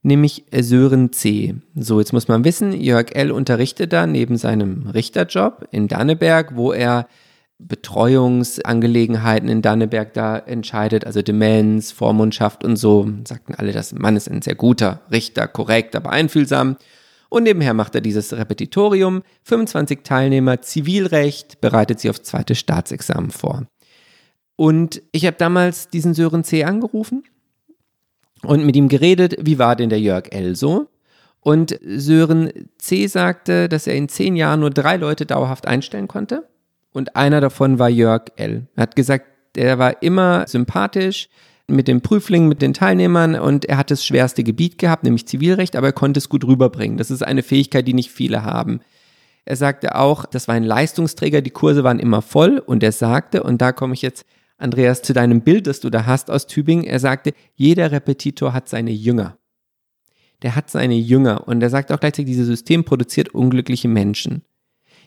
nämlich 0.01 0.43
Sören 0.53 1.13
C. 1.13 1.55
So, 1.73 2.01
jetzt 2.01 2.11
muss 2.11 2.27
man 2.27 2.43
wissen, 2.43 2.73
Jörg 2.73 3.15
L. 3.15 3.31
unterrichtet 3.31 3.93
da 3.93 4.05
neben 4.05 4.35
seinem 4.35 4.87
Richterjob 4.87 5.65
in 5.71 5.87
Danneberg, 5.87 6.57
wo 6.57 6.73
er 6.73 7.07
Betreuungsangelegenheiten 7.57 9.47
in 9.47 9.61
Danneberg 9.61 10.13
da 10.13 10.37
entscheidet, 10.37 11.05
also 11.05 11.21
Demenz, 11.21 11.93
Vormundschaft 11.93 12.65
und 12.65 12.75
so, 12.75 13.09
sagten 13.25 13.55
alle, 13.55 13.71
das 13.71 13.93
Mann 13.93 14.17
ist 14.17 14.29
ein 14.29 14.41
sehr 14.41 14.55
guter 14.55 14.99
Richter, 15.09 15.47
korrekt, 15.47 15.95
aber 15.95 16.09
einfühlsam. 16.09 16.75
Und 17.33 17.45
nebenher 17.45 17.73
macht 17.73 17.95
er 17.95 18.01
dieses 18.01 18.31
Repetitorium. 18.31 19.23
25 19.41 20.01
Teilnehmer, 20.03 20.61
Zivilrecht, 20.61 21.61
bereitet 21.61 21.99
sie 21.99 22.11
auf 22.11 22.21
zweites 22.21 22.59
Staatsexamen 22.59 23.31
vor. 23.31 23.65
Und 24.55 25.01
ich 25.11 25.25
habe 25.25 25.35
damals 25.39 25.89
diesen 25.89 26.13
Sören 26.13 26.43
C. 26.43 26.63
angerufen 26.63 27.23
und 28.43 28.67
mit 28.67 28.75
ihm 28.75 28.87
geredet, 28.87 29.35
wie 29.39 29.57
war 29.57 29.75
denn 29.75 29.89
der 29.89 29.99
Jörg 29.99 30.31
L. 30.31 30.55
so? 30.55 30.89
Und 31.39 31.79
Sören 31.83 32.69
C. 32.77 33.07
sagte, 33.07 33.67
dass 33.67 33.87
er 33.87 33.95
in 33.95 34.09
zehn 34.09 34.35
Jahren 34.35 34.59
nur 34.59 34.69
drei 34.69 34.97
Leute 34.97 35.25
dauerhaft 35.25 35.67
einstellen 35.67 36.07
konnte. 36.07 36.47
Und 36.91 37.15
einer 37.15 37.41
davon 37.41 37.79
war 37.79 37.89
Jörg 37.89 38.25
L. 38.35 38.67
Er 38.75 38.83
hat 38.83 38.95
gesagt, 38.95 39.25
er 39.57 39.79
war 39.79 40.03
immer 40.03 40.47
sympathisch, 40.47 41.29
mit 41.73 41.87
den 41.87 42.01
Prüflingen, 42.01 42.47
mit 42.47 42.61
den 42.61 42.73
Teilnehmern 42.73 43.35
und 43.35 43.65
er 43.65 43.77
hat 43.77 43.91
das 43.91 44.05
schwerste 44.05 44.43
Gebiet 44.43 44.77
gehabt, 44.77 45.03
nämlich 45.03 45.27
Zivilrecht, 45.27 45.75
aber 45.75 45.87
er 45.87 45.93
konnte 45.93 46.19
es 46.19 46.29
gut 46.29 46.45
rüberbringen. 46.45 46.97
Das 46.97 47.11
ist 47.11 47.23
eine 47.23 47.43
Fähigkeit, 47.43 47.87
die 47.87 47.93
nicht 47.93 48.11
viele 48.11 48.43
haben. 48.43 48.79
Er 49.45 49.55
sagte 49.55 49.95
auch, 49.95 50.25
das 50.25 50.47
war 50.47 50.55
ein 50.55 50.63
Leistungsträger, 50.63 51.41
die 51.41 51.49
Kurse 51.49 51.83
waren 51.83 51.99
immer 51.99 52.21
voll 52.21 52.59
und 52.59 52.81
er 52.83 52.91
sagte, 52.91 53.43
und 53.43 53.61
da 53.61 53.71
komme 53.71 53.93
ich 53.93 54.01
jetzt, 54.01 54.25
Andreas, 54.57 55.01
zu 55.01 55.13
deinem 55.13 55.41
Bild, 55.41 55.67
das 55.67 55.81
du 55.81 55.89
da 55.89 56.05
hast 56.05 56.31
aus 56.31 56.47
Tübingen, 56.47 56.85
er 56.85 56.99
sagte, 56.99 57.33
jeder 57.55 57.91
Repetitor 57.91 58.53
hat 58.53 58.69
seine 58.69 58.91
Jünger. 58.91 59.37
Der 60.41 60.55
hat 60.55 60.69
seine 60.69 60.95
Jünger 60.95 61.47
und 61.47 61.61
er 61.61 61.69
sagt 61.69 61.91
auch 61.91 61.99
gleichzeitig, 61.99 62.27
dieses 62.27 62.47
System 62.47 62.83
produziert 62.85 63.29
unglückliche 63.29 63.87
Menschen. 63.87 64.43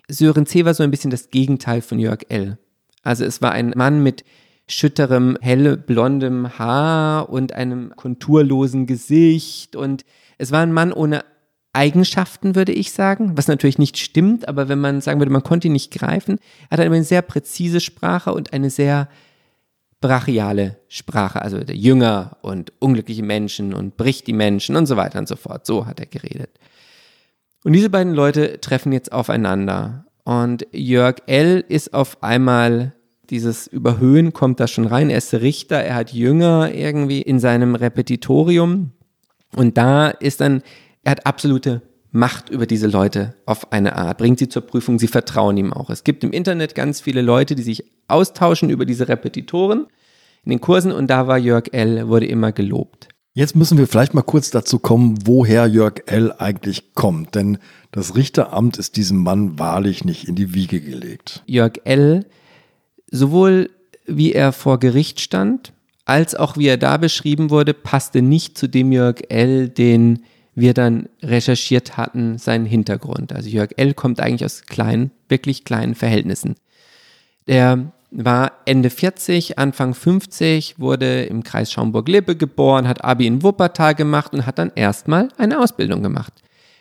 Sören 0.09 0.47
C. 0.47 0.65
war 0.65 0.75
so 0.75 0.83
ein 0.83 0.91
bisschen 0.91 1.11
das 1.11 1.31
Gegenteil 1.31 1.81
von 1.81 1.99
Jörg 1.99 2.21
L. 2.29 2.59
Also 3.03 3.25
es 3.25 3.41
war 3.43 3.53
ein 3.53 3.73
Mann 3.77 4.03
mit 4.03 4.25
schütterem, 4.69 5.39
hellblondem 5.41 6.59
Haar 6.59 7.29
und 7.29 7.53
einem 7.53 7.93
konturlosen 7.97 8.87
Gesicht. 8.87 9.77
Und 9.77 10.05
es 10.39 10.51
war 10.51 10.61
ein 10.61 10.73
Mann 10.73 10.93
ohne 10.93 11.25
Eigenschaften, 11.73 12.55
würde 12.55 12.73
ich 12.73 12.93
sagen, 12.93 13.37
was 13.37 13.49
natürlich 13.49 13.79
nicht 13.79 13.99
stimmt, 13.99 14.49
aber 14.49 14.69
wenn 14.69 14.81
man 14.81 15.03
sagen 15.03 15.21
würde, 15.21 15.33
man 15.33 15.43
konnte 15.43 15.69
ihn 15.69 15.75
nicht 15.75 15.93
greifen, 15.93 16.39
er 16.71 16.79
hat 16.79 16.85
eine 16.85 17.05
sehr 17.05 17.21
präzise 17.21 17.81
Sprache 17.81 18.33
und 18.33 18.55
eine 18.55 18.71
sehr 18.71 19.09
brachiale 20.01 20.79
Sprache, 20.89 21.43
also 21.43 21.59
der 21.59 21.77
Jünger 21.77 22.39
und 22.41 22.73
unglückliche 22.79 23.23
Menschen 23.23 23.75
und 23.75 23.97
bricht 23.97 24.27
die 24.27 24.33
Menschen 24.33 24.75
und 24.75 24.87
so 24.87 24.97
weiter 24.97 25.19
und 25.19 25.29
so 25.29 25.37
fort. 25.37 25.67
So 25.67 25.87
hat 25.87 26.01
er 26.01 26.07
geredet. 26.07 26.51
Und 27.63 27.73
diese 27.73 27.91
beiden 27.91 28.15
Leute 28.15 28.61
treffen 28.61 28.93
jetzt 28.93 29.13
aufeinander. 29.13 30.07
Und 30.25 30.67
Jörg 30.73 31.17
L. 31.27 31.65
ist 31.69 31.93
auf 31.95 32.23
einmal 32.23 32.96
dieses 33.31 33.67
Überhöhen 33.67 34.33
kommt 34.33 34.61
da 34.61 34.67
schon 34.67 34.87
rein. 34.87 35.11
Er 35.11 35.19
ist 35.19 35.35
Richter, 35.35 35.77
er 35.77 35.95
hat 35.95 36.13
Jünger 36.13 36.73
irgendwie 36.73 37.23
in 37.23 37.39
seinem 37.41 37.75
Repetitorium. 37.75 38.93
Und 39.55 39.77
da 39.79 40.09
ist 40.09 40.41
dann, 40.41 40.63
er 41.05 41.13
hat 41.13 41.27
absolute 41.27 41.83
Macht 42.13 42.49
über 42.49 42.67
diese 42.67 42.87
Leute 42.87 43.35
auf 43.45 43.73
eine 43.73 43.97
Art, 43.97 44.19
bringt 44.19 44.39
sie 44.39 44.49
zur 44.49 44.63
Prüfung, 44.63 44.99
sie 44.99 45.09
vertrauen 45.09 45.57
ihm 45.57 45.73
auch. 45.73 45.91
Es 45.91 46.03
gibt 46.03 46.25
im 46.25 46.33
Internet 46.33 46.75
ganz 46.75 47.01
viele 47.01 47.21
Leute, 47.21 47.55
die 47.55 47.63
sich 47.63 47.85
austauschen 48.09 48.71
über 48.71 48.87
diese 48.87 49.09
Repetitoren 49.09 49.87
in 50.45 50.51
den 50.51 50.61
Kursen 50.61 50.93
und 50.93 51.09
da 51.09 51.27
war 51.27 51.37
Jörg 51.37 51.65
L., 51.73 52.09
wurde 52.09 52.27
immer 52.27 52.53
gelobt. 52.53 53.09
Jetzt 53.35 53.55
müssen 53.55 53.77
wir 53.77 53.87
vielleicht 53.87 54.15
mal 54.15 54.23
kurz 54.23 54.51
dazu 54.51 54.79
kommen, 54.79 55.19
woher 55.27 55.67
Jörg 55.67 56.05
L. 56.07 56.33
eigentlich 56.39 56.95
kommt, 56.95 57.35
denn 57.35 57.59
das 57.91 58.17
Richteramt 58.17 58.79
ist 58.79 58.97
diesem 58.97 59.19
Mann 59.23 59.59
wahrlich 59.59 60.05
nicht 60.05 60.27
in 60.27 60.37
die 60.37 60.55
Wiege 60.55 60.81
gelegt. 60.81 61.43
Jörg 61.45 61.73
L 61.85 62.25
sowohl 63.17 63.71
wie 64.07 64.33
er 64.33 64.53
vor 64.53 64.79
Gericht 64.79 65.21
stand, 65.21 65.73
als 66.05 66.37
auch 66.37 66.57
wie 66.57 66.69
er 66.69 66.77
da 66.77 66.97
beschrieben 66.97 67.51
wurde, 67.51 67.75
passte 67.75 68.23
nicht 68.23 68.57
zu 68.57 68.69
dem 68.69 68.93
Jörg 68.93 69.23
L., 69.29 69.69
den 69.69 70.21
wir 70.55 70.73
dann 70.73 71.09
recherchiert 71.23 71.97
hatten, 71.97 72.39
seinen 72.39 72.65
Hintergrund. 72.65 73.33
Also 73.33 73.49
Jörg 73.49 73.73
L. 73.77 73.93
kommt 73.93 74.21
eigentlich 74.21 74.45
aus 74.45 74.63
kleinen, 74.63 75.11
wirklich 75.29 75.65
kleinen 75.65 75.95
Verhältnissen. 75.95 76.55
Der 77.49 77.93
war 78.13 78.53
Ende 78.65 78.89
40, 78.89 79.59
Anfang 79.59 79.93
50, 79.93 80.79
wurde 80.79 81.25
im 81.25 81.43
Kreis 81.43 81.73
Schaumburg-Lippe 81.73 82.37
geboren, 82.37 82.89
hat 82.89 83.05
Abi 83.05 83.27
in 83.27 83.43
Wuppertal 83.43 83.95
gemacht 83.95 84.33
und 84.33 84.47
hat 84.47 84.59
dann 84.59 84.73
erstmal 84.75 85.29
eine 85.37 85.61
Ausbildung 85.61 86.03
gemacht. 86.03 86.33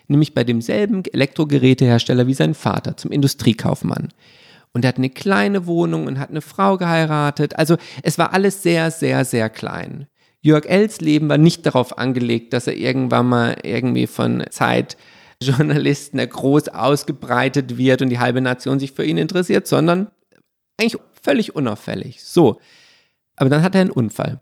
nämlich 0.07 0.33
bei 0.33 0.43
demselben 0.43 1.03
Elektrogerätehersteller 1.03 2.27
wie 2.27 2.33
sein 2.33 2.53
Vater, 2.53 2.97
zum 2.97 3.11
Industriekaufmann. 3.11 4.09
Und 4.75 4.83
er 4.83 4.89
hat 4.89 4.97
eine 4.97 5.09
kleine 5.09 5.67
Wohnung 5.67 6.05
und 6.05 6.19
hat 6.19 6.31
eine 6.31 6.41
Frau 6.41 6.77
geheiratet. 6.77 7.57
Also 7.57 7.77
es 8.03 8.17
war 8.17 8.33
alles 8.33 8.61
sehr, 8.61 8.91
sehr, 8.91 9.23
sehr 9.23 9.49
klein. 9.49 10.07
Jörg 10.41 10.65
Els 10.65 10.99
Leben 10.99 11.29
war 11.29 11.37
nicht 11.37 11.65
darauf 11.65 11.97
angelegt, 11.97 12.51
dass 12.51 12.67
er 12.67 12.75
irgendwann 12.75 13.25
mal 13.25 13.55
irgendwie 13.63 14.05
von 14.05 14.43
Zeitjournalisten 14.49 16.19
groß 16.19 16.67
ausgebreitet 16.67 17.77
wird 17.77 18.01
und 18.01 18.09
die 18.09 18.19
halbe 18.19 18.41
Nation 18.41 18.77
sich 18.77 18.91
für 18.91 19.05
ihn 19.05 19.17
interessiert, 19.17 19.65
sondern 19.65 20.11
eigentlich 20.77 21.01
völlig 21.23 21.55
unauffällig. 21.55 22.21
So. 22.25 22.59
Aber 23.37 23.49
dann 23.49 23.63
hat 23.63 23.75
er 23.75 23.81
einen 23.81 23.91
Unfall. 23.91 24.41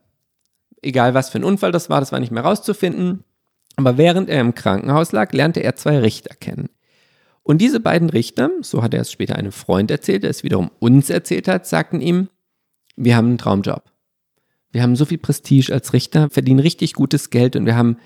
Egal 0.81 1.13
was 1.13 1.29
für 1.29 1.37
ein 1.37 1.43
Unfall 1.43 1.71
das 1.71 1.91
war, 1.91 1.99
das 1.99 2.11
war 2.11 2.19
nicht 2.19 2.31
mehr 2.31 2.43
rauszufinden. 2.43 3.23
Aber 3.75 3.99
während 3.99 4.29
er 4.29 4.41
im 4.41 4.55
Krankenhaus 4.55 5.11
lag, 5.11 5.31
lernte 5.31 5.59
er 5.59 5.75
zwei 5.75 5.99
Richter 5.99 6.33
kennen. 6.33 6.69
Und 7.43 7.59
diese 7.59 7.79
beiden 7.79 8.09
Richter, 8.09 8.49
so 8.61 8.81
hat 8.81 8.93
er 8.93 9.01
es 9.01 9.11
später 9.11 9.35
einem 9.35 9.51
Freund 9.51 9.91
erzählt, 9.91 10.23
der 10.23 10.29
es 10.29 10.43
wiederum 10.43 10.71
uns 10.79 11.09
erzählt 11.09 11.47
hat, 11.47 11.67
sagten 11.67 11.99
ihm, 11.99 12.29
wir 12.95 13.15
haben 13.15 13.27
einen 13.27 13.37
Traumjob. 13.37 13.83
Wir 14.71 14.81
haben 14.81 14.95
so 14.95 15.05
viel 15.05 15.17
Prestige 15.17 15.71
als 15.71 15.93
Richter, 15.93 16.29
verdienen 16.29 16.59
richtig 16.59 16.93
gutes 16.93 17.29
Geld 17.29 17.55
und 17.55 17.65
wir 17.65 17.75
haben 17.75 17.97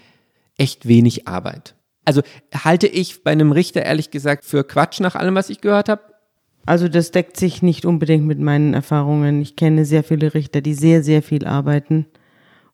echt 0.57 0.87
wenig 0.87 1.27
Arbeit. 1.27 1.75
Also 2.03 2.21
halte 2.53 2.87
ich 2.87 3.23
bei 3.23 3.31
einem 3.31 3.51
Richter 3.51 3.83
ehrlich 3.83 4.11
gesagt 4.11 4.43
für 4.45 4.63
Quatsch 4.63 4.99
nach 4.99 5.15
allem, 5.15 5.35
was 5.35 5.49
ich 5.49 5.61
gehört 5.61 5.87
habe. 5.87 6.01
Also 6.65 6.87
das 6.87 7.11
deckt 7.11 7.37
sich 7.37 7.61
nicht 7.61 7.85
unbedingt 7.85 8.25
mit 8.25 8.39
meinen 8.39 8.73
Erfahrungen. 8.73 9.41
Ich 9.41 9.55
kenne 9.55 9.85
sehr 9.85 10.03
viele 10.03 10.33
Richter, 10.33 10.61
die 10.61 10.73
sehr, 10.73 11.03
sehr 11.03 11.21
viel 11.21 11.45
arbeiten. 11.45 12.07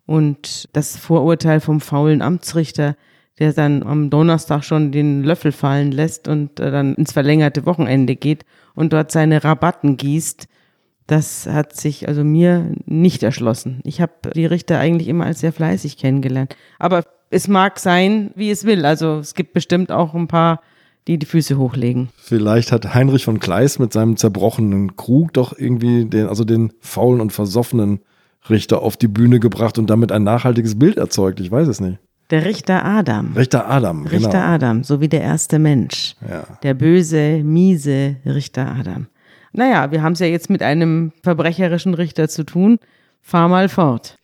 Und 0.05 0.69
das 0.73 0.97
Vorurteil 0.97 1.59
vom 1.59 1.81
faulen 1.81 2.21
Amtsrichter, 2.21 2.95
der 3.39 3.53
dann 3.53 3.83
am 3.83 4.09
Donnerstag 4.09 4.63
schon 4.63 4.91
den 4.91 5.23
Löffel 5.23 5.51
fallen 5.51 5.91
lässt 5.91 6.27
und 6.27 6.59
äh, 6.59 6.71
dann 6.71 6.95
ins 6.95 7.13
verlängerte 7.13 7.65
Wochenende 7.65 8.15
geht 8.15 8.45
und 8.75 8.93
dort 8.93 9.11
seine 9.11 9.43
Rabatten 9.43 9.97
gießt, 9.97 10.47
das 11.07 11.47
hat 11.47 11.75
sich 11.75 12.07
also 12.07 12.23
mir 12.23 12.71
nicht 12.85 13.23
erschlossen. 13.23 13.81
Ich 13.83 13.99
habe 14.01 14.13
die 14.35 14.45
Richter 14.45 14.79
eigentlich 14.79 15.07
immer 15.07 15.25
als 15.25 15.41
sehr 15.41 15.51
fleißig 15.51 15.97
kennengelernt. 15.97 16.55
Aber 16.79 17.03
es 17.29 17.47
mag 17.47 17.79
sein, 17.79 18.31
wie 18.35 18.51
es 18.51 18.63
will. 18.63 18.85
Also 18.85 19.17
es 19.17 19.33
gibt 19.33 19.53
bestimmt 19.53 19.91
auch 19.91 20.13
ein 20.13 20.27
paar, 20.27 20.61
die 21.07 21.17
die 21.17 21.25
Füße 21.25 21.57
hochlegen. 21.57 22.09
Vielleicht 22.15 22.71
hat 22.71 22.93
Heinrich 22.93 23.25
von 23.25 23.39
Kleist 23.39 23.79
mit 23.79 23.91
seinem 23.91 24.15
zerbrochenen 24.15 24.95
Krug 24.95 25.33
doch 25.33 25.57
irgendwie 25.57 26.05
den, 26.05 26.27
also 26.27 26.45
den 26.45 26.71
faulen 26.79 27.19
und 27.19 27.33
versoffenen 27.33 27.99
Richter 28.49 28.81
auf 28.81 28.95
die 28.95 29.07
Bühne 29.07 29.39
gebracht 29.39 29.77
und 29.77 29.89
damit 29.89 30.11
ein 30.11 30.23
nachhaltiges 30.23 30.79
Bild 30.79 30.97
erzeugt. 30.97 31.39
Ich 31.39 31.51
weiß 31.51 31.67
es 31.67 31.81
nicht. 31.81 31.97
Der 32.33 32.45
Richter 32.45 32.83
Adam. 32.83 33.33
Richter 33.33 33.69
Adam, 33.69 34.07
Richter 34.07 34.31
genau. 34.31 34.43
Adam, 34.43 34.83
so 34.83 34.99
wie 34.99 35.07
der 35.07 35.21
erste 35.21 35.59
Mensch. 35.59 36.15
Ja. 36.27 36.57
Der 36.63 36.73
böse, 36.73 37.43
miese 37.43 38.15
Richter 38.25 38.75
Adam. 38.75 39.05
Naja, 39.51 39.91
wir 39.91 40.01
haben 40.01 40.13
es 40.13 40.19
ja 40.19 40.25
jetzt 40.25 40.49
mit 40.49 40.63
einem 40.63 41.11
verbrecherischen 41.21 41.93
Richter 41.93 42.27
zu 42.29 42.43
tun. 42.43 42.79
Fahr 43.21 43.49
mal 43.49 43.69
fort. 43.69 44.17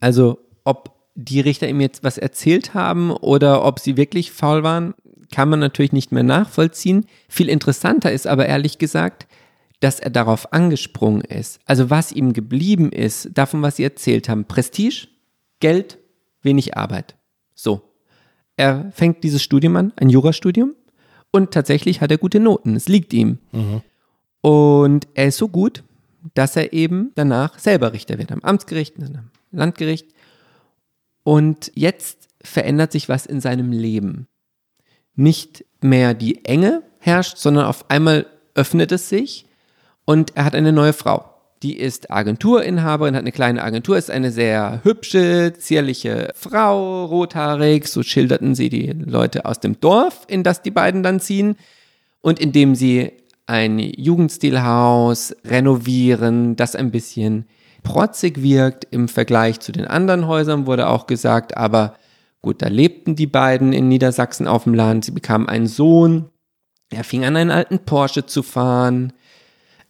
Also, 0.00 0.38
ob 0.64 0.96
die 1.14 1.40
Richter 1.40 1.66
ihm 1.66 1.80
jetzt 1.80 2.04
was 2.04 2.18
erzählt 2.18 2.74
haben 2.74 3.10
oder 3.10 3.64
ob 3.64 3.78
sie 3.78 3.96
wirklich 3.96 4.30
faul 4.30 4.62
waren, 4.62 4.92
kann 5.32 5.48
man 5.48 5.60
natürlich 5.60 5.92
nicht 5.92 6.12
mehr 6.12 6.24
nachvollziehen. 6.24 7.06
Viel 7.30 7.48
interessanter 7.48 8.12
ist 8.12 8.26
aber 8.26 8.44
ehrlich 8.44 8.76
gesagt, 8.76 9.26
dass 9.80 9.98
er 9.98 10.10
darauf 10.10 10.52
angesprungen 10.52 11.22
ist. 11.22 11.58
Also 11.64 11.88
was 11.88 12.12
ihm 12.12 12.34
geblieben 12.34 12.92
ist, 12.92 13.30
davon, 13.32 13.62
was 13.62 13.76
sie 13.76 13.84
erzählt 13.84 14.28
haben. 14.28 14.44
Prestige, 14.44 15.08
Geld, 15.60 15.96
wenig 16.48 16.76
Arbeit. 16.76 17.16
So. 17.54 17.82
Er 18.56 18.90
fängt 18.92 19.22
dieses 19.22 19.42
Studium 19.42 19.76
an, 19.76 19.92
ein 19.96 20.08
Jurastudium, 20.08 20.74
und 21.30 21.52
tatsächlich 21.52 22.00
hat 22.00 22.10
er 22.10 22.18
gute 22.18 22.40
Noten. 22.40 22.74
Es 22.74 22.88
liegt 22.88 23.12
ihm. 23.12 23.38
Mhm. 23.52 23.82
Und 24.40 25.06
er 25.14 25.26
ist 25.26 25.36
so 25.36 25.48
gut, 25.48 25.84
dass 26.34 26.56
er 26.56 26.72
eben 26.72 27.12
danach 27.14 27.58
selber 27.58 27.92
Richter 27.92 28.18
wird, 28.18 28.32
am 28.32 28.40
Amtsgericht, 28.40 28.96
am 28.98 29.30
Landgericht. 29.52 30.08
Und 31.22 31.70
jetzt 31.74 32.28
verändert 32.42 32.92
sich 32.92 33.08
was 33.08 33.26
in 33.26 33.40
seinem 33.40 33.72
Leben. 33.72 34.26
Nicht 35.14 35.64
mehr 35.80 36.14
die 36.14 36.44
Enge 36.44 36.82
herrscht, 36.98 37.38
sondern 37.38 37.66
auf 37.66 37.90
einmal 37.90 38.26
öffnet 38.54 38.90
es 38.92 39.08
sich 39.08 39.46
und 40.04 40.36
er 40.36 40.44
hat 40.44 40.54
eine 40.54 40.72
neue 40.72 40.92
Frau. 40.92 41.37
Die 41.62 41.76
ist 41.76 42.10
Agenturinhaberin, 42.10 43.16
hat 43.16 43.22
eine 43.22 43.32
kleine 43.32 43.64
Agentur, 43.64 43.98
ist 43.98 44.10
eine 44.10 44.30
sehr 44.30 44.80
hübsche, 44.84 45.52
zierliche 45.58 46.30
Frau, 46.36 47.06
rothaarig. 47.06 47.88
So 47.88 48.04
schilderten 48.04 48.54
sie 48.54 48.68
die 48.68 48.92
Leute 48.92 49.44
aus 49.44 49.58
dem 49.58 49.80
Dorf, 49.80 50.24
in 50.28 50.44
das 50.44 50.62
die 50.62 50.70
beiden 50.70 51.02
dann 51.02 51.18
ziehen. 51.18 51.56
Und 52.20 52.38
indem 52.38 52.76
sie 52.76 53.12
ein 53.46 53.78
Jugendstilhaus 53.80 55.34
renovieren, 55.44 56.54
das 56.54 56.76
ein 56.76 56.92
bisschen 56.92 57.46
protzig 57.82 58.42
wirkt 58.42 58.86
im 58.90 59.08
Vergleich 59.08 59.58
zu 59.58 59.72
den 59.72 59.86
anderen 59.86 60.28
Häusern, 60.28 60.66
wurde 60.66 60.88
auch 60.88 61.08
gesagt. 61.08 61.56
Aber 61.56 61.94
gut, 62.40 62.62
da 62.62 62.68
lebten 62.68 63.16
die 63.16 63.26
beiden 63.26 63.72
in 63.72 63.88
Niedersachsen 63.88 64.46
auf 64.46 64.64
dem 64.64 64.74
Land. 64.74 65.06
Sie 65.06 65.12
bekamen 65.12 65.48
einen 65.48 65.66
Sohn. 65.66 66.26
Er 66.90 67.02
fing 67.02 67.24
an, 67.24 67.36
einen 67.36 67.50
alten 67.50 67.80
Porsche 67.80 68.26
zu 68.26 68.44
fahren 68.44 69.12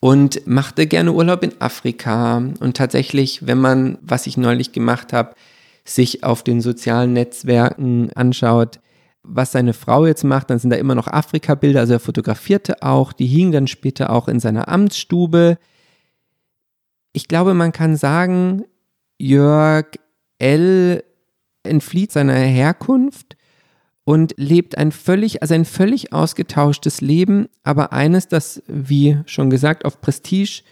und 0.01 0.47
machte 0.47 0.87
gerne 0.87 1.13
Urlaub 1.13 1.43
in 1.43 1.61
Afrika. 1.61 2.37
Und 2.37 2.77
tatsächlich, 2.77 3.47
wenn 3.47 3.59
man, 3.59 3.99
was 4.03 4.27
ich 4.27 4.37
neulich 4.37 4.73
gemacht 4.73 5.13
habe, 5.13 5.35
sich 5.85 6.25
auf 6.25 6.43
den 6.43 6.61
sozialen 6.61 7.13
Netzwerken 7.13 8.11
anschaut, 8.15 8.81
was 9.23 9.53
seine 9.53 9.73
Frau 9.73 10.07
jetzt 10.07 10.25
macht, 10.25 10.51
dann 10.51 10.59
sind 10.59 10.71
da 10.71 10.77
immer 10.77 10.95
noch 10.95 11.09
Afrika-Bilder, 11.09 11.81
also 11.81 11.95
er 11.95 12.01
fotografierte 12.01 12.83
auch, 12.83 13.13
die 13.13 13.27
hingen 13.27 13.53
dann 13.53 13.67
später 13.67 14.11
auch 14.11 14.29
in 14.29 14.41
seiner 14.41 14.69
Amtsstube. 14.69 15.59
Ich 17.13 17.29
glaube, 17.29 17.55
man 17.55 17.73
kann 17.73 17.97
sagen, 17.97 18.65
Jörg 19.19 19.87
L. 20.39 21.03
entflieht 21.65 22.13
seiner 22.13 22.35
Herkunft 22.35 23.37
und 24.09 24.33
lebt 24.39 24.79
ein 24.79 24.91
völlig, 24.91 25.43
also 25.43 25.53
ein 25.53 25.67
völlig 25.67 26.15
ausgetauschtes 26.15 27.03
Leben, 27.03 27.49
aber 27.63 27.93
eines, 27.93 28.27
das, 28.27 28.63
wie 28.67 29.19
schon 29.27 29.51
gesagt, 29.51 29.85
auf 29.85 30.01
Prestige, 30.01 30.63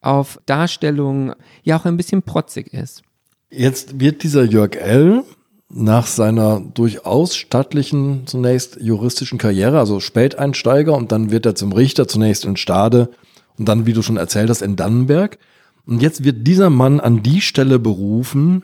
auf 0.00 0.38
Darstellung, 0.46 1.34
ja 1.64 1.76
auch 1.80 1.84
ein 1.84 1.96
bisschen 1.96 2.22
protzig 2.22 2.72
ist. 2.72 3.02
Jetzt 3.50 3.98
wird 3.98 4.22
dieser 4.22 4.44
Jörg 4.44 4.76
L. 4.76 5.24
nach 5.68 6.06
seiner 6.06 6.60
durchaus 6.60 7.34
stattlichen, 7.34 8.24
zunächst 8.28 8.78
juristischen 8.80 9.38
Karriere, 9.38 9.80
also 9.80 9.98
Späteinsteiger, 9.98 10.94
und 10.94 11.10
dann 11.10 11.32
wird 11.32 11.44
er 11.44 11.56
zum 11.56 11.72
Richter, 11.72 12.06
zunächst 12.06 12.44
in 12.44 12.56
Stade 12.56 13.10
und 13.58 13.68
dann, 13.68 13.86
wie 13.86 13.94
du 13.94 14.02
schon 14.02 14.16
erzählt 14.16 14.48
hast, 14.48 14.62
in 14.62 14.76
Dannenberg. 14.76 15.38
Und 15.86 16.02
jetzt 16.02 16.22
wird 16.22 16.46
dieser 16.46 16.70
Mann 16.70 17.00
an 17.00 17.24
die 17.24 17.40
Stelle 17.40 17.80
berufen, 17.80 18.62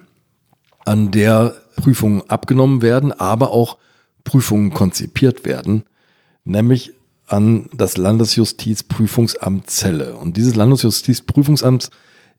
an 0.85 1.11
der 1.11 1.57
Prüfungen 1.75 2.23
abgenommen 2.29 2.83
werden, 2.83 3.11
aber 3.11 3.51
auch 3.51 3.79
Prüfungen 4.25 4.73
konzipiert 4.73 5.45
werden, 5.45 5.85
nämlich 6.45 6.93
an 7.27 7.69
das 7.75 7.97
Landesjustizprüfungsamt 7.97 9.71
Celle. 9.71 10.17
Und 10.17 10.37
dieses 10.37 10.55
Landesjustizprüfungsamt, 10.55 11.91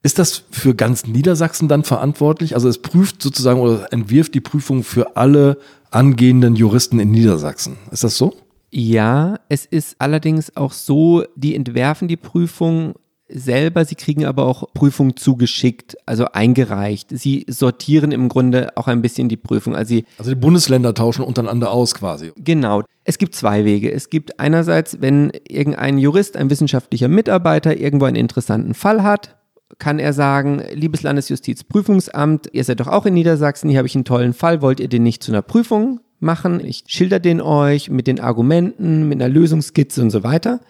ist 0.03 0.19
das 0.19 0.43
für 0.51 0.75
ganz 0.75 1.07
Niedersachsen 1.07 1.67
dann 1.67 1.83
verantwortlich? 1.83 2.55
Also 2.55 2.67
es 2.67 2.79
prüft 2.79 3.21
sozusagen 3.21 3.59
oder 3.59 3.91
entwirft 3.91 4.35
die 4.35 4.41
Prüfung 4.41 4.83
für 4.83 5.15
alle 5.15 5.57
angehenden 5.91 6.55
Juristen 6.55 6.99
in 6.99 7.11
Niedersachsen. 7.11 7.77
Ist 7.91 8.03
das 8.03 8.17
so? 8.17 8.35
Ja, 8.69 9.39
es 9.49 9.65
ist 9.65 9.95
allerdings 9.99 10.57
auch 10.57 10.73
so, 10.73 11.23
die 11.35 11.55
entwerfen 11.55 12.07
die 12.07 12.17
Prüfung 12.17 12.95
selber, 13.29 13.85
sie 13.85 13.95
kriegen 13.95 14.25
aber 14.25 14.45
auch 14.45 14.73
Prüfungen 14.73 15.15
zugeschickt, 15.15 15.97
also 16.05 16.25
eingereicht. 16.25 17.07
Sie 17.11 17.45
sortieren 17.47 18.11
im 18.11 18.29
Grunde 18.29 18.75
auch 18.77 18.87
ein 18.87 19.01
bisschen 19.01 19.29
die 19.29 19.37
Prüfung. 19.37 19.75
Also, 19.75 19.89
sie, 19.89 20.05
also 20.17 20.31
die 20.31 20.39
Bundesländer 20.39 20.93
tauschen 20.93 21.23
untereinander 21.23 21.71
aus 21.71 21.95
quasi. 21.95 22.31
Genau. 22.37 22.83
Es 23.03 23.17
gibt 23.17 23.35
zwei 23.35 23.65
Wege. 23.65 23.91
Es 23.91 24.09
gibt 24.09 24.39
einerseits, 24.39 25.01
wenn 25.01 25.31
irgendein 25.47 25.97
Jurist, 25.97 26.37
ein 26.37 26.49
wissenschaftlicher 26.49 27.07
Mitarbeiter 27.07 27.77
irgendwo 27.77 28.05
einen 28.05 28.15
interessanten 28.15 28.73
Fall 28.73 29.03
hat, 29.03 29.35
kann 29.79 29.99
er 29.99 30.13
sagen, 30.13 30.61
liebes 30.73 31.01
Landesjustizprüfungsamt, 31.01 32.49
ihr 32.53 32.63
seid 32.63 32.79
doch 32.79 32.87
auch 32.87 33.05
in 33.05 33.15
Niedersachsen, 33.15 33.69
hier 33.69 33.79
habe 33.79 33.87
ich 33.87 33.95
einen 33.95 34.05
tollen 34.05 34.33
Fall, 34.33 34.61
wollt 34.61 34.79
ihr 34.79 34.87
den 34.87 35.03
nicht 35.03 35.23
zu 35.23 35.31
einer 35.31 35.41
Prüfung 35.41 35.99
machen? 36.19 36.63
Ich 36.63 36.83
schilder 36.87 37.19
den 37.19 37.41
euch 37.41 37.89
mit 37.89 38.07
den 38.07 38.19
Argumenten, 38.19 39.07
mit 39.09 39.21
einer 39.21 39.33
Lösungskizze 39.33 40.01
und 40.01 40.11
so 40.11 40.23
weiter. 40.23 40.61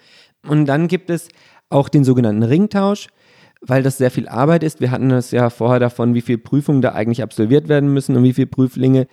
Und 0.46 0.66
dann 0.66 0.88
gibt 0.88 1.10
es 1.10 1.28
auch 1.74 1.88
den 1.88 2.04
sogenannten 2.04 2.42
Ringtausch, 2.42 3.08
weil 3.60 3.82
das 3.82 3.98
sehr 3.98 4.10
viel 4.10 4.28
Arbeit 4.28 4.62
ist. 4.62 4.80
Wir 4.80 4.90
hatten 4.90 5.10
es 5.10 5.30
ja 5.30 5.50
vorher 5.50 5.80
davon, 5.80 6.14
wie 6.14 6.20
viele 6.20 6.38
Prüfungen 6.38 6.82
da 6.82 6.92
eigentlich 6.92 7.22
absolviert 7.22 7.68
werden 7.68 7.92
müssen 7.92 8.16
und 8.16 8.22
wie 8.22 8.32
viele 8.32 8.46
Prüflinge 8.46 9.06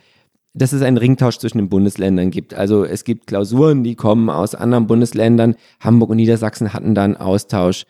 dass 0.54 0.74
es 0.74 0.82
einen 0.82 0.97
Ringtausch 0.97 1.38
zwischen 1.38 1.60
den 1.60 1.69
Bundesländern 1.69 2.32
gibt. 2.32 2.54
Also 2.54 2.84
es 2.84 3.04
gibt 3.04 3.28
Klausuren, 3.28 3.84
die 3.84 3.95
kommen 3.95 4.30
aus 4.30 4.56
anderen 4.56 4.88
Bundesländern. 4.88 5.56
Hamburg 5.80 6.10
und 6.10 6.17
Niedersachsen 6.17 6.74
hatten 6.74 6.93
da 6.93 7.04
einen 7.04 7.15
Austausch. 7.17 7.86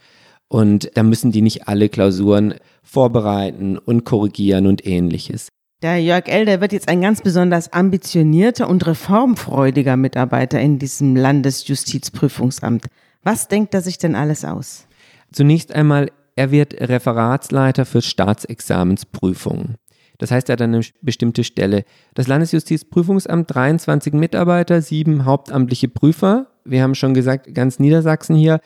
Und 0.47 0.91
da 0.95 1.03
müssen 1.03 1.31
die 1.31 1.41
nicht 1.41 1.67
alle 1.67 1.89
Klausuren 1.89 2.55
vorbereiten 2.83 3.77
und 3.77 4.03
korrigieren 4.03 4.67
und 4.67 4.85
ähnliches. 4.85 5.47
Der 5.81 5.99
Jörg 5.99 6.27
L., 6.27 6.45
der 6.45 6.61
wird 6.61 6.73
jetzt 6.73 6.89
ein 6.89 7.01
ganz 7.01 7.21
besonders 7.21 7.73
ambitionierter 7.73 8.69
und 8.69 8.85
reformfreudiger 8.85 9.97
Mitarbeiter 9.97 10.59
in 10.59 10.77
diesem 10.77 11.15
Landesjustizprüfungsamt. 11.15 12.85
Was 13.23 13.47
denkt 13.47 13.73
er 13.73 13.81
sich 13.81 13.97
denn 13.97 14.15
alles 14.15 14.45
aus? 14.45 14.87
Zunächst 15.31 15.73
einmal, 15.73 16.11
er 16.35 16.51
wird 16.51 16.73
Referatsleiter 16.73 17.85
für 17.85 18.01
Staatsexamensprüfungen. 18.01 19.75
Das 20.17 20.31
heißt, 20.31 20.49
er 20.49 20.53
hat 20.53 20.61
eine 20.61 20.81
bestimmte 21.01 21.43
Stelle. 21.43 21.83
Das 22.13 22.27
Landesjustizprüfungsamt 22.27 23.53
23 23.53 24.13
Mitarbeiter, 24.13 24.81
sieben 24.81 25.25
hauptamtliche 25.25 25.87
Prüfer. 25.87 26.47
Wir 26.63 26.83
haben 26.83 26.95
schon 26.95 27.13
gesagt, 27.13 27.53
ganz 27.55 27.79
Niedersachsen 27.79 28.35
hier, 28.35 28.59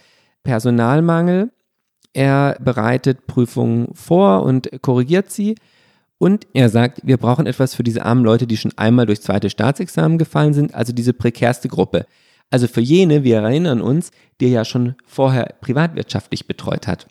Personalmangel. 0.44 1.52
Er 2.14 2.58
bereitet 2.62 3.28
Prüfungen 3.28 3.90
vor 3.94 4.44
und 4.44 4.70
korrigiert 4.82 5.32
sie. 5.32 5.56
Und 6.18 6.48
er 6.54 6.70
sagt, 6.70 7.02
wir 7.04 7.18
brauchen 7.18 7.46
etwas 7.46 7.76
für 7.76 7.84
diese 7.84 8.06
armen 8.06 8.24
Leute, 8.24 8.48
die 8.48 8.58
schon 8.58 8.72
einmal 8.78 9.06
durchs 9.06 9.24
zweite 9.24 9.50
Staatsexamen 9.50 10.18
gefallen 10.18 10.54
sind, 10.54 10.74
also 10.74 10.94
diese 10.94 11.14
prekärste 11.14 11.68
Gruppe. 11.68 12.06
Also 12.56 12.70
für 12.70 12.80
jene, 12.80 13.26
wir 13.26 13.40
erinnern 13.40 13.82
uns, 13.82 14.12
die 14.40 14.46
er 14.46 14.52
ja 14.52 14.64
schon 14.64 14.96
vorher 15.06 15.56
privatwirtschaftlich 15.60 16.48
betreut 16.48 16.88
hat. 16.88 17.06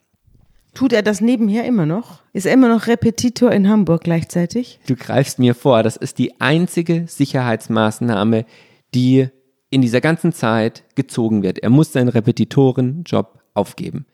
Tut 0.73 0.95
er 0.95 1.03
das 1.03 1.21
nebenher 1.21 1.67
immer 1.67 1.85
noch? 1.85 2.23
Ist 2.33 2.47
er 2.47 2.55
immer 2.55 2.71
noch 2.71 2.87
Repetitor 2.87 3.53
in 3.53 3.69
Hamburg 3.69 4.05
gleichzeitig? 4.05 4.81
Du 4.87 4.97
greifst 4.97 5.39
mir 5.39 5.55
vor, 5.55 5.83
das 5.83 5.99
ist 5.99 6.17
die 6.17 6.41
einzige 6.41 7.07
Sicherheitsmaßnahme, 7.07 8.47
die 8.95 9.29
in 9.69 9.83
dieser 9.83 10.01
ganzen 10.01 10.33
Zeit 10.33 10.83
gezogen 10.95 11.43
wird. 11.43 11.59
Er 11.59 11.69
muss 11.69 11.93
seinen 11.93 12.09
Repetitorenjob 12.09 13.39
aufgeben. 13.53 14.07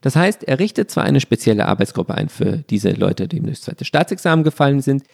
Das 0.00 0.16
heißt, 0.16 0.42
er 0.42 0.58
richtet 0.58 0.90
zwar 0.90 1.04
eine 1.04 1.20
spezielle 1.20 1.66
Arbeitsgruppe 1.66 2.16
ein 2.16 2.28
für 2.28 2.56
diese 2.70 2.90
Leute, 2.90 3.28
die 3.28 3.38
durchs 3.38 3.62
zweite 3.62 3.84
Staatsexamen 3.84 4.42
gefallen 4.42 4.80
sind, 4.80 5.04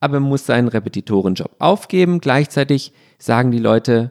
aber 0.00 0.16
er 0.16 0.20
muss 0.20 0.46
seinen 0.46 0.66
Repetitorenjob 0.66 1.54
aufgeben. 1.60 2.20
Gleichzeitig 2.20 2.92
sagen 3.20 3.52
die 3.52 3.60
Leute, 3.60 4.10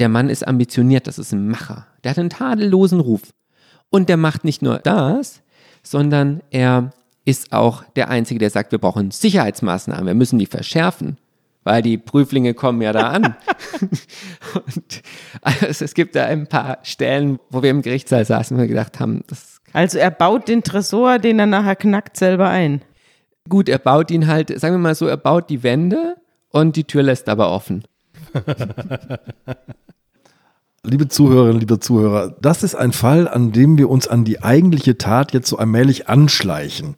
der 0.00 0.08
Mann 0.08 0.30
ist 0.30 0.46
ambitioniert, 0.46 1.06
das 1.06 1.18
ist 1.18 1.32
ein 1.32 1.48
Macher. 1.48 1.86
Der 2.02 2.12
hat 2.12 2.18
einen 2.18 2.30
tadellosen 2.30 3.00
Ruf. 3.00 3.22
Und 3.90 4.08
der 4.08 4.16
macht 4.16 4.44
nicht 4.44 4.62
nur 4.62 4.78
das, 4.78 5.42
sondern 5.82 6.40
er 6.50 6.92
ist 7.24 7.52
auch 7.52 7.84
der 7.96 8.08
Einzige, 8.08 8.38
der 8.38 8.50
sagt, 8.50 8.72
wir 8.72 8.78
brauchen 8.78 9.10
Sicherheitsmaßnahmen, 9.10 10.06
wir 10.06 10.14
müssen 10.14 10.38
die 10.38 10.46
verschärfen, 10.46 11.18
weil 11.64 11.82
die 11.82 11.98
Prüflinge 11.98 12.54
kommen 12.54 12.80
ja 12.80 12.92
da 12.92 13.10
an. 13.10 13.24
und 14.54 15.02
also 15.42 15.84
es 15.84 15.94
gibt 15.94 16.16
da 16.16 16.24
ein 16.24 16.46
paar 16.46 16.78
Stellen, 16.82 17.38
wo 17.50 17.62
wir 17.62 17.70
im 17.70 17.82
Gerichtssaal 17.82 18.24
saßen 18.24 18.56
und 18.56 18.62
wir 18.62 18.68
gedacht 18.68 19.00
haben, 19.00 19.22
das 19.26 19.60
Also 19.72 19.98
er 19.98 20.10
baut 20.10 20.48
den 20.48 20.62
Tresor, 20.62 21.18
den 21.18 21.38
er 21.38 21.46
nachher 21.46 21.76
knackt, 21.76 22.16
selber 22.16 22.48
ein. 22.48 22.82
gut, 23.48 23.68
er 23.68 23.78
baut 23.78 24.10
ihn 24.10 24.26
halt, 24.26 24.58
sagen 24.58 24.74
wir 24.74 24.78
mal 24.78 24.94
so, 24.94 25.06
er 25.06 25.18
baut 25.18 25.50
die 25.50 25.62
Wände 25.62 26.16
und 26.50 26.76
die 26.76 26.84
Tür 26.84 27.02
lässt 27.02 27.28
aber 27.28 27.52
offen. 27.52 27.84
Liebe 30.82 31.08
Zuhörerinnen, 31.08 31.60
liebe 31.60 31.78
Zuhörer, 31.78 32.34
das 32.40 32.62
ist 32.62 32.74
ein 32.74 32.92
Fall, 32.92 33.28
an 33.28 33.52
dem 33.52 33.76
wir 33.76 33.90
uns 33.90 34.08
an 34.08 34.24
die 34.24 34.42
eigentliche 34.42 34.96
Tat 34.96 35.34
jetzt 35.34 35.48
so 35.48 35.58
allmählich 35.58 36.08
anschleichen. 36.08 36.94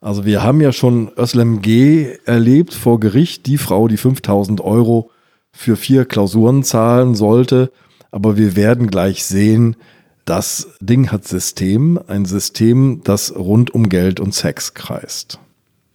Also 0.00 0.24
wir 0.24 0.42
haben 0.42 0.62
ja 0.62 0.72
schon 0.72 1.10
Özlem 1.18 1.60
G. 1.60 2.16
erlebt 2.24 2.72
vor 2.72 2.98
Gericht, 2.98 3.44
die 3.44 3.58
Frau, 3.58 3.88
die 3.88 3.98
5000 3.98 4.62
Euro 4.62 5.10
für 5.52 5.76
vier 5.76 6.06
Klausuren 6.06 6.62
zahlen 6.62 7.14
sollte. 7.14 7.70
Aber 8.10 8.38
wir 8.38 8.56
werden 8.56 8.86
gleich 8.86 9.26
sehen, 9.26 9.76
das 10.24 10.68
Ding 10.80 11.12
hat 11.12 11.28
System, 11.28 12.00
ein 12.06 12.24
System, 12.24 13.02
das 13.04 13.36
rund 13.36 13.74
um 13.74 13.90
Geld 13.90 14.18
und 14.18 14.34
Sex 14.34 14.72
kreist. 14.72 15.38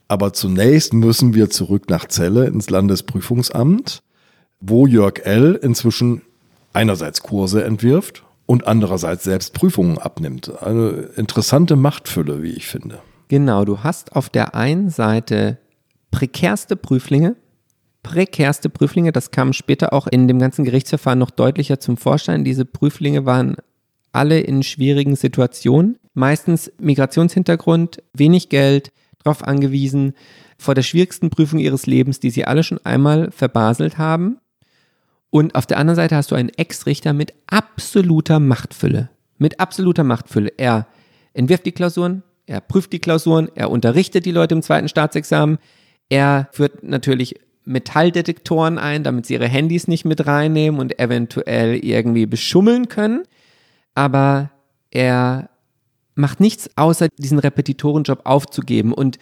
Aber 0.07 0.31
zunächst 0.33 0.93
müssen 0.93 1.33
wir 1.33 1.49
zurück 1.49 1.89
nach 1.89 2.07
Celle 2.07 2.45
ins 2.45 2.69
Landesprüfungsamt, 2.69 4.03
wo 4.59 4.85
Jörg 4.85 5.21
L. 5.23 5.59
inzwischen 5.59 6.21
einerseits 6.73 7.21
Kurse 7.23 7.63
entwirft 7.63 8.23
und 8.45 8.67
andererseits 8.67 9.23
selbst 9.23 9.53
Prüfungen 9.53 9.97
abnimmt. 9.97 10.61
Eine 10.61 11.09
interessante 11.15 11.75
Machtfülle, 11.75 12.41
wie 12.41 12.51
ich 12.51 12.67
finde. 12.67 12.99
Genau, 13.27 13.63
du 13.63 13.79
hast 13.79 14.15
auf 14.15 14.29
der 14.29 14.55
einen 14.55 14.89
Seite 14.89 15.57
prekärste 16.11 16.75
Prüflinge, 16.75 17.37
prekärste 18.03 18.69
Prüflinge, 18.69 19.11
das 19.11 19.31
kam 19.31 19.53
später 19.53 19.93
auch 19.93 20.07
in 20.07 20.27
dem 20.27 20.39
ganzen 20.39 20.65
Gerichtsverfahren 20.65 21.19
noch 21.19 21.31
deutlicher 21.31 21.79
zum 21.79 21.97
Vorschein. 21.97 22.43
Diese 22.43 22.65
Prüflinge 22.65 23.25
waren 23.25 23.55
alle 24.11 24.41
in 24.41 24.63
schwierigen 24.63 25.15
Situationen, 25.15 25.97
meistens 26.13 26.71
Migrationshintergrund, 26.79 28.03
wenig 28.13 28.49
Geld, 28.49 28.91
darauf 29.23 29.43
angewiesen, 29.47 30.13
vor 30.57 30.75
der 30.75 30.83
schwierigsten 30.83 31.29
Prüfung 31.29 31.59
ihres 31.59 31.85
Lebens, 31.85 32.19
die 32.19 32.29
sie 32.29 32.45
alle 32.45 32.63
schon 32.63 32.83
einmal 32.85 33.31
verbaselt 33.31 33.97
haben. 33.97 34.39
Und 35.31 35.55
auf 35.55 35.65
der 35.65 35.77
anderen 35.77 35.95
Seite 35.95 36.15
hast 36.15 36.29
du 36.29 36.35
einen 36.35 36.49
Ex-Richter 36.49 37.13
mit 37.13 37.33
absoluter 37.47 38.39
Machtfülle. 38.39 39.09
Mit 39.37 39.59
absoluter 39.59 40.03
Machtfülle. 40.03 40.51
Er 40.57 40.87
entwirft 41.33 41.65
die 41.65 41.71
Klausuren, 41.71 42.21
er 42.45 42.61
prüft 42.61 42.91
die 42.91 42.99
Klausuren, 42.99 43.49
er 43.55 43.71
unterrichtet 43.71 44.25
die 44.25 44.31
Leute 44.31 44.53
im 44.53 44.61
zweiten 44.61 44.89
Staatsexamen, 44.89 45.57
er 46.09 46.49
führt 46.51 46.83
natürlich 46.83 47.39
Metalldetektoren 47.63 48.77
ein, 48.77 49.03
damit 49.03 49.25
sie 49.25 49.35
ihre 49.35 49.47
Handys 49.47 49.87
nicht 49.87 50.03
mit 50.03 50.27
reinnehmen 50.27 50.79
und 50.79 50.99
eventuell 50.99 51.75
irgendwie 51.75 52.25
beschummeln 52.25 52.89
können. 52.89 53.23
Aber 53.95 54.51
er 54.89 55.49
macht 56.15 56.41
nichts 56.41 56.69
außer 56.75 57.07
diesen 57.17 57.39
Repetitorenjob 57.39 58.25
aufzugeben 58.25 58.93
und 58.93 59.17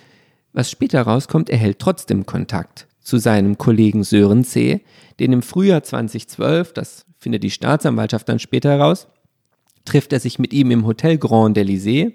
was 0.52 0.72
später 0.72 1.04
rauskommt, 1.04 1.52
er 1.52 1.58
hält 1.58 1.78
trotzdem 1.78 2.26
Kontakt 2.26 2.89
zu 3.02 3.18
seinem 3.18 3.58
Kollegen 3.58 4.04
Sören 4.04 4.44
C., 4.44 4.82
den 5.20 5.34
im 5.34 5.42
Frühjahr 5.42 5.84
2012, 5.84 6.74
das 6.74 7.06
findet 7.18 7.44
die 7.44 7.52
Staatsanwaltschaft 7.52 8.30
dann 8.30 8.40
später 8.40 8.70
heraus, 8.70 9.08
trifft 9.86 10.14
er 10.14 10.20
sich 10.20 10.40
mit 10.40 10.54
ihm 10.54 10.72
im 10.72 10.86
Hotel 10.86 11.18
Grand 11.18 11.58
Elysée, 11.58 12.14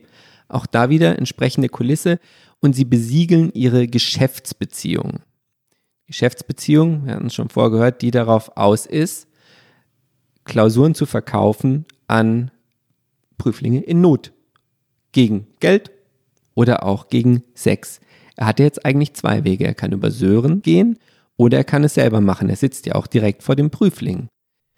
auch 0.49 0.66
da 0.66 0.90
wieder 0.90 1.18
entsprechende 1.18 1.68
Kulisse, 1.68 2.18
und 2.61 2.75
sie 2.75 2.85
besiegeln 2.85 3.51
ihre 3.53 3.88
Geschäftsbeziehung. 3.88 5.20
Geschäftsbeziehung, 6.07 7.07
wir 7.07 7.14
hatten 7.14 7.27
es 7.27 7.35
schon 7.35 7.49
vorgehört, 7.49 8.03
die 8.03 8.11
darauf 8.11 8.57
aus 8.57 8.87
ist, 8.87 9.27
Klausuren 10.44 10.94
zu 10.94 11.07
verkaufen 11.07 11.87
an 12.07 12.51
Prüflinge 13.38 13.81
in 13.81 14.01
Not. 14.01 14.33
Gegen 15.12 15.47
Geld 15.61 15.90
oder 16.55 16.85
auch 16.85 17.09
gegen 17.09 17.42
Sex. 17.55 18.01
Er 18.37 18.47
hatte 18.47 18.62
jetzt 18.62 18.85
eigentlich 18.85 19.14
zwei 19.14 19.44
Wege. 19.44 19.64
Er 19.66 19.75
kann 19.75 19.92
über 19.92 20.11
Sören 20.11 20.62
gehen 20.62 20.99
oder 21.37 21.59
er 21.59 21.64
kann 21.64 21.85
es 21.85 21.94
selber 21.94 22.20
machen. 22.20 22.49
Er 22.49 22.57
sitzt 22.57 22.87
ja 22.87 22.94
auch 22.94 23.07
direkt 23.07 23.42
vor 23.42 23.57
dem 23.57 23.70
Prüfling. 23.70 24.29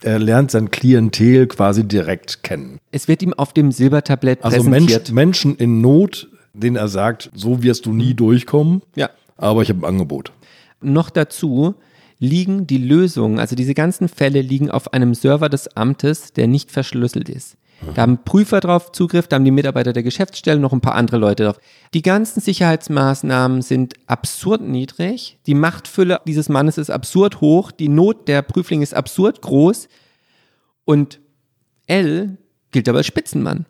Er 0.02 0.18
lernt 0.18 0.50
sein 0.50 0.70
Klientel 0.70 1.46
quasi 1.46 1.84
direkt 1.84 2.42
kennen. 2.42 2.78
Es 2.92 3.08
wird 3.08 3.22
ihm 3.22 3.32
auf 3.32 3.52
dem 3.54 3.72
Silbertablett 3.72 4.44
Also 4.44 4.58
präsentiert. 4.58 5.08
Mensch, 5.08 5.12
Menschen 5.12 5.56
in 5.56 5.80
Not, 5.80 6.28
denen 6.52 6.76
er 6.76 6.88
sagt, 6.88 7.30
so 7.34 7.62
wirst 7.62 7.86
du 7.86 7.92
nie 7.94 8.12
durchkommen, 8.14 8.82
Ja. 8.94 9.08
aber 9.38 9.62
ich 9.62 9.70
habe 9.70 9.80
ein 9.80 9.84
Angebot. 9.84 10.32
Noch 10.82 11.08
dazu 11.08 11.74
liegen 12.18 12.66
die 12.66 12.78
Lösungen, 12.78 13.38
also 13.38 13.56
diese 13.56 13.72
ganzen 13.74 14.08
Fälle 14.08 14.42
liegen 14.42 14.70
auf 14.70 14.92
einem 14.92 15.14
Server 15.14 15.48
des 15.48 15.76
Amtes, 15.76 16.32
der 16.34 16.46
nicht 16.46 16.70
verschlüsselt 16.70 17.28
ist. 17.30 17.56
Da 17.94 18.02
haben 18.02 18.24
Prüfer 18.24 18.60
drauf 18.60 18.92
Zugriff, 18.92 19.28
da 19.28 19.36
haben 19.36 19.44
die 19.44 19.50
Mitarbeiter 19.50 19.92
der 19.92 20.02
Geschäftsstelle 20.02 20.58
noch 20.58 20.72
ein 20.72 20.80
paar 20.80 20.94
andere 20.94 21.18
Leute 21.18 21.44
drauf. 21.44 21.60
Die 21.94 22.02
ganzen 22.02 22.40
Sicherheitsmaßnahmen 22.40 23.62
sind 23.62 23.94
absurd 24.06 24.62
niedrig. 24.62 25.38
Die 25.46 25.54
Machtfülle 25.54 26.20
dieses 26.26 26.48
Mannes 26.48 26.78
ist 26.78 26.90
absurd 26.90 27.40
hoch. 27.40 27.70
Die 27.70 27.88
Not 27.88 28.28
der 28.28 28.42
Prüflinge 28.42 28.82
ist 28.82 28.94
absurd 28.94 29.42
groß. 29.42 29.88
Und 30.84 31.20
L 31.86 32.38
gilt 32.70 32.88
aber 32.88 32.98
als 32.98 33.06
Spitzenmann. 33.06 33.66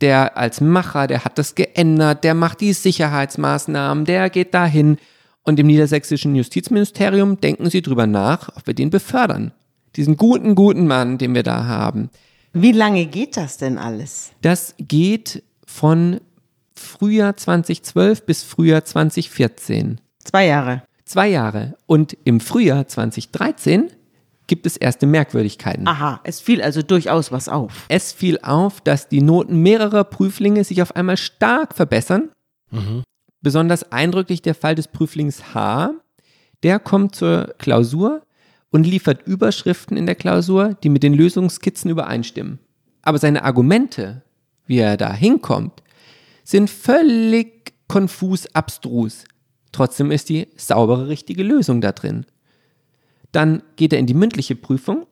Der 0.00 0.36
als 0.36 0.60
Macher, 0.60 1.06
der 1.06 1.24
hat 1.24 1.38
das 1.38 1.54
geändert, 1.54 2.22
der 2.24 2.34
macht 2.34 2.60
die 2.60 2.72
Sicherheitsmaßnahmen, 2.72 4.04
der 4.04 4.30
geht 4.30 4.54
dahin. 4.54 4.96
Und 5.42 5.58
im 5.58 5.66
niedersächsischen 5.66 6.34
Justizministerium 6.34 7.40
denken 7.40 7.70
sie 7.70 7.82
drüber 7.82 8.06
nach, 8.06 8.50
ob 8.56 8.66
wir 8.66 8.74
den 8.74 8.90
befördern. 8.90 9.52
Diesen 9.96 10.16
guten, 10.16 10.54
guten 10.54 10.86
Mann, 10.86 11.18
den 11.18 11.34
wir 11.34 11.42
da 11.42 11.64
haben. 11.64 12.10
Wie 12.52 12.72
lange 12.72 13.06
geht 13.06 13.36
das 13.36 13.58
denn 13.58 13.78
alles? 13.78 14.32
Das 14.42 14.74
geht 14.78 15.42
von 15.66 16.20
Frühjahr 16.74 17.36
2012 17.36 18.24
bis 18.24 18.42
Frühjahr 18.42 18.84
2014. 18.84 20.00
Zwei 20.24 20.46
Jahre. 20.46 20.82
Zwei 21.04 21.28
Jahre. 21.28 21.76
Und 21.86 22.16
im 22.24 22.40
Frühjahr 22.40 22.86
2013 22.86 23.90
gibt 24.46 24.66
es 24.66 24.76
erste 24.76 25.06
Merkwürdigkeiten. 25.06 25.86
Aha, 25.86 26.20
es 26.24 26.40
fiel 26.40 26.62
also 26.62 26.82
durchaus 26.82 27.30
was 27.30 27.48
auf. 27.48 27.86
Es 27.88 28.12
fiel 28.12 28.38
auf, 28.42 28.80
dass 28.80 29.08
die 29.08 29.22
Noten 29.22 29.62
mehrerer 29.62 30.04
Prüflinge 30.04 30.64
sich 30.64 30.82
auf 30.82 30.96
einmal 30.96 31.16
stark 31.16 31.74
verbessern. 31.74 32.30
Besonders 33.40 33.92
eindrücklich 33.92 34.42
der 34.42 34.54
Fall 34.54 34.74
des 34.74 34.88
Prüflings 34.88 35.54
H. 35.54 35.92
Der 36.62 36.78
kommt 36.80 37.14
zur 37.14 37.54
Klausur 37.58 38.22
und 38.70 38.86
liefert 38.86 39.26
Überschriften 39.26 39.96
in 39.96 40.06
der 40.06 40.14
Klausur, 40.14 40.76
die 40.82 40.88
mit 40.88 41.02
den 41.02 41.14
Lösungskizzen 41.14 41.90
übereinstimmen. 41.90 42.58
Aber 43.02 43.18
seine 43.18 43.44
Argumente, 43.44 44.22
wie 44.66 44.78
er 44.78 44.96
da 44.96 45.12
hinkommt, 45.12 45.82
sind 46.44 46.68
völlig 46.68 47.72
konfus 47.88 48.46
abstrus. 48.54 49.24
Trotzdem 49.72 50.10
ist 50.10 50.28
die 50.28 50.48
saubere, 50.56 51.08
richtige 51.08 51.42
Lösung 51.42 51.80
da 51.80 51.92
drin. 51.92 52.26
Dann 53.32 53.62
geht 53.76 53.92
er 53.92 53.98
in 53.98 54.06
die 54.06 54.14
mündliche 54.14 54.56
Prüfung. 54.56 55.06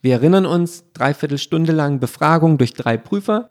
Wir 0.00 0.14
erinnern 0.14 0.46
uns, 0.46 0.84
dreiviertel 0.92 1.38
Stunde 1.38 1.72
lang 1.72 2.00
Befragung 2.00 2.58
durch 2.58 2.74
drei 2.74 2.96
Prüfer. 2.96 3.50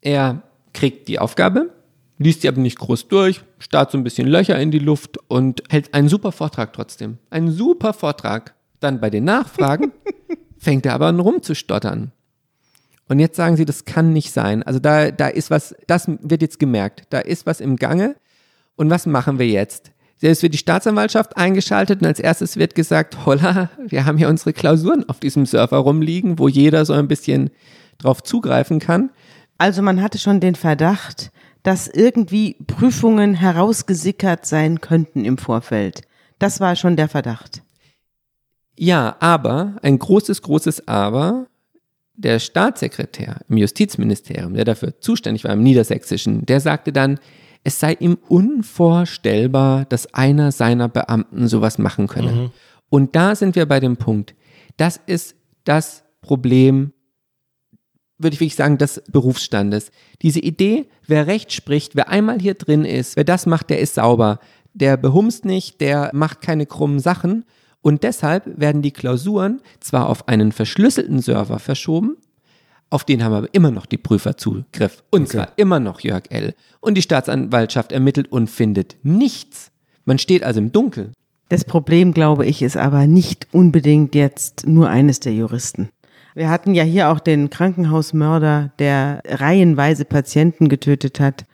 Er 0.00 0.42
kriegt 0.72 1.08
die 1.08 1.18
Aufgabe, 1.18 1.72
liest 2.24 2.42
sie 2.42 2.48
aber 2.48 2.60
nicht 2.60 2.78
groß 2.78 3.08
durch, 3.08 3.42
starrt 3.58 3.90
so 3.90 3.98
ein 3.98 4.04
bisschen 4.04 4.26
Löcher 4.26 4.58
in 4.58 4.70
die 4.70 4.78
Luft 4.78 5.18
und 5.28 5.62
hält 5.68 5.94
einen 5.94 6.08
super 6.08 6.32
Vortrag 6.32 6.72
trotzdem. 6.72 7.18
Einen 7.30 7.52
super 7.52 7.92
Vortrag. 7.92 8.54
Dann 8.80 9.00
bei 9.00 9.10
den 9.10 9.24
Nachfragen 9.24 9.92
fängt 10.58 10.86
er 10.86 10.94
aber 10.94 11.06
an 11.06 11.20
rumzustottern. 11.20 12.12
Und 13.08 13.20
jetzt 13.20 13.36
sagen 13.36 13.56
sie, 13.56 13.64
das 13.64 13.84
kann 13.84 14.12
nicht 14.12 14.32
sein. 14.32 14.62
Also 14.62 14.78
da, 14.78 15.10
da 15.10 15.28
ist 15.28 15.50
was, 15.50 15.74
das 15.86 16.08
wird 16.08 16.42
jetzt 16.42 16.58
gemerkt. 16.58 17.02
Da 17.10 17.18
ist 17.20 17.46
was 17.46 17.60
im 17.60 17.76
Gange. 17.76 18.16
Und 18.76 18.90
was 18.90 19.06
machen 19.06 19.38
wir 19.38 19.46
jetzt? 19.46 19.92
Jetzt 20.20 20.42
wird 20.42 20.54
die 20.54 20.58
Staatsanwaltschaft 20.58 21.36
eingeschaltet 21.36 22.00
und 22.00 22.06
als 22.06 22.18
erstes 22.18 22.56
wird 22.56 22.74
gesagt, 22.74 23.26
holla, 23.26 23.68
wir 23.86 24.06
haben 24.06 24.16
hier 24.16 24.28
unsere 24.30 24.54
Klausuren 24.54 25.06
auf 25.08 25.20
diesem 25.20 25.44
Server 25.44 25.76
rumliegen, 25.76 26.38
wo 26.38 26.48
jeder 26.48 26.86
so 26.86 26.94
ein 26.94 27.08
bisschen 27.08 27.50
drauf 27.98 28.22
zugreifen 28.22 28.78
kann. 28.78 29.10
Also 29.58 29.82
man 29.82 30.00
hatte 30.00 30.18
schon 30.18 30.40
den 30.40 30.54
Verdacht, 30.54 31.30
dass 31.64 31.88
irgendwie 31.88 32.56
Prüfungen 32.66 33.34
herausgesickert 33.34 34.46
sein 34.46 34.80
könnten 34.80 35.24
im 35.24 35.38
Vorfeld. 35.38 36.02
Das 36.38 36.60
war 36.60 36.76
schon 36.76 36.94
der 36.94 37.08
Verdacht. 37.08 37.62
Ja, 38.78 39.16
aber, 39.18 39.76
ein 39.82 39.98
großes, 39.98 40.42
großes 40.42 40.86
Aber, 40.86 41.46
der 42.16 42.38
Staatssekretär 42.38 43.40
im 43.48 43.56
Justizministerium, 43.56 44.54
der 44.54 44.64
dafür 44.64 45.00
zuständig 45.00 45.44
war 45.44 45.52
im 45.52 45.62
Niedersächsischen, 45.62 46.46
der 46.46 46.60
sagte 46.60 46.92
dann, 46.92 47.18
es 47.64 47.80
sei 47.80 47.94
ihm 47.94 48.18
unvorstellbar, 48.28 49.86
dass 49.86 50.12
einer 50.12 50.52
seiner 50.52 50.88
Beamten 50.88 51.48
sowas 51.48 51.78
machen 51.78 52.06
könne. 52.08 52.32
Mhm. 52.32 52.50
Und 52.90 53.16
da 53.16 53.34
sind 53.34 53.56
wir 53.56 53.66
bei 53.66 53.80
dem 53.80 53.96
Punkt. 53.96 54.34
Das 54.76 55.00
ist 55.06 55.34
das 55.64 56.04
Problem, 56.20 56.92
würde 58.24 58.34
ich 58.34 58.40
wirklich 58.40 58.56
sagen, 58.56 58.78
des 58.78 59.02
Berufsstandes. 59.10 59.92
Diese 60.22 60.40
Idee, 60.40 60.88
wer 61.06 61.28
Recht 61.28 61.52
spricht, 61.52 61.94
wer 61.94 62.08
einmal 62.08 62.40
hier 62.40 62.54
drin 62.54 62.84
ist, 62.84 63.16
wer 63.16 63.24
das 63.24 63.46
macht, 63.46 63.70
der 63.70 63.78
ist 63.78 63.94
sauber. 63.94 64.40
Der 64.72 64.96
behumst 64.96 65.44
nicht, 65.44 65.80
der 65.80 66.10
macht 66.12 66.40
keine 66.40 66.66
krummen 66.66 66.98
Sachen. 66.98 67.44
Und 67.80 68.02
deshalb 68.02 68.58
werden 68.58 68.82
die 68.82 68.90
Klausuren 68.90 69.60
zwar 69.78 70.08
auf 70.08 70.26
einen 70.26 70.50
verschlüsselten 70.50 71.20
Server 71.20 71.58
verschoben, 71.58 72.16
auf 72.90 73.04
den 73.04 73.24
haben 73.24 73.34
aber 73.34 73.48
immer 73.52 73.70
noch 73.70 73.86
die 73.86 73.98
Prüfer 73.98 74.36
Zugriff. 74.36 75.02
Und 75.10 75.22
okay. 75.22 75.32
zwar 75.32 75.52
immer 75.56 75.80
noch 75.80 76.00
Jörg 76.00 76.30
L. 76.30 76.54
Und 76.80 76.94
die 76.94 77.02
Staatsanwaltschaft 77.02 77.90
ermittelt 77.90 78.30
und 78.30 78.48
findet 78.48 78.96
nichts. 79.02 79.72
Man 80.04 80.18
steht 80.18 80.44
also 80.44 80.60
im 80.60 80.70
Dunkeln. 80.70 81.12
Das 81.48 81.64
Problem, 81.64 82.14
glaube 82.14 82.46
ich, 82.46 82.62
ist 82.62 82.76
aber 82.76 83.06
nicht 83.06 83.48
unbedingt 83.52 84.14
jetzt 84.14 84.66
nur 84.66 84.88
eines 84.88 85.20
der 85.20 85.34
Juristen. 85.34 85.88
Wir 86.34 86.50
hatten 86.50 86.74
ja 86.74 86.82
hier 86.82 87.10
auch 87.10 87.20
den 87.20 87.48
Krankenhausmörder, 87.48 88.72
der 88.80 89.22
reihenweise 89.24 90.04
Patienten 90.04 90.68
getötet 90.68 91.20
hat 91.20 91.46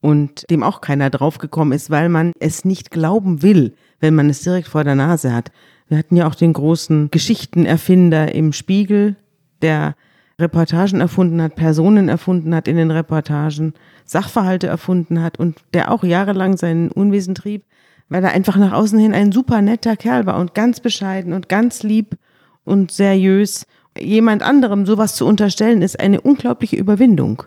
und 0.00 0.50
dem 0.50 0.64
auch 0.64 0.80
keiner 0.80 1.08
draufgekommen 1.08 1.72
ist, 1.72 1.88
weil 1.88 2.08
man 2.08 2.32
es 2.40 2.64
nicht 2.64 2.90
glauben 2.90 3.42
will, 3.42 3.74
wenn 4.00 4.14
man 4.16 4.28
es 4.28 4.42
direkt 4.42 4.66
vor 4.66 4.82
der 4.82 4.96
Nase 4.96 5.32
hat. 5.32 5.52
Wir 5.86 5.98
hatten 5.98 6.16
ja 6.16 6.26
auch 6.26 6.34
den 6.34 6.52
großen 6.52 7.10
Geschichtenerfinder 7.12 8.34
im 8.34 8.52
Spiegel, 8.52 9.14
der 9.62 9.94
Reportagen 10.40 11.00
erfunden 11.00 11.40
hat, 11.40 11.54
Personen 11.54 12.08
erfunden 12.08 12.56
hat 12.56 12.66
in 12.66 12.76
den 12.76 12.90
Reportagen, 12.90 13.72
Sachverhalte 14.04 14.66
erfunden 14.66 15.22
hat 15.22 15.38
und 15.38 15.60
der 15.74 15.92
auch 15.92 16.02
jahrelang 16.02 16.56
seinen 16.56 16.90
Unwesen 16.90 17.36
trieb, 17.36 17.64
weil 18.08 18.24
er 18.24 18.32
einfach 18.32 18.56
nach 18.56 18.72
außen 18.72 18.98
hin 18.98 19.14
ein 19.14 19.30
super 19.30 19.62
netter 19.62 19.96
Kerl 19.96 20.26
war 20.26 20.40
und 20.40 20.54
ganz 20.54 20.80
bescheiden 20.80 21.32
und 21.32 21.48
ganz 21.48 21.84
lieb 21.84 22.16
und 22.64 22.90
seriös. 22.90 23.66
Jemand 23.98 24.42
anderem 24.42 24.86
sowas 24.86 25.14
zu 25.14 25.26
unterstellen, 25.26 25.82
ist 25.82 26.00
eine 26.00 26.20
unglaubliche 26.20 26.76
Überwindung 26.76 27.44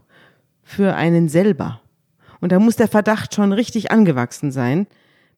für 0.64 0.96
einen 0.96 1.30
selber. 1.30 1.82
Und 2.40 2.52
da 2.52 2.60
muss 2.60 2.76
der 2.76 2.88
Verdacht 2.88 3.34
schon 3.34 3.54
richtig 3.54 3.92
angewachsen 3.92 4.52
sein, 4.52 4.88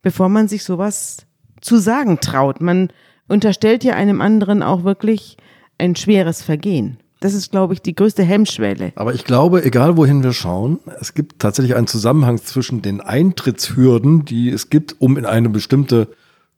bevor 0.01 0.29
man 0.29 0.47
sich 0.47 0.63
sowas 0.63 1.25
zu 1.61 1.77
sagen 1.77 2.19
traut. 2.19 2.61
Man 2.61 2.89
unterstellt 3.27 3.83
ja 3.83 3.95
einem 3.95 4.21
anderen 4.21 4.63
auch 4.63 4.83
wirklich 4.83 5.37
ein 5.77 5.95
schweres 5.95 6.41
Vergehen. 6.41 6.97
Das 7.21 7.33
ist, 7.33 7.51
glaube 7.51 7.73
ich, 7.73 7.81
die 7.81 7.95
größte 7.95 8.23
Hemmschwelle. 8.23 8.93
Aber 8.95 9.13
ich 9.13 9.25
glaube, 9.25 9.65
egal 9.65 9.97
wohin 9.97 10.23
wir 10.23 10.31
schauen, 10.31 10.79
es 11.01 11.13
gibt 11.13 11.39
tatsächlich 11.39 11.75
einen 11.75 11.87
Zusammenhang 11.87 12.37
zwischen 12.37 12.81
den 12.81 13.01
Eintrittshürden, 13.01 14.23
die 14.23 14.49
es 14.49 14.69
gibt, 14.69 14.95
um 14.99 15.17
in 15.17 15.25
eine 15.25 15.49
bestimmte 15.49 16.07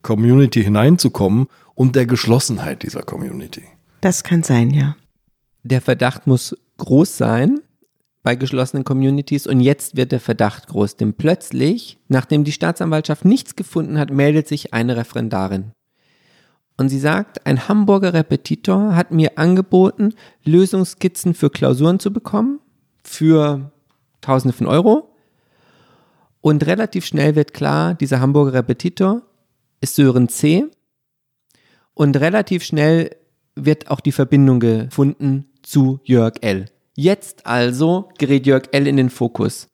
Community 0.01 0.63
hineinzukommen, 0.63 1.47
und 1.73 1.95
der 1.95 2.05
Geschlossenheit 2.05 2.83
dieser 2.83 3.01
Community. 3.01 3.63
Das 4.01 4.23
kann 4.23 4.43
sein, 4.43 4.71
ja. 4.71 4.95
Der 5.63 5.81
Verdacht 5.81 6.25
muss 6.25 6.57
groß 6.77 7.17
sein 7.17 7.59
bei 8.23 8.35
geschlossenen 8.35 8.83
Communities 8.83 9.47
und 9.47 9.61
jetzt 9.61 9.95
wird 9.95 10.11
der 10.11 10.19
Verdacht 10.19 10.67
groß, 10.67 10.95
denn 10.95 11.13
plötzlich, 11.13 11.97
nachdem 12.07 12.43
die 12.43 12.51
Staatsanwaltschaft 12.51 13.25
nichts 13.25 13.55
gefunden 13.55 13.97
hat, 13.97 14.11
meldet 14.11 14.47
sich 14.47 14.73
eine 14.73 14.97
Referendarin. 14.97 15.71
Und 16.77 16.89
sie 16.89 16.99
sagt, 16.99 17.45
ein 17.45 17.67
Hamburger 17.67 18.13
Repetitor 18.13 18.95
hat 18.95 19.11
mir 19.11 19.37
angeboten, 19.37 20.15
Lösungskizzen 20.43 21.35
für 21.35 21.51
Klausuren 21.51 21.99
zu 21.99 22.11
bekommen, 22.11 22.59
für 23.03 23.71
Tausende 24.21 24.55
von 24.55 24.67
Euro. 24.67 25.15
Und 26.41 26.65
relativ 26.65 27.05
schnell 27.05 27.35
wird 27.35 27.53
klar, 27.53 27.93
dieser 27.93 28.19
Hamburger 28.19 28.53
Repetitor 28.53 29.21
ist 29.79 29.95
Sören 29.95 30.27
C. 30.27 30.65
Und 31.93 32.17
relativ 32.17 32.63
schnell 32.63 33.15
wird 33.55 33.89
auch 33.89 33.99
die 33.99 34.11
Verbindung 34.11 34.59
gefunden 34.59 35.45
zu 35.61 35.99
Jörg 36.03 36.35
L. 36.41 36.65
Jetzt 36.95 37.45
also 37.45 38.09
gerät 38.17 38.45
Jörg 38.45 38.63
L. 38.71 38.87
in 38.87 38.97
den 38.97 39.09
Fokus. 39.09 39.67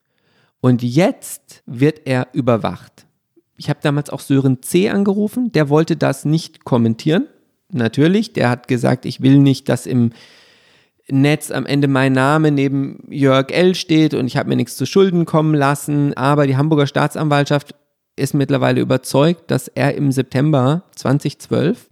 Und 0.61 0.83
jetzt 0.83 1.63
wird 1.65 2.01
er 2.05 2.27
überwacht. 2.33 3.05
Ich 3.55 3.69
habe 3.69 3.79
damals 3.81 4.09
auch 4.09 4.19
Sören 4.19 4.61
C. 4.61 4.89
angerufen, 4.89 5.51
der 5.51 5.69
wollte 5.69 5.97
das 5.97 6.25
nicht 6.25 6.63
kommentieren. 6.63 7.27
Natürlich, 7.71 8.33
der 8.33 8.49
hat 8.49 8.67
gesagt, 8.67 9.05
ich 9.05 9.21
will 9.21 9.39
nicht, 9.39 9.67
dass 9.67 9.85
im 9.85 10.11
Netz 11.09 11.51
am 11.51 11.65
Ende 11.65 11.87
mein 11.87 12.13
Name 12.13 12.51
neben 12.51 13.07
Jörg 13.09 13.51
L. 13.51 13.75
steht 13.75 14.13
und 14.13 14.27
ich 14.27 14.37
habe 14.37 14.49
mir 14.49 14.55
nichts 14.55 14.75
zu 14.77 14.85
Schulden 14.85 15.25
kommen 15.25 15.55
lassen. 15.55 16.13
Aber 16.15 16.47
die 16.47 16.57
Hamburger 16.57 16.87
Staatsanwaltschaft 16.87 17.75
ist 18.15 18.33
mittlerweile 18.33 18.81
überzeugt, 18.81 19.49
dass 19.49 19.67
er 19.67 19.95
im 19.95 20.11
September 20.11 20.83
2012, 20.95 21.89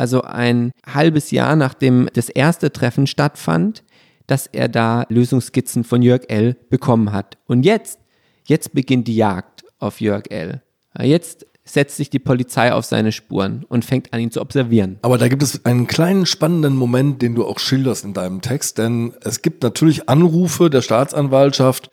also 0.00 0.22
ein 0.22 0.72
halbes 0.86 1.30
Jahr 1.30 1.56
nachdem 1.56 2.08
das 2.14 2.30
erste 2.30 2.72
Treffen 2.72 3.06
stattfand, 3.06 3.84
dass 4.26 4.46
er 4.46 4.68
da 4.68 5.04
Lösungskizzen 5.10 5.84
von 5.84 6.00
Jörg 6.00 6.22
L. 6.28 6.56
bekommen 6.70 7.12
hat. 7.12 7.36
Und 7.46 7.64
jetzt, 7.64 7.98
jetzt 8.46 8.72
beginnt 8.72 9.08
die 9.08 9.16
Jagd 9.16 9.64
auf 9.78 10.00
Jörg 10.00 10.30
L. 10.30 10.62
Jetzt 10.98 11.46
setzt 11.64 11.98
sich 11.98 12.08
die 12.08 12.18
Polizei 12.18 12.72
auf 12.72 12.86
seine 12.86 13.12
Spuren 13.12 13.64
und 13.68 13.84
fängt 13.84 14.12
an, 14.12 14.20
ihn 14.20 14.30
zu 14.30 14.40
observieren. 14.40 14.98
Aber 15.02 15.18
da 15.18 15.28
gibt 15.28 15.42
es 15.42 15.64
einen 15.66 15.86
kleinen 15.86 16.24
spannenden 16.24 16.76
Moment, 16.76 17.20
den 17.20 17.34
du 17.34 17.44
auch 17.44 17.58
schilderst 17.58 18.04
in 18.04 18.14
deinem 18.14 18.40
Text, 18.40 18.78
denn 18.78 19.12
es 19.22 19.42
gibt 19.42 19.62
natürlich 19.62 20.08
Anrufe 20.08 20.70
der 20.70 20.80
Staatsanwaltschaft 20.80 21.90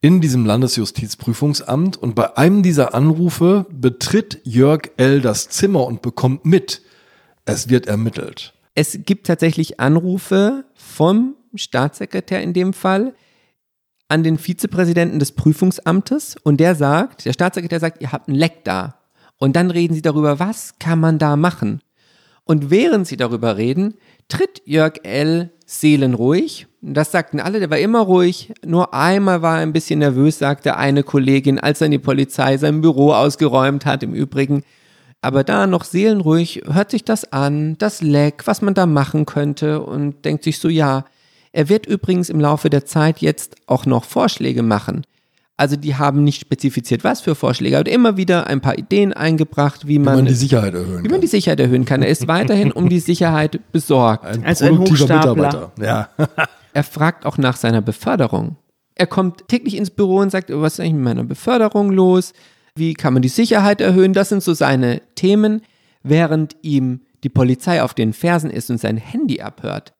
in 0.00 0.20
diesem 0.20 0.44
Landesjustizprüfungsamt 0.44 1.96
und 1.96 2.14
bei 2.14 2.36
einem 2.36 2.62
dieser 2.62 2.94
Anrufe 2.94 3.66
betritt 3.70 4.40
Jörg 4.44 4.90
L. 4.96 5.20
das 5.20 5.48
Zimmer 5.48 5.86
und 5.86 6.02
bekommt 6.02 6.44
mit, 6.44 6.82
es 7.46 7.70
wird 7.70 7.86
ermittelt. 7.86 8.52
Es 8.74 8.98
gibt 9.04 9.26
tatsächlich 9.26 9.80
Anrufe 9.80 10.64
vom 10.74 11.34
Staatssekretär 11.54 12.42
in 12.42 12.52
dem 12.52 12.74
Fall, 12.74 13.14
an 14.08 14.22
den 14.22 14.38
Vizepräsidenten 14.38 15.18
des 15.18 15.32
Prüfungsamtes 15.32 16.36
und 16.42 16.58
der 16.58 16.74
sagt, 16.74 17.24
der 17.24 17.32
Staatssekretär 17.32 17.80
sagt, 17.80 18.02
ihr 18.02 18.12
habt 18.12 18.28
ein 18.28 18.34
Leck 18.34 18.64
da. 18.64 19.00
Und 19.38 19.56
dann 19.56 19.70
reden 19.70 19.94
sie 19.94 20.02
darüber, 20.02 20.38
was 20.38 20.78
kann 20.78 21.00
man 21.00 21.18
da 21.18 21.36
machen? 21.36 21.80
Und 22.44 22.70
während 22.70 23.06
sie 23.06 23.16
darüber 23.16 23.56
reden, 23.56 23.94
tritt 24.28 24.62
Jörg 24.64 25.00
L. 25.02 25.50
seelenruhig. 25.66 26.68
Das 26.80 27.10
sagten 27.10 27.40
alle, 27.40 27.58
der 27.58 27.70
war 27.70 27.78
immer 27.78 28.00
ruhig. 28.00 28.52
Nur 28.64 28.94
einmal 28.94 29.42
war 29.42 29.56
er 29.56 29.62
ein 29.62 29.72
bisschen 29.72 29.98
nervös, 29.98 30.38
sagte 30.38 30.76
eine 30.76 31.02
Kollegin, 31.02 31.58
als 31.58 31.80
dann 31.80 31.90
die 31.90 31.98
Polizei 31.98 32.56
sein 32.56 32.82
Büro 32.82 33.12
ausgeräumt 33.12 33.84
hat, 33.84 34.04
im 34.04 34.14
Übrigen. 34.14 34.62
Aber 35.22 35.44
da 35.44 35.66
noch 35.66 35.84
seelenruhig 35.84 36.62
hört 36.70 36.90
sich 36.90 37.04
das 37.04 37.32
an, 37.32 37.76
das 37.78 38.02
Leck, 38.02 38.46
was 38.46 38.62
man 38.62 38.74
da 38.74 38.86
machen 38.86 39.26
könnte 39.26 39.82
und 39.82 40.24
denkt 40.24 40.44
sich 40.44 40.58
so, 40.58 40.68
ja, 40.68 41.04
er 41.52 41.68
wird 41.68 41.86
übrigens 41.86 42.28
im 42.28 42.38
Laufe 42.38 42.70
der 42.70 42.84
Zeit 42.84 43.20
jetzt 43.20 43.56
auch 43.66 43.86
noch 43.86 44.04
Vorschläge 44.04 44.62
machen. 44.62 45.02
Also 45.56 45.76
die 45.76 45.94
haben 45.96 46.22
nicht 46.22 46.42
spezifiziert, 46.42 47.02
was 47.02 47.22
für 47.22 47.34
Vorschläge, 47.34 47.78
aber 47.78 47.90
immer 47.90 48.18
wieder 48.18 48.46
ein 48.46 48.60
paar 48.60 48.76
Ideen 48.76 49.14
eingebracht, 49.14 49.86
wie 49.86 49.98
man, 49.98 50.14
wie 50.14 50.18
man 50.18 50.26
die 50.26 50.34
Sicherheit 50.34 50.74
erhöhen 50.74 50.98
wie 50.98 51.02
kann. 51.04 51.10
man 51.12 51.20
die 51.22 51.26
Sicherheit 51.26 51.60
erhöhen 51.60 51.86
kann. 51.86 52.02
Er 52.02 52.10
ist 52.10 52.28
weiterhin 52.28 52.72
um 52.72 52.90
die 52.90 53.00
Sicherheit 53.00 53.60
besorgt. 53.72 54.26
Ein 54.26 54.44
also 54.44 54.66
ein 54.66 54.78
Mitarbeiter. 54.78 55.72
Ja. 55.80 56.10
er 56.74 56.84
fragt 56.84 57.24
auch 57.24 57.38
nach 57.38 57.56
seiner 57.56 57.80
Beförderung. 57.80 58.56
Er 58.94 59.06
kommt 59.06 59.48
täglich 59.48 59.76
ins 59.76 59.90
Büro 59.90 60.18
und 60.18 60.30
sagt, 60.30 60.50
was 60.50 60.74
ist 60.74 60.80
eigentlich 60.80 60.94
mit 60.94 61.04
meiner 61.04 61.24
Beförderung 61.24 61.90
los? 61.90 62.34
Wie 62.76 62.94
kann 62.94 63.14
man 63.14 63.22
die 63.22 63.28
Sicherheit 63.28 63.80
erhöhen? 63.80 64.12
Das 64.12 64.28
sind 64.28 64.42
so 64.42 64.52
seine 64.54 65.00
Themen, 65.14 65.62
während 66.02 66.56
ihm 66.62 67.00
die 67.24 67.30
Polizei 67.30 67.82
auf 67.82 67.94
den 67.94 68.12
Fersen 68.12 68.50
ist 68.50 68.70
und 68.70 68.78
sein 68.78 68.98
Handy 68.98 69.40
abhört. 69.40 69.94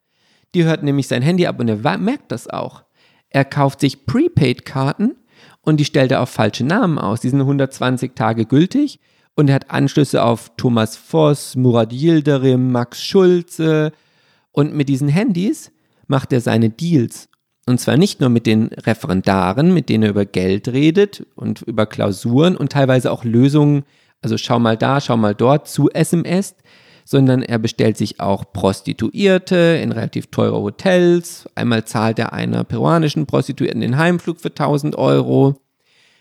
Die 0.55 0.65
hört 0.65 0.83
nämlich 0.83 1.09
sein 1.09 1.23
Handy 1.23 1.47
ab 1.47 1.59
und 1.59 1.69
er 1.69 1.99
merkt 1.99 2.31
das 2.31 2.49
auch. 2.49 2.85
Er 3.31 3.45
kauft 3.45 3.81
sich 3.81 4.07
Prepaid-Karten 4.07 5.17
und 5.63 5.81
die 5.81 5.85
stellt 5.85 6.13
er 6.13 6.23
auf 6.23 6.29
falsche 6.29 6.65
Namen 6.65 6.99
aus. 6.99 7.21
Die 7.21 7.31
sind 7.31 7.41
120 7.41 8.13
Tage 8.15 8.45
gültig 8.45 9.01
und 9.35 9.49
er 9.49 9.55
hat 9.57 9.71
Anschlüsse 9.71 10.23
auf 10.23 10.53
Thomas 10.57 10.97
Voss, 10.97 11.57
Murat 11.57 11.93
Yildirim, 11.93 12.71
Max 12.73 13.03
Schulze 13.03 13.93
und 14.53 14.75
mit 14.75 14.89
diesen 14.89 15.09
Handys 15.09 15.73
macht 16.07 16.33
er 16.33 16.41
seine 16.41 16.71
Deals. 16.71 17.29
Und 17.69 17.81
zwar 17.81 17.97
nicht 17.97 18.21
nur 18.21 18.31
mit 18.31 18.47
den 18.47 18.69
Referendaren, 18.69 19.75
mit 19.75 19.89
denen 19.89 20.05
er 20.05 20.11
über 20.11 20.25
Geld 20.25 20.69
redet 20.69 21.27
und 21.35 21.63
über 21.63 21.87
Klausuren 21.87 22.57
und 22.57 22.71
teilweise 22.71 23.11
auch 23.11 23.25
Lösungen, 23.25 23.83
also 24.23 24.39
schau 24.39 24.61
mal 24.61 24.77
da, 24.77 25.01
schau 25.01 25.17
mal 25.17 25.35
dort 25.35 25.69
zu 25.69 25.91
SMS, 25.91 26.55
sondern 27.05 27.43
er 27.43 27.59
bestellt 27.59 27.97
sich 27.97 28.21
auch 28.21 28.53
Prostituierte 28.53 29.81
in 29.83 29.93
relativ 29.93 30.29
teure 30.29 30.61
Hotels. 30.61 31.49
Einmal 31.57 31.85
zahlt 31.85 32.19
er 32.21 32.33
einer 32.33 32.63
peruanischen 32.65 33.27
Prostituierten 33.27 33.81
den 33.81 33.97
Heimflug 33.97 34.41
für 34.41 34.49
1000 34.49 34.97
Euro. 34.97 35.61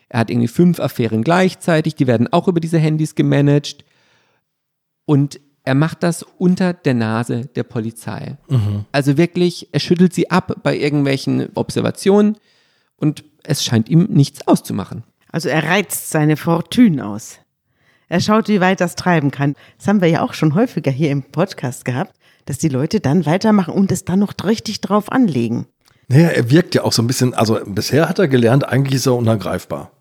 Er 0.09 0.19
hat 0.19 0.29
irgendwie 0.29 0.47
fünf 0.47 0.79
Affären 0.79 1.23
gleichzeitig, 1.23 1.95
die 1.95 2.07
werden 2.07 2.31
auch 2.31 2.47
über 2.47 2.59
diese 2.59 2.77
Handys 2.79 3.15
gemanagt. 3.15 3.85
Und 5.05 5.39
er 5.66 5.76
macht 5.76 6.03
das 6.03 6.24
unter 6.38 6.74
der 6.74 6.93
Nase 6.93 7.47
der 7.55 7.63
Polizei. 7.63 8.38
Mhm. 8.47 8.86
Also 8.91 9.18
wirklich, 9.18 9.70
er 9.72 9.80
schüttelt 9.80 10.13
sie 10.13 10.32
ab 10.32 10.57
bei 10.63 10.78
irgendwelchen 10.78 11.49
Observationen 11.55 12.38
und 12.97 13.24
es 13.43 13.63
scheint 13.63 13.89
ihm 13.89 14.07
nichts 14.09 14.47
auszumachen. 14.47 15.03
Also 15.32 15.49
er 15.49 15.63
reizt 15.63 16.11
seine 16.11 16.38
Fortune 16.38 17.05
aus. 17.05 17.39
Er 18.07 18.20
schaut, 18.20 18.47
wie 18.47 18.61
weit 18.61 18.82
das 18.82 18.95
treiben 18.95 19.32
kann. 19.32 19.55
Das 19.78 19.88
haben 19.88 20.01
wir 20.01 20.07
ja 20.07 20.22
auch 20.22 20.34
schon 20.34 20.53
häufiger 20.53 20.91
hier 20.91 21.09
im 21.09 21.24
Podcast 21.24 21.86
gehabt, 21.86 22.16
dass 22.45 22.59
die 22.59 22.70
Leute 22.70 22.99
dann 22.99 23.26
weitermachen 23.26 23.74
und 23.74 23.91
es 23.91 24.05
dann 24.05 24.20
noch 24.20 24.34
richtig 24.43 24.82
drauf 24.82 25.11
anlegen. 25.11 25.66
Naja, 26.07 26.28
er 26.28 26.51
wirkt 26.51 26.76
ja 26.76 26.84
auch 26.84 26.93
so 26.93 27.01
ein 27.01 27.07
bisschen, 27.07 27.34
also 27.34 27.59
bisher 27.66 28.07
hat 28.07 28.20
er 28.20 28.28
gelernt, 28.28 28.68
eigentlich 28.68 28.95
ist 28.95 29.07
er 29.07 29.16
unangreifbar. 29.16 29.91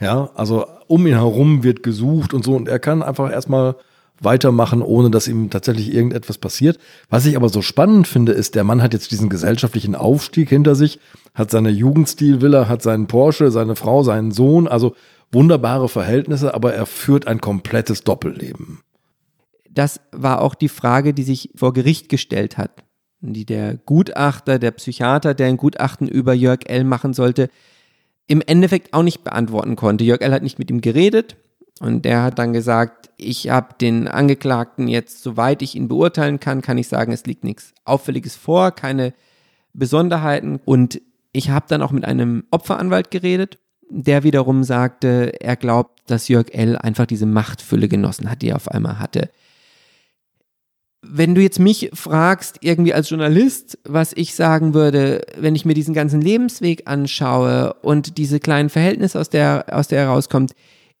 Ja, 0.00 0.30
also 0.34 0.64
um 0.86 1.06
ihn 1.06 1.14
herum 1.14 1.62
wird 1.62 1.82
gesucht 1.82 2.32
und 2.32 2.42
so 2.42 2.56
und 2.56 2.68
er 2.68 2.78
kann 2.78 3.02
einfach 3.02 3.30
erstmal 3.30 3.76
weitermachen, 4.20 4.82
ohne 4.82 5.10
dass 5.10 5.28
ihm 5.28 5.50
tatsächlich 5.50 5.92
irgendetwas 5.92 6.38
passiert. 6.38 6.78
Was 7.08 7.26
ich 7.26 7.36
aber 7.36 7.48
so 7.48 7.62
spannend 7.62 8.06
finde, 8.06 8.32
ist, 8.32 8.54
der 8.54 8.64
Mann 8.64 8.82
hat 8.82 8.92
jetzt 8.92 9.10
diesen 9.10 9.28
gesellschaftlichen 9.28 9.94
Aufstieg 9.94 10.48
hinter 10.48 10.74
sich, 10.74 11.00
hat 11.34 11.50
seine 11.50 11.70
Jugendstilvilla, 11.70 12.68
hat 12.68 12.82
seinen 12.82 13.06
Porsche, 13.06 13.50
seine 13.50 13.76
Frau, 13.76 14.02
seinen 14.02 14.30
Sohn, 14.30 14.68
also 14.68 14.94
wunderbare 15.32 15.88
Verhältnisse, 15.88 16.54
aber 16.54 16.74
er 16.74 16.86
führt 16.86 17.26
ein 17.26 17.40
komplettes 17.40 18.04
Doppelleben. 18.04 18.80
Das 19.70 20.00
war 20.12 20.42
auch 20.42 20.54
die 20.54 20.68
Frage, 20.68 21.14
die 21.14 21.22
sich 21.22 21.50
vor 21.54 21.72
Gericht 21.72 22.08
gestellt 22.08 22.58
hat, 22.58 22.82
die 23.20 23.46
der 23.46 23.76
Gutachter, 23.76 24.58
der 24.58 24.72
Psychiater, 24.72 25.32
der 25.34 25.46
ein 25.46 25.56
Gutachten 25.56 26.08
über 26.08 26.34
Jörg 26.34 26.60
L. 26.66 26.84
machen 26.84 27.14
sollte, 27.14 27.48
im 28.26 28.42
Endeffekt 28.44 28.92
auch 28.92 29.02
nicht 29.02 29.24
beantworten 29.24 29.76
konnte. 29.76 30.04
Jörg 30.04 30.20
L. 30.20 30.32
hat 30.32 30.42
nicht 30.42 30.58
mit 30.58 30.70
ihm 30.70 30.80
geredet 30.80 31.36
und 31.80 32.04
der 32.04 32.22
hat 32.22 32.38
dann 32.38 32.52
gesagt, 32.52 33.10
ich 33.16 33.50
habe 33.50 33.74
den 33.80 34.06
Angeklagten 34.06 34.86
jetzt, 34.86 35.22
soweit 35.22 35.62
ich 35.62 35.74
ihn 35.74 35.88
beurteilen 35.88 36.38
kann, 36.38 36.62
kann 36.62 36.78
ich 36.78 36.86
sagen, 36.86 37.12
es 37.12 37.26
liegt 37.26 37.42
nichts 37.42 37.74
Auffälliges 37.84 38.36
vor, 38.36 38.70
keine 38.70 39.12
Besonderheiten 39.72 40.60
und 40.64 41.00
ich 41.32 41.50
habe 41.50 41.66
dann 41.68 41.82
auch 41.82 41.92
mit 41.92 42.04
einem 42.04 42.44
Opferanwalt 42.50 43.10
geredet 43.10 43.58
der 43.90 44.22
wiederum 44.22 44.62
sagte, 44.62 45.32
er 45.40 45.56
glaubt, 45.56 46.00
dass 46.06 46.28
Jörg 46.28 46.46
L. 46.52 46.76
einfach 46.76 47.06
diese 47.06 47.26
Machtfülle 47.26 47.88
genossen 47.88 48.30
hat, 48.30 48.42
die 48.42 48.50
er 48.50 48.56
auf 48.56 48.70
einmal 48.70 48.98
hatte. 48.98 49.30
Wenn 51.02 51.34
du 51.34 51.40
jetzt 51.40 51.58
mich 51.58 51.90
fragst, 51.94 52.58
irgendwie 52.60 52.94
als 52.94 53.10
Journalist, 53.10 53.78
was 53.84 54.12
ich 54.12 54.34
sagen 54.34 54.74
würde, 54.74 55.22
wenn 55.36 55.54
ich 55.56 55.64
mir 55.64 55.74
diesen 55.74 55.94
ganzen 55.94 56.20
Lebensweg 56.20 56.86
anschaue 56.86 57.74
und 57.82 58.18
diese 58.18 58.38
kleinen 58.38 58.68
Verhältnisse, 58.68 59.18
aus 59.18 59.30
der, 59.30 59.64
aus 59.72 59.88
der 59.88 60.00
er 60.00 60.08
rauskommt, 60.08 60.52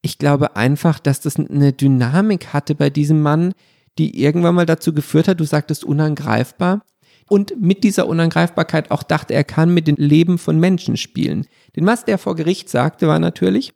ich 0.02 0.18
glaube 0.18 0.56
einfach, 0.56 0.98
dass 0.98 1.20
das 1.20 1.36
eine 1.36 1.72
Dynamik 1.72 2.52
hatte 2.52 2.74
bei 2.74 2.90
diesem 2.90 3.20
Mann, 3.22 3.52
die 3.98 4.22
irgendwann 4.22 4.54
mal 4.54 4.66
dazu 4.66 4.94
geführt 4.94 5.28
hat, 5.28 5.40
du 5.40 5.44
sagtest 5.44 5.84
unangreifbar, 5.84 6.82
und 7.28 7.60
mit 7.60 7.84
dieser 7.84 8.08
Unangreifbarkeit 8.08 8.90
auch 8.90 9.04
dachte, 9.04 9.34
er 9.34 9.44
kann 9.44 9.72
mit 9.72 9.86
dem 9.86 9.94
Leben 9.94 10.36
von 10.36 10.58
Menschen 10.58 10.96
spielen. 10.96 11.46
Denn 11.76 11.86
was 11.86 12.04
der 12.04 12.18
vor 12.18 12.34
Gericht 12.34 12.68
sagte, 12.68 13.06
war 13.06 13.20
natürlich, 13.20 13.72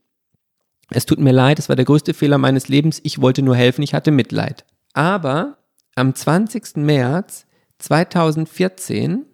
es 0.90 1.06
tut 1.06 1.20
mir 1.20 1.32
leid, 1.32 1.60
es 1.60 1.68
war 1.68 1.76
der 1.76 1.84
größte 1.84 2.14
Fehler 2.14 2.36
meines 2.38 2.66
Lebens, 2.66 3.00
ich 3.04 3.20
wollte 3.20 3.42
nur 3.42 3.54
helfen, 3.54 3.82
ich 3.82 3.94
hatte 3.94 4.10
Mitleid. 4.10 4.64
Aber 4.92 5.58
am 5.94 6.16
20. 6.16 6.78
März 6.78 7.46
2014 7.78 9.24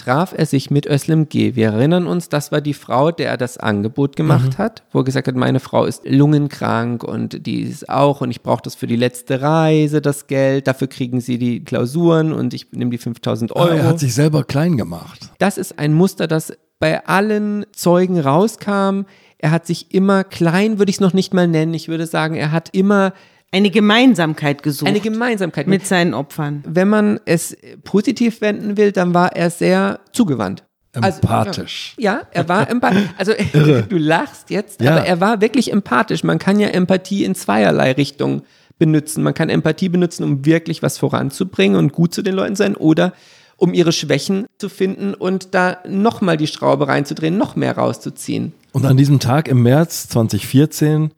traf 0.00 0.32
er 0.36 0.46
sich 0.46 0.70
mit 0.70 0.86
Özlem 0.86 1.28
G. 1.28 1.54
Wir 1.54 1.68
erinnern 1.68 2.06
uns, 2.06 2.28
das 2.28 2.50
war 2.50 2.60
die 2.60 2.74
Frau, 2.74 3.10
der 3.10 3.30
er 3.30 3.36
das 3.36 3.58
Angebot 3.58 4.16
gemacht 4.16 4.58
mhm. 4.58 4.62
hat, 4.62 4.82
wo 4.92 5.00
er 5.00 5.04
gesagt 5.04 5.28
hat, 5.28 5.36
meine 5.36 5.60
Frau 5.60 5.84
ist 5.84 6.02
lungenkrank 6.08 7.04
und 7.04 7.46
die 7.46 7.62
ist 7.62 7.88
auch 7.88 8.20
und 8.20 8.30
ich 8.30 8.42
brauche 8.42 8.62
das 8.62 8.74
für 8.74 8.86
die 8.86 8.96
letzte 8.96 9.42
Reise, 9.42 10.00
das 10.00 10.26
Geld, 10.26 10.66
dafür 10.66 10.88
kriegen 10.88 11.20
sie 11.20 11.38
die 11.38 11.64
Klausuren 11.64 12.32
und 12.32 12.54
ich 12.54 12.72
nehme 12.72 12.90
die 12.90 12.98
5000 12.98 13.54
Euro. 13.54 13.68
Ah, 13.68 13.74
er 13.74 13.84
hat 13.84 14.00
sich 14.00 14.14
selber 14.14 14.44
klein 14.44 14.76
gemacht. 14.76 15.30
Das 15.38 15.58
ist 15.58 15.78
ein 15.78 15.92
Muster, 15.92 16.26
das 16.26 16.52
bei 16.78 17.06
allen 17.06 17.66
Zeugen 17.72 18.18
rauskam. 18.18 19.02
Er 19.38 19.50
hat 19.50 19.66
sich 19.66 19.94
immer 19.94 20.24
klein, 20.24 20.78
würde 20.78 20.90
ich 20.90 20.96
es 20.96 21.00
noch 21.00 21.12
nicht 21.12 21.34
mal 21.34 21.46
nennen. 21.46 21.74
Ich 21.74 21.88
würde 21.88 22.06
sagen, 22.06 22.34
er 22.34 22.52
hat 22.52 22.70
immer 22.72 23.12
eine 23.52 23.70
Gemeinsamkeit 23.70 24.62
gesucht. 24.62 24.88
Eine 24.88 25.00
Gemeinsamkeit 25.00 25.66
mit 25.66 25.86
seinen 25.86 26.14
Opfern. 26.14 26.62
Wenn 26.66 26.88
man 26.88 27.20
es 27.24 27.56
positiv 27.84 28.40
wenden 28.40 28.76
will, 28.76 28.92
dann 28.92 29.14
war 29.14 29.34
er 29.34 29.50
sehr 29.50 30.00
zugewandt. 30.12 30.64
Empathisch. 30.92 31.94
Also, 31.96 32.02
ja, 32.02 32.22
er 32.32 32.48
war 32.48 32.68
empathisch. 32.70 33.08
Also 33.16 33.32
du 33.88 33.96
lachst 33.96 34.50
jetzt, 34.50 34.80
ja. 34.80 34.92
aber 34.92 35.06
er 35.06 35.20
war 35.20 35.40
wirklich 35.40 35.72
empathisch. 35.72 36.24
Man 36.24 36.38
kann 36.38 36.58
ja 36.58 36.68
Empathie 36.68 37.24
in 37.24 37.34
zweierlei 37.34 37.92
Richtungen 37.92 38.42
benutzen. 38.78 39.22
Man 39.22 39.34
kann 39.34 39.50
Empathie 39.50 39.88
benutzen, 39.88 40.24
um 40.24 40.44
wirklich 40.44 40.82
was 40.82 40.98
voranzubringen 40.98 41.78
und 41.78 41.92
gut 41.92 42.14
zu 42.14 42.22
den 42.22 42.34
Leuten 42.34 42.56
sein 42.56 42.74
oder 42.76 43.12
um 43.56 43.74
ihre 43.74 43.92
Schwächen 43.92 44.46
zu 44.58 44.68
finden 44.70 45.12
und 45.12 45.54
da 45.54 45.78
nochmal 45.86 46.38
die 46.38 46.46
Schraube 46.46 46.88
reinzudrehen, 46.88 47.36
noch 47.36 47.56
mehr 47.56 47.76
rauszuziehen. 47.76 48.54
Und 48.72 48.86
an 48.86 48.96
diesem 48.96 49.20
Tag 49.20 49.48
im 49.48 49.62
März 49.62 50.08
2014 50.08 51.10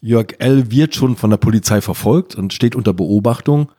Jörg 0.00 0.36
L. 0.38 0.70
wird 0.70 0.94
schon 0.94 1.16
von 1.16 1.30
der 1.30 1.36
Polizei 1.36 1.80
verfolgt 1.80 2.34
und 2.34 2.54
steht 2.54 2.74
unter 2.74 2.94
Beobachtung, 2.94 3.70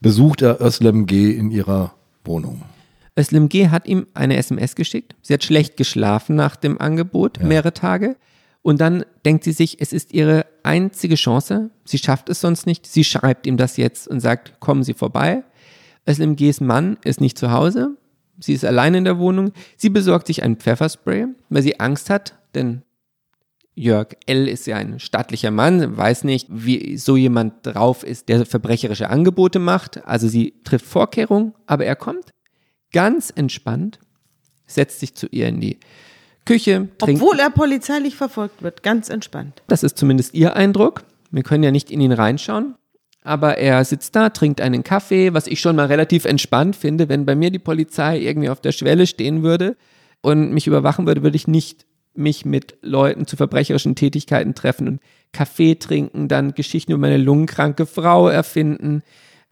besucht 0.00 0.42
er 0.42 0.60
Özlem 0.60 1.06
G. 1.06 1.32
in 1.32 1.50
ihrer 1.50 1.94
Wohnung. 2.24 2.62
Özlem 3.18 3.48
G. 3.48 3.68
hat 3.68 3.86
ihm 3.86 4.06
eine 4.14 4.36
SMS 4.36 4.74
geschickt. 4.74 5.16
Sie 5.22 5.32
hat 5.32 5.44
schlecht 5.44 5.76
geschlafen 5.76 6.36
nach 6.36 6.56
dem 6.56 6.80
Angebot, 6.80 7.38
ja. 7.38 7.46
mehrere 7.46 7.72
Tage. 7.72 8.16
Und 8.60 8.80
dann 8.80 9.04
denkt 9.24 9.44
sie 9.44 9.52
sich, 9.52 9.80
es 9.80 9.92
ist 9.92 10.12
ihre 10.12 10.46
einzige 10.62 11.16
Chance. 11.16 11.70
Sie 11.84 11.98
schafft 11.98 12.28
es 12.28 12.40
sonst 12.40 12.66
nicht. 12.66 12.86
Sie 12.86 13.02
schreibt 13.02 13.46
ihm 13.46 13.56
das 13.56 13.76
jetzt 13.76 14.06
und 14.06 14.20
sagt, 14.20 14.60
kommen 14.60 14.84
Sie 14.84 14.94
vorbei. 14.94 15.42
Özlem 16.08 16.36
G.s 16.36 16.60
Mann 16.60 16.98
ist 17.02 17.20
nicht 17.20 17.38
zu 17.38 17.50
Hause. 17.50 17.96
Sie 18.38 18.52
ist 18.52 18.64
allein 18.64 18.94
in 18.94 19.04
der 19.04 19.18
Wohnung. 19.18 19.52
Sie 19.76 19.90
besorgt 19.90 20.26
sich 20.26 20.42
ein 20.42 20.56
Pfefferspray, 20.56 21.26
weil 21.48 21.62
sie 21.62 21.80
Angst 21.80 22.10
hat, 22.10 22.34
denn 22.54 22.82
Jörg 23.74 24.16
L. 24.26 24.48
ist 24.48 24.66
ja 24.66 24.76
ein 24.76 25.00
stattlicher 25.00 25.50
Mann, 25.50 25.96
weiß 25.96 26.24
nicht, 26.24 26.46
wie 26.50 26.98
so 26.98 27.16
jemand 27.16 27.54
drauf 27.62 28.04
ist, 28.04 28.28
der 28.28 28.44
verbrecherische 28.44 29.08
Angebote 29.08 29.58
macht. 29.58 30.06
Also 30.06 30.28
sie 30.28 30.54
trifft 30.64 30.84
Vorkehrungen, 30.84 31.54
aber 31.66 31.86
er 31.86 31.96
kommt 31.96 32.32
ganz 32.92 33.32
entspannt, 33.34 33.98
setzt 34.66 35.00
sich 35.00 35.14
zu 35.14 35.26
ihr 35.28 35.48
in 35.48 35.60
die 35.60 35.78
Küche. 36.44 36.88
Trinkt. 36.98 37.22
Obwohl 37.22 37.38
er 37.38 37.50
polizeilich 37.50 38.14
verfolgt 38.14 38.62
wird, 38.62 38.82
ganz 38.82 39.08
entspannt. 39.08 39.62
Das 39.68 39.82
ist 39.82 39.96
zumindest 39.96 40.34
ihr 40.34 40.54
Eindruck. 40.54 41.04
Wir 41.30 41.42
können 41.42 41.64
ja 41.64 41.70
nicht 41.70 41.90
in 41.90 42.00
ihn 42.00 42.12
reinschauen. 42.12 42.74
Aber 43.24 43.56
er 43.56 43.84
sitzt 43.84 44.16
da, 44.16 44.30
trinkt 44.30 44.60
einen 44.60 44.82
Kaffee, 44.82 45.32
was 45.32 45.46
ich 45.46 45.60
schon 45.60 45.76
mal 45.76 45.86
relativ 45.86 46.24
entspannt 46.24 46.74
finde. 46.74 47.08
Wenn 47.08 47.24
bei 47.24 47.36
mir 47.36 47.50
die 47.50 47.60
Polizei 47.60 48.18
irgendwie 48.18 48.48
auf 48.48 48.60
der 48.60 48.72
Schwelle 48.72 49.06
stehen 49.06 49.44
würde 49.44 49.76
und 50.22 50.52
mich 50.52 50.66
überwachen 50.66 51.06
würde, 51.06 51.22
würde 51.22 51.36
ich 51.36 51.46
nicht 51.46 51.86
mich 52.14 52.44
mit 52.44 52.76
Leuten 52.82 53.26
zu 53.26 53.36
verbrecherischen 53.36 53.94
Tätigkeiten 53.94 54.54
treffen 54.54 54.88
und 54.88 55.00
Kaffee 55.32 55.76
trinken, 55.76 56.28
dann 56.28 56.54
Geschichten 56.54 56.92
über 56.92 57.00
meine 57.00 57.16
lungenkranke 57.16 57.86
Frau 57.86 58.28
erfinden. 58.28 59.02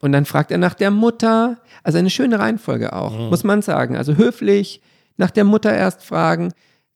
Und 0.01 0.13
dann 0.13 0.25
fragt 0.25 0.51
er 0.51 0.59
nach 0.59 0.75
der 0.75 0.91
Mutter. 0.91 1.59
Also 1.83 1.99
eine 1.99 2.11
schöne 2.11 2.39
Reihenfolge 2.39 2.93
auch, 2.93 3.19
mhm. 3.19 3.29
muss 3.29 3.45
man 3.45 3.63
sagen. 3.63 3.97
Also 3.97 4.17
höflich, 4.17 4.83
nach 5.17 5.31
der 5.31 5.45
Mutter 5.45 5.73
erst 5.73 6.03
fragen, 6.03 6.53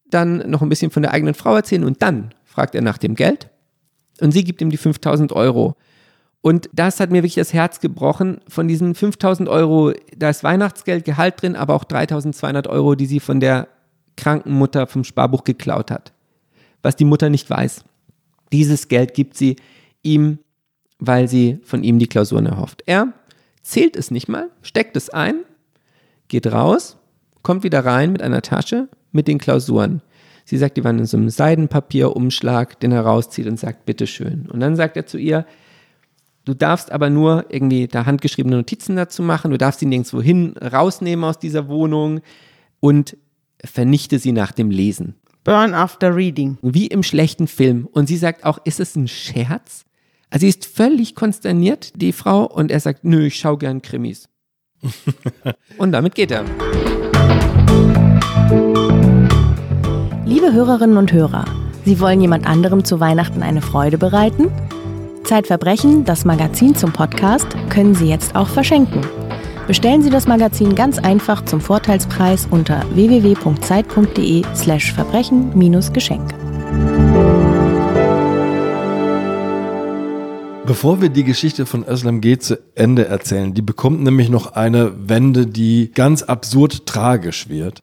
dann 0.09 0.49
noch 0.49 0.61
ein 0.61 0.69
bisschen 0.69 0.91
von 0.91 1.03
der 1.03 1.13
eigenen 1.13 1.33
Frau 1.33 1.55
erzählen 1.55 1.83
und 1.83 2.01
dann 2.01 2.33
fragt 2.43 2.75
er 2.75 2.81
nach 2.81 2.97
dem 2.97 3.15
Geld. 3.15 3.49
Und 4.21 4.31
sie 4.31 4.43
gibt 4.43 4.61
ihm 4.61 4.69
die 4.69 4.77
5000 4.77 5.33
Euro. 5.33 5.75
Und 6.41 6.69
das 6.73 6.99
hat 6.99 7.09
mir 7.09 7.17
wirklich 7.23 7.35
das 7.35 7.53
Herz 7.53 7.79
gebrochen. 7.79 8.39
Von 8.47 8.67
diesen 8.67 8.93
5000 8.93 9.49
Euro, 9.49 9.93
da 10.15 10.29
ist 10.29 10.43
Weihnachtsgeld, 10.43 11.03
Gehalt 11.03 11.41
drin, 11.41 11.55
aber 11.55 11.73
auch 11.73 11.83
3200 11.83 12.67
Euro, 12.67 12.93
die 12.93 13.07
sie 13.07 13.19
von 13.19 13.39
der 13.39 13.67
Krankenmutter 14.17 14.87
vom 14.87 15.03
Sparbuch 15.03 15.43
geklaut 15.43 15.91
hat. 15.91 16.13
Was 16.81 16.95
die 16.95 17.05
Mutter 17.05 17.29
nicht 17.29 17.49
weiß. 17.49 17.83
Dieses 18.51 18.87
Geld 18.87 19.13
gibt 19.13 19.35
sie 19.35 19.55
ihm, 20.03 20.39
weil 20.99 21.27
sie 21.27 21.59
von 21.63 21.83
ihm 21.83 21.99
die 21.99 22.07
Klausuren 22.07 22.45
erhofft. 22.45 22.83
Er 22.85 23.13
zählt 23.61 23.95
es 23.95 24.11
nicht 24.11 24.29
mal, 24.29 24.49
steckt 24.61 24.95
es 24.95 25.09
ein, 25.09 25.43
geht 26.27 26.47
raus, 26.47 26.97
kommt 27.41 27.63
wieder 27.63 27.83
rein 27.83 28.11
mit 28.11 28.21
einer 28.21 28.41
Tasche 28.41 28.87
mit 29.11 29.27
den 29.27 29.39
Klausuren. 29.39 30.01
Sie 30.45 30.57
sagt, 30.57 30.77
die 30.77 30.83
waren 30.83 30.99
in 30.99 31.05
so 31.05 31.17
einem 31.17 31.29
Seidenpapierumschlag, 31.29 32.79
den 32.79 32.91
er 32.91 33.01
rauszieht 33.01 33.47
und 33.47 33.59
sagt, 33.59 33.85
bitteschön. 33.85 34.47
Und 34.51 34.59
dann 34.59 34.75
sagt 34.75 34.95
er 34.95 35.07
zu 35.07 35.17
ihr, 35.17 35.45
du 36.45 36.53
darfst 36.53 36.91
aber 36.91 37.09
nur 37.09 37.45
irgendwie 37.49 37.87
da 37.87 38.05
handgeschriebene 38.05 38.57
Notizen 38.57 38.95
dazu 38.95 39.23
machen, 39.23 39.49
du 39.49 39.57
darfst 39.57 39.79
sie 39.79 39.87
nirgendwo 39.87 40.21
hin 40.21 40.55
rausnehmen 40.57 41.25
aus 41.25 41.39
dieser 41.39 41.67
Wohnung 41.67 42.21
und 42.79 43.17
vernichte 43.65 44.19
sie 44.19 44.31
nach 44.31 44.51
dem 44.51 44.69
Lesen. 44.71 45.15
Burn 45.43 45.73
after 45.73 46.15
reading. 46.15 46.57
Wie 46.61 46.87
im 46.87 47.03
schlechten 47.03 47.47
Film. 47.47 47.87
Und 47.91 48.07
sie 48.07 48.17
sagt 48.17 48.45
auch, 48.45 48.59
ist 48.65 48.79
es 48.79 48.95
ein 48.95 49.07
Scherz? 49.07 49.85
Also 50.29 50.43
sie 50.43 50.49
ist 50.49 50.65
völlig 50.65 51.15
konsterniert, 51.15 51.93
die 51.95 52.11
Frau, 52.11 52.45
und 52.45 52.71
er 52.71 52.79
sagt, 52.79 53.03
nö, 53.03 53.27
ich 53.27 53.35
schau 53.35 53.57
gern 53.57 53.81
Krimis. 53.81 54.27
und 55.77 55.91
damit 55.91 56.15
geht 56.15 56.31
er. 56.31 56.43
Liebe 60.25 60.51
Hörerinnen 60.51 60.97
und 60.97 61.13
Hörer, 61.13 61.45
Sie 61.85 61.99
wollen 61.99 62.19
jemand 62.19 62.47
anderem 62.47 62.83
zu 62.83 62.99
Weihnachten 62.99 63.43
eine 63.43 63.61
Freude 63.61 63.99
bereiten? 63.99 64.51
Zeitverbrechen, 65.23 66.03
das 66.03 66.25
Magazin 66.25 66.75
zum 66.75 66.91
Podcast, 66.91 67.47
können 67.69 67.93
Sie 67.93 68.07
jetzt 68.07 68.35
auch 68.35 68.47
verschenken. 68.47 69.01
Bestellen 69.67 70.03
Sie 70.03 70.11
das 70.11 70.27
Magazin 70.27 70.75
ganz 70.75 70.99
einfach 70.99 71.43
zum 71.43 71.59
Vorteilspreis 71.59 72.47
unter 72.51 72.85
www.zeit.de/slash 72.93 74.93
verbrechen-geschenk. 74.93 76.35
Bevor 80.67 81.01
wir 81.01 81.09
die 81.09 81.23
Geschichte 81.23 81.65
von 81.65 81.83
Özlem 81.87 82.21
G. 82.21 82.37
zu 82.37 82.59
Ende 82.75 83.07
erzählen, 83.07 83.55
die 83.55 83.63
bekommt 83.63 84.03
nämlich 84.03 84.29
noch 84.29 84.53
eine 84.53 84.93
Wende, 85.09 85.47
die 85.47 85.91
ganz 85.91 86.21
absurd 86.21 86.85
tragisch 86.85 87.49
wird. 87.49 87.81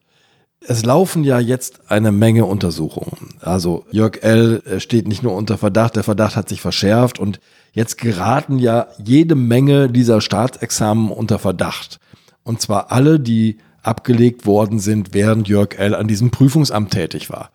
Es 0.61 0.85
laufen 0.85 1.25
ja 1.25 1.41
jetzt 1.41 1.91
eine 1.91 2.13
Menge 2.13 2.45
Untersuchungen. 2.45 3.35
Also 3.41 3.87
Jörg 3.91 4.23
L. 4.23 4.63
steht 4.79 5.09
nicht 5.09 5.25
nur 5.25 5.35
unter 5.35 5.59
Verdacht, 5.59 5.97
der 5.97 6.05
Verdacht 6.05 6.37
hat 6.37 6.49
sich 6.49 6.61
verschärft 6.61 7.19
und 7.19 7.41
jetzt 7.73 7.99
geraten 7.99 8.59
ja 8.59 8.87
jede 9.03 9.35
Menge 9.35 9.89
dieser 9.89 10.21
Staatsexamen 10.21 11.11
unter 11.11 11.39
Verdacht. 11.39 11.99
Und 12.45 12.61
zwar 12.61 12.93
alle, 12.93 13.19
die 13.21 13.59
abgelegt 13.83 14.47
worden 14.47 14.79
sind, 14.79 15.13
während 15.13 15.49
Jörg 15.49 15.79
L. 15.79 15.95
an 15.95 16.07
diesem 16.07 16.31
Prüfungsamt 16.31 16.93
tätig 16.93 17.31
war. 17.31 17.51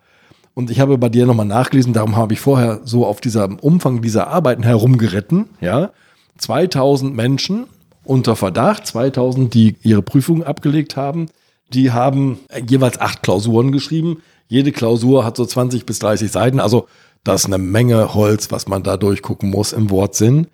Und 0.54 0.72
ich 0.72 0.80
habe 0.80 0.98
bei 0.98 1.10
dir 1.10 1.26
nochmal 1.26 1.46
nachgelesen, 1.46 1.94
darum 1.94 2.16
habe 2.16 2.34
ich 2.34 2.40
vorher 2.40 2.82
so 2.84 3.06
auf 3.06 3.22
dieser 3.22 3.48
Umfang 3.64 4.02
dieser 4.02 4.28
Arbeiten 4.28 4.64
herumgeritten, 4.64 5.46
ja. 5.62 5.92
2000 6.40 7.16
Menschen 7.16 7.68
unter 8.04 8.36
Verdacht, 8.36 8.88
2000, 8.88 9.54
die 9.54 9.76
ihre 9.84 10.02
Prüfung 10.02 10.44
abgelegt 10.44 10.96
haben. 10.96 11.28
Die 11.74 11.92
haben 11.92 12.40
jeweils 12.68 13.00
acht 13.00 13.24
Klausuren 13.24 13.72
geschrieben. 13.72 14.22
Jede 14.48 14.72
Klausur 14.72 15.26
hat 15.26 15.36
so 15.36 15.46
20 15.46 15.86
bis 15.86 16.00
30 16.00 16.32
Seiten. 16.32 16.60
Also 16.60 16.88
das 17.24 17.42
ist 17.42 17.46
eine 17.48 17.58
Menge 17.58 18.14
Holz, 18.14 18.52
was 18.52 18.68
man 18.68 18.84
da 18.84 18.98
durchgucken 18.98 19.50
muss 19.50 19.74
im 19.74 19.90
Wortsinn. 19.90 20.48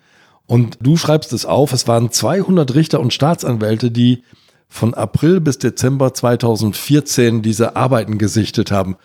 Und 0.46 0.78
du 0.80 0.96
schreibst 0.96 1.32
es 1.32 1.46
auf, 1.46 1.72
es 1.72 1.88
waren 1.88 2.10
200 2.10 2.74
Richter 2.74 3.00
und 3.00 3.12
Staatsanwälte, 3.12 3.90
die 3.90 4.22
von 4.68 4.92
April 4.92 5.40
bis 5.40 5.58
Dezember 5.58 6.12
2014 6.12 7.42
diese 7.42 7.76
Arbeiten 7.76 8.18
gesichtet 8.18 8.70
haben. 8.70 8.96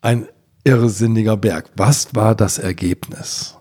Ein 0.00 0.26
irrsinniger 0.64 1.36
Berg. 1.36 1.70
Was 1.76 2.14
war 2.14 2.34
das 2.34 2.58
Ergebnis? 2.58 3.58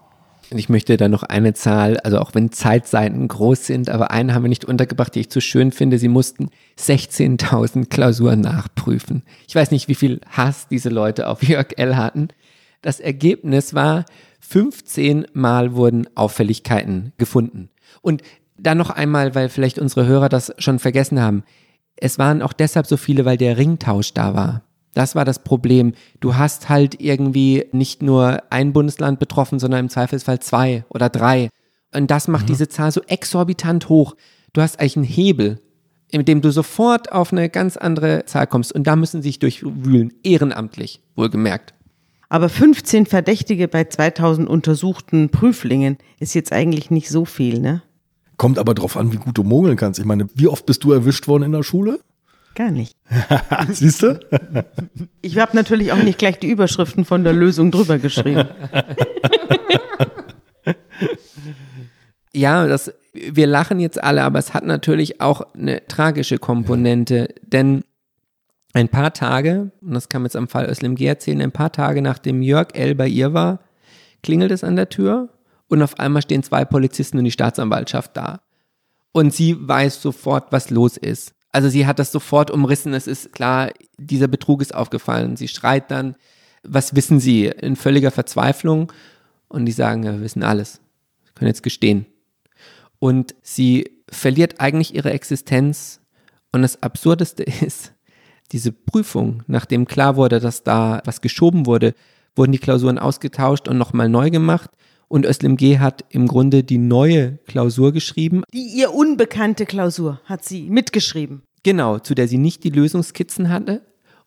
Ich 0.49 0.70
möchte 0.70 0.95
da 0.95 1.10
noch 1.10 1.24
eine 1.24 1.53
Zahl, 1.53 1.99
also 1.99 2.20
auch 2.20 2.34
wenn 2.34 2.53
Zeitseiten 2.53 3.28
groß 3.28 3.66
sind, 3.66 3.89
aber 3.89 4.12
eine 4.12 4.34
haben 4.34 4.43
wir 4.43 4.49
nicht 4.49 4.64
untergebracht, 4.64 5.14
die 5.14 5.22
ich 5.22 5.30
zu 5.30 5.41
schön 5.41 5.74
finde. 5.74 5.99
Sie 5.99 6.08
mussten 6.08 6.49
16.000 6.80 7.89
Klausuren 7.89 8.41
nachprüfen. 8.41 9.24
Ich 9.47 9.55
weiß 9.55 9.72
nicht, 9.72 9.89
wie 9.89 9.95
viel 9.95 10.22
Hass 10.30 10.70
diese 10.70 10.88
Leute 10.88 11.28
auf 11.28 11.43
Jörg 11.43 11.74
L. 11.76 11.97
hatten. 11.97 12.30
Das 12.88 13.02
Ergebnis 13.02 13.74
war, 13.74 14.06
15 14.40 15.28
Mal 15.34 15.76
wurden 15.76 16.08
Auffälligkeiten 16.16 17.12
gefunden. 17.18 17.68
Und 18.02 18.22
dann 18.58 18.78
noch 18.78 18.92
einmal, 18.92 19.36
weil 19.36 19.50
vielleicht 19.50 19.78
unsere 19.78 20.08
Hörer 20.08 20.30
das 20.30 20.54
schon 20.58 20.80
vergessen 20.80 21.20
haben. 21.20 21.44
Es 21.98 22.18
waren 22.18 22.42
auch 22.42 22.54
deshalb 22.54 22.88
so 22.88 22.96
viele, 22.96 23.26
weil 23.26 23.36
der 23.36 23.58
Ringtausch 23.58 24.14
da 24.14 24.36
war. 24.36 24.64
Das 24.94 25.16
war 25.16 25.26
das 25.26 25.40
Problem. 25.40 25.96
Du 26.22 26.38
hast 26.38 26.70
halt 26.70 27.02
irgendwie 27.02 27.66
nicht 27.74 28.02
nur 28.02 28.42
ein 28.52 28.72
Bundesland 28.72 29.20
betroffen, 29.20 29.60
sondern 29.60 29.82
im 29.82 29.90
Zweifelsfall 29.90 30.40
zwei 30.40 30.86
oder 30.88 31.10
drei. 31.10 31.50
Und 31.94 32.10
das 32.10 32.30
macht 32.30 32.44
mhm. 32.44 32.52
diese 32.52 32.70
Zahl 32.70 32.94
so 32.94 33.02
exorbitant 33.02 33.90
hoch. 33.90 34.16
Du 34.54 34.62
hast 34.62 34.80
eigentlich 34.80 34.96
einen 34.96 35.06
Hebel, 35.06 35.60
in 36.10 36.24
dem 36.24 36.40
du 36.40 36.52
sofort 36.52 37.12
auf 37.12 37.34
eine 37.34 37.50
ganz 37.50 37.76
andere 37.76 38.24
Zahl 38.24 38.48
kommst. 38.48 38.72
Und 38.72 38.88
da 38.88 38.96
müssen 38.96 39.22
sie 39.22 39.28
sich 39.28 39.40
durchwühlen, 39.40 40.14
ehrenamtlich, 40.24 41.02
wohlgemerkt. 41.18 41.74
Aber 42.30 42.49
15 42.49 43.05
Verdächtige 43.05 43.67
bei 43.67 43.86
2000 43.86 44.49
untersuchten 44.49 45.30
Prüflingen 45.30 45.97
ist 46.19 46.36
jetzt 46.36 46.51
eigentlich 46.51 46.91
nicht 46.91 47.09
so 47.09 47.25
viel, 47.25 47.59
ne? 47.59 47.84
Kommt 48.36 48.59
aber 48.59 48.75
drauf 48.75 48.97
an, 48.97 49.13
wie 49.13 49.17
gut 49.17 49.38
du 49.38 49.43
mogeln 49.43 49.78
kannst. 49.78 49.99
Ich 49.99 50.05
meine, 50.05 50.28
wie 50.36 50.47
oft 50.47 50.65
bist 50.65 50.84
du 50.84 50.91
erwischt 50.91 51.28
worden 51.28 51.43
in 51.43 51.51
der 51.53 51.63
Schule? 51.63 51.99
Gar 52.53 52.71
nicht. 52.71 52.95
Siehst 53.71 54.03
du? 54.03 54.19
Ich 55.21 55.38
habe 55.38 55.55
natürlich 55.55 55.91
auch 55.91 56.03
nicht 56.03 56.19
gleich 56.19 56.38
die 56.39 56.49
Überschriften 56.49 57.05
von 57.05 57.23
der 57.23 57.34
Lösung 57.34 57.71
drüber 57.71 57.97
geschrieben. 57.97 58.47
ja, 62.34 62.67
das, 62.67 62.93
wir 63.13 63.47
lachen 63.47 63.80
jetzt 63.80 64.03
alle, 64.03 64.23
aber 64.23 64.39
es 64.39 64.53
hat 64.53 64.65
natürlich 64.65 65.21
auch 65.21 65.41
eine 65.53 65.88
tragische 65.88 66.39
Komponente, 66.39 67.30
denn 67.41 67.84
ein 68.78 68.89
paar 68.89 69.11
Tage, 69.11 69.71
und 69.82 69.93
das 69.93 70.07
kann 70.07 70.21
man 70.21 70.28
jetzt 70.28 70.36
am 70.36 70.47
Fall 70.47 70.69
Özlem 70.69 70.95
G 70.95 71.05
erzählen, 71.07 71.41
ein 71.41 71.51
paar 71.51 71.71
Tage 71.71 72.01
nachdem 72.03 72.43
Jörg 72.43 72.75
L. 72.75 72.93
bei 72.93 73.07
ihr 73.07 73.34
war, 73.34 73.59
klingelt 74.21 74.51
es 74.51 74.63
an 74.63 74.75
der 74.75 74.89
Tür 74.89 75.30
und 75.67 75.82
auf 75.82 75.99
einmal 75.99 76.21
stehen 76.21 76.43
zwei 76.43 76.63
Polizisten 76.63 77.17
und 77.17 77.23
die 77.23 77.32
Staatsanwaltschaft 77.32 78.15
da. 78.15 78.41
Und 79.13 79.34
sie 79.34 79.57
weiß 79.59 79.99
sofort, 80.01 80.51
was 80.51 80.69
los 80.69 80.95
ist. 80.95 81.34
Also 81.51 81.69
sie 81.69 81.88
hat 81.88 81.97
das 81.97 82.11
sofort 82.11 82.51
umrissen. 82.51 82.93
Es 82.93 83.07
ist 83.07 83.34
klar, 83.34 83.71
dieser 83.97 84.28
Betrug 84.28 84.61
ist 84.61 84.75
aufgefallen. 84.75 85.38
Sie 85.38 85.47
schreit 85.47 85.89
dann, 85.89 86.15
was 86.61 86.95
wissen 86.95 87.19
Sie? 87.19 87.45
In 87.45 87.75
völliger 87.75 88.11
Verzweiflung. 88.11 88.91
Und 89.47 89.65
die 89.65 89.71
sagen, 89.71 90.03
wir 90.03 90.21
wissen 90.21 90.43
alles. 90.43 90.82
Sie 91.25 91.32
können 91.34 91.47
jetzt 91.47 91.63
gestehen. 91.63 92.05
Und 92.99 93.34
sie 93.41 93.89
verliert 94.09 94.59
eigentlich 94.59 94.93
ihre 94.93 95.11
Existenz. 95.11 95.99
Und 96.51 96.61
das 96.61 96.84
Absurdeste 96.84 97.43
ist, 97.65 97.93
diese 98.52 98.72
Prüfung, 98.72 99.43
nachdem 99.48 99.86
klar 99.86 100.16
wurde, 100.16 100.39
dass 100.39 100.64
da 100.64 101.02
was 101.06 101.22
geschoben 101.22 101.66
wurde, 101.66 101.93
wurden 102.36 102.52
die 102.52 102.60
Klausuren 102.60 102.98
ausgetauscht 102.98 103.68
und 103.68 103.78
nochmal 103.78 104.10
neu 104.10 104.30
gemacht. 104.30 104.70
Und 105.10 105.26
Özlem 105.26 105.56
G. 105.56 105.80
hat 105.80 106.04
im 106.10 106.28
Grunde 106.28 106.64
die 106.64 106.78
neue 106.78 107.38
Klausur 107.48 107.93
geschrieben. 107.93 108.43
Die 108.54 108.78
ihr 108.78 108.93
unbekannte 108.93 109.66
Klausur 109.66 110.20
hat 110.26 110.43
sie 110.43 110.70
mitgeschrieben. 110.70 111.43
Genau, 111.64 112.00
zu 112.00 112.14
der 112.14 112.28
sie 112.28 112.38
nicht 112.38 112.64
die 112.66 112.70
Lösungskizzen 112.70 113.50
hatte. 113.50 113.82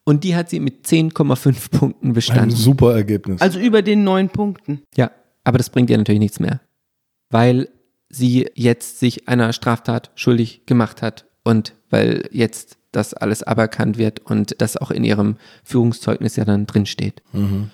Und 0.05 0.25
die 0.25 0.35
hat 0.35 0.49
sie 0.49 0.61
mit 0.61 0.87
10,5 0.87 1.71
Punkten 1.71 2.13
bestanden. 2.15 2.51
Ein 2.51 2.57
super 2.57 2.95
Ergebnis. 2.95 3.43
Also 3.43 3.61
über 3.61 3.83
den 3.83 4.05
neun 4.05 4.31
Punkten. 4.31 4.83
Ja, 4.97 5.11
aber 5.45 5.59
das 5.59 5.69
bringt 5.69 5.91
ihr 5.91 5.99
natürlich 5.99 6.21
nichts 6.21 6.41
mehr. 6.41 6.61
Weil 7.29 7.69
sie 8.09 8.49
jetzt 8.55 8.99
sich 8.99 9.29
einer 9.29 9.53
Straftat 9.53 10.11
schuldig 10.15 10.67
gemacht 10.67 11.03
hat 11.03 11.27
und 11.45 11.75
weil 11.91 12.29
jetzt 12.33 12.79
das 12.93 13.15
alles 13.15 13.43
aberkannt 13.43 13.99
wird 13.99 14.21
und 14.21 14.61
das 14.61 14.77
auch 14.77 14.91
in 14.91 15.05
ihrem 15.05 15.37
Führungszeugnis 15.65 16.37
ja 16.37 16.45
dann 16.45 16.67
drinsteht. 16.67 17.23
Mhm. 17.33 17.71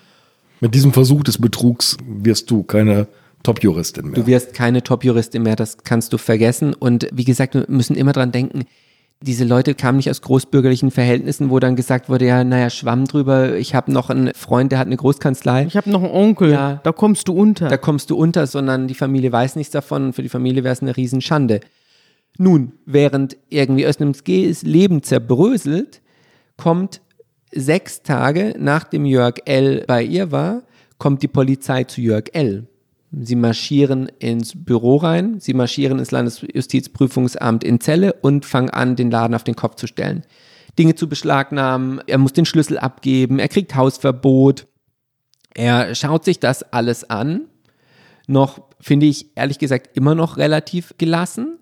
Mit 0.59 0.73
diesem 0.73 0.93
Versuch 0.93 1.23
des 1.23 1.39
Betrugs 1.39 1.97
wirst 2.05 2.49
du 2.49 2.63
keine 2.63 3.07
Top-Juristin 3.43 4.07
mehr. 4.07 4.15
Du 4.15 4.27
wirst 4.27 4.53
keine 4.53 4.83
Top-Juristin 4.83 5.43
mehr, 5.43 5.55
das 5.55 5.77
kannst 5.83 6.13
du 6.13 6.17
vergessen. 6.17 6.73
Und 6.73 7.07
wie 7.13 7.23
gesagt, 7.23 7.53
wir 7.53 7.65
müssen 7.67 7.95
immer 7.95 8.13
dran 8.13 8.31
denken, 8.31 8.65
diese 9.21 9.45
Leute 9.45 9.73
kamen 9.73 9.97
nicht 9.97 10.11
aus 10.11 10.21
großbürgerlichen 10.21 10.91
Verhältnissen, 10.91 11.49
wo 11.49 11.59
dann 11.59 11.75
gesagt 11.75 12.07
wurde, 12.07 12.27
ja, 12.27 12.43
naja, 12.43 12.69
schwamm 12.69 13.05
drüber, 13.05 13.55
ich 13.55 13.73
habe 13.73 13.91
noch 13.91 14.11
einen 14.11 14.31
Freund, 14.35 14.71
der 14.71 14.79
hat 14.79 14.87
eine 14.87 14.97
Großkanzlei. 14.97 15.65
Ich 15.65 15.75
habe 15.75 15.89
noch 15.89 16.03
einen 16.03 16.11
Onkel, 16.11 16.51
ja, 16.51 16.79
da 16.83 16.91
kommst 16.91 17.27
du 17.27 17.33
unter. 17.33 17.67
Da 17.67 17.77
kommst 17.77 18.11
du 18.11 18.15
unter, 18.15 18.45
sondern 18.45 18.87
die 18.87 18.93
Familie 18.93 19.31
weiß 19.31 19.55
nichts 19.55 19.71
davon 19.71 20.07
und 20.07 20.13
für 20.13 20.21
die 20.21 20.29
Familie 20.29 20.63
wäre 20.63 20.73
es 20.73 20.81
eine 20.81 20.95
Riesenschande. 20.95 21.61
Nun, 22.37 22.73
während 22.85 23.37
irgendwie 23.49 23.85
Özlems 23.85 24.23
Leben 24.63 25.03
zerbröselt, 25.03 26.01
kommt 26.55 27.01
sechs 27.51 28.03
Tage 28.03 28.55
nachdem 28.57 29.05
Jörg 29.05 29.35
L. 29.45 29.83
bei 29.87 30.03
ihr 30.03 30.31
war, 30.31 30.63
kommt 30.97 31.23
die 31.23 31.27
Polizei 31.27 31.83
zu 31.85 32.01
Jörg 32.01 32.25
L. 32.33 32.67
Sie 33.11 33.35
marschieren 33.35 34.11
ins 34.19 34.51
Büro 34.53 34.97
rein, 34.97 35.39
sie 35.39 35.53
marschieren 35.53 35.97
ins 35.97 36.11
Landesjustizprüfungsamt 36.11 37.63
in 37.63 37.79
Celle 37.79 38.13
und 38.13 38.45
fangen 38.45 38.69
an, 38.69 38.95
den 38.95 39.09
Laden 39.09 39.33
auf 39.33 39.45
den 39.45 39.55
Kopf 39.55 39.75
zu 39.75 39.87
stellen. 39.87 40.23
Dinge 40.77 40.93
zu 40.93 41.07
beschlagnahmen, 41.07 42.01
er 42.05 42.17
muss 42.17 42.33
den 42.33 42.45
Schlüssel 42.45 42.77
abgeben, 42.77 43.39
er 43.39 43.47
kriegt 43.47 43.75
Hausverbot, 43.75 44.67
Er 45.55 45.95
schaut 45.95 46.25
sich 46.25 46.39
das 46.39 46.61
alles 46.61 47.09
an, 47.09 47.47
noch 48.27 48.61
finde 48.79 49.05
ich 49.05 49.35
ehrlich 49.35 49.57
gesagt 49.57 49.95
immer 49.95 50.13
noch 50.13 50.37
relativ 50.37 50.93
gelassen 50.97 51.57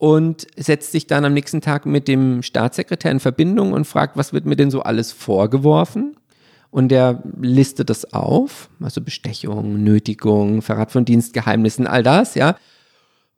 und 0.00 0.46
setzt 0.56 0.92
sich 0.92 1.06
dann 1.06 1.26
am 1.26 1.34
nächsten 1.34 1.60
Tag 1.60 1.84
mit 1.84 2.08
dem 2.08 2.42
Staatssekretär 2.42 3.10
in 3.10 3.20
Verbindung 3.20 3.74
und 3.74 3.84
fragt, 3.84 4.16
was 4.16 4.32
wird 4.32 4.46
mir 4.46 4.56
denn 4.56 4.70
so 4.70 4.80
alles 4.80 5.12
vorgeworfen? 5.12 6.16
Und 6.70 6.88
der 6.88 7.22
listet 7.38 7.90
das 7.90 8.14
auf, 8.14 8.70
also 8.80 9.02
Bestechung, 9.02 9.84
Nötigung, 9.84 10.62
Verrat 10.62 10.90
von 10.90 11.04
Dienstgeheimnissen, 11.04 11.86
all 11.86 12.02
das, 12.02 12.34
ja. 12.34 12.56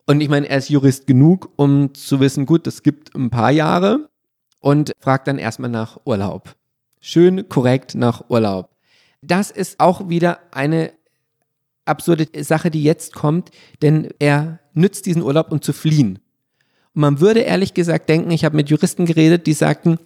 Und 0.05 0.21
ich 0.21 0.29
meine, 0.29 0.47
er 0.47 0.57
ist 0.57 0.69
Jurist 0.69 1.05
genug, 1.05 1.51
um 1.57 1.93
zu 1.95 2.21
wissen, 2.21 2.45
gut, 2.45 2.65
es 2.65 2.81
gibt 2.81 3.13
ein 3.13 3.29
paar 3.29 3.51
Jahre 3.51 4.07
und 4.61 4.93
fragt 5.01 5.27
dann 5.27 5.39
erstmal 5.39 5.69
nach 5.69 5.99
Urlaub. 6.05 6.55
Schön 7.01 7.49
korrekt 7.49 7.93
nach 7.93 8.29
Urlaub. 8.29 8.69
Das 9.21 9.51
ist 9.51 9.81
auch 9.81 10.07
wieder 10.07 10.39
eine 10.51 10.93
absurde 11.83 12.25
Sache, 12.41 12.71
die 12.71 12.83
jetzt 12.83 13.13
kommt, 13.13 13.51
denn 13.81 14.07
er 14.19 14.59
nützt 14.73 15.05
diesen 15.05 15.23
Urlaub, 15.23 15.51
um 15.51 15.61
zu 15.61 15.73
fliehen. 15.73 16.19
Und 16.95 17.01
man 17.01 17.19
würde 17.19 17.41
ehrlich 17.41 17.73
gesagt 17.73 18.09
denken, 18.09 18.31
ich 18.31 18.45
habe 18.45 18.55
mit 18.55 18.69
Juristen 18.69 19.05
geredet, 19.05 19.47
die 19.47 19.53
sagten, 19.53 19.97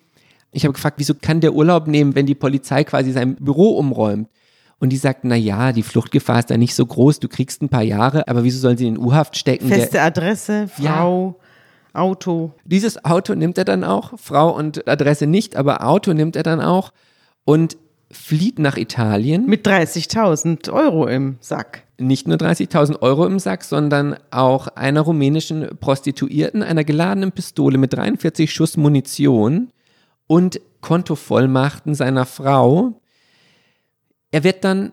ich 0.51 0.63
habe 0.63 0.73
gefragt, 0.73 0.99
wieso 0.99 1.13
kann 1.13 1.41
der 1.41 1.53
Urlaub 1.53 1.88
nehmen, 1.88 2.15
wenn 2.15 2.25
die 2.25 2.35
Polizei 2.35 2.83
quasi 2.83 3.11
sein 3.11 3.35
Büro 3.35 3.77
umräumt? 3.77 4.29
Und 4.79 4.89
die 4.89 4.97
sagten, 4.97 5.27
na 5.29 5.35
ja, 5.35 5.71
die 5.71 5.83
Fluchtgefahr 5.83 6.39
ist 6.39 6.51
da 6.51 6.57
nicht 6.57 6.75
so 6.75 6.85
groß, 6.85 7.19
du 7.19 7.27
kriegst 7.27 7.61
ein 7.61 7.69
paar 7.69 7.83
Jahre, 7.83 8.27
aber 8.27 8.43
wieso 8.43 8.59
sollen 8.59 8.77
sie 8.77 8.88
in 8.88 8.97
U-Haft 8.97 9.35
stecken? 9.35 9.67
Feste 9.67 10.01
Adresse, 10.01 10.67
Frau, 10.67 11.39
ja. 11.93 11.99
Auto. 11.99 12.53
Dieses 12.63 13.03
Auto 13.03 13.33
nimmt 13.33 13.57
er 13.57 13.65
dann 13.65 13.83
auch, 13.83 14.13
Frau 14.19 14.55
und 14.55 14.88
Adresse 14.88 15.25
nicht, 15.25 15.55
aber 15.55 15.85
Auto 15.85 16.13
nimmt 16.13 16.35
er 16.35 16.43
dann 16.43 16.61
auch 16.61 16.93
und 17.43 17.77
flieht 18.12 18.60
nach 18.60 18.78
Italien. 18.78 19.45
Mit 19.47 19.68
30.000 19.68 20.72
Euro 20.72 21.08
im 21.08 21.38
Sack. 21.39 21.84
Nicht 21.97 22.28
nur 22.28 22.38
30.000 22.38 23.01
Euro 23.01 23.26
im 23.26 23.39
Sack, 23.39 23.64
sondern 23.64 24.16
auch 24.32 24.68
einer 24.68 25.01
rumänischen 25.01 25.68
Prostituierten, 25.80 26.64
einer 26.64 26.84
geladenen 26.84 27.32
Pistole 27.32 27.78
mit 27.78 27.93
43 27.93 28.51
Schuss 28.51 28.78
Munition 28.78 29.72
und 30.28 30.62
Kontovollmachten 30.82 31.95
seiner 31.95 32.26
Frau. 32.26 33.01
Er 34.32 34.43
wird 34.43 34.64
dann 34.64 34.91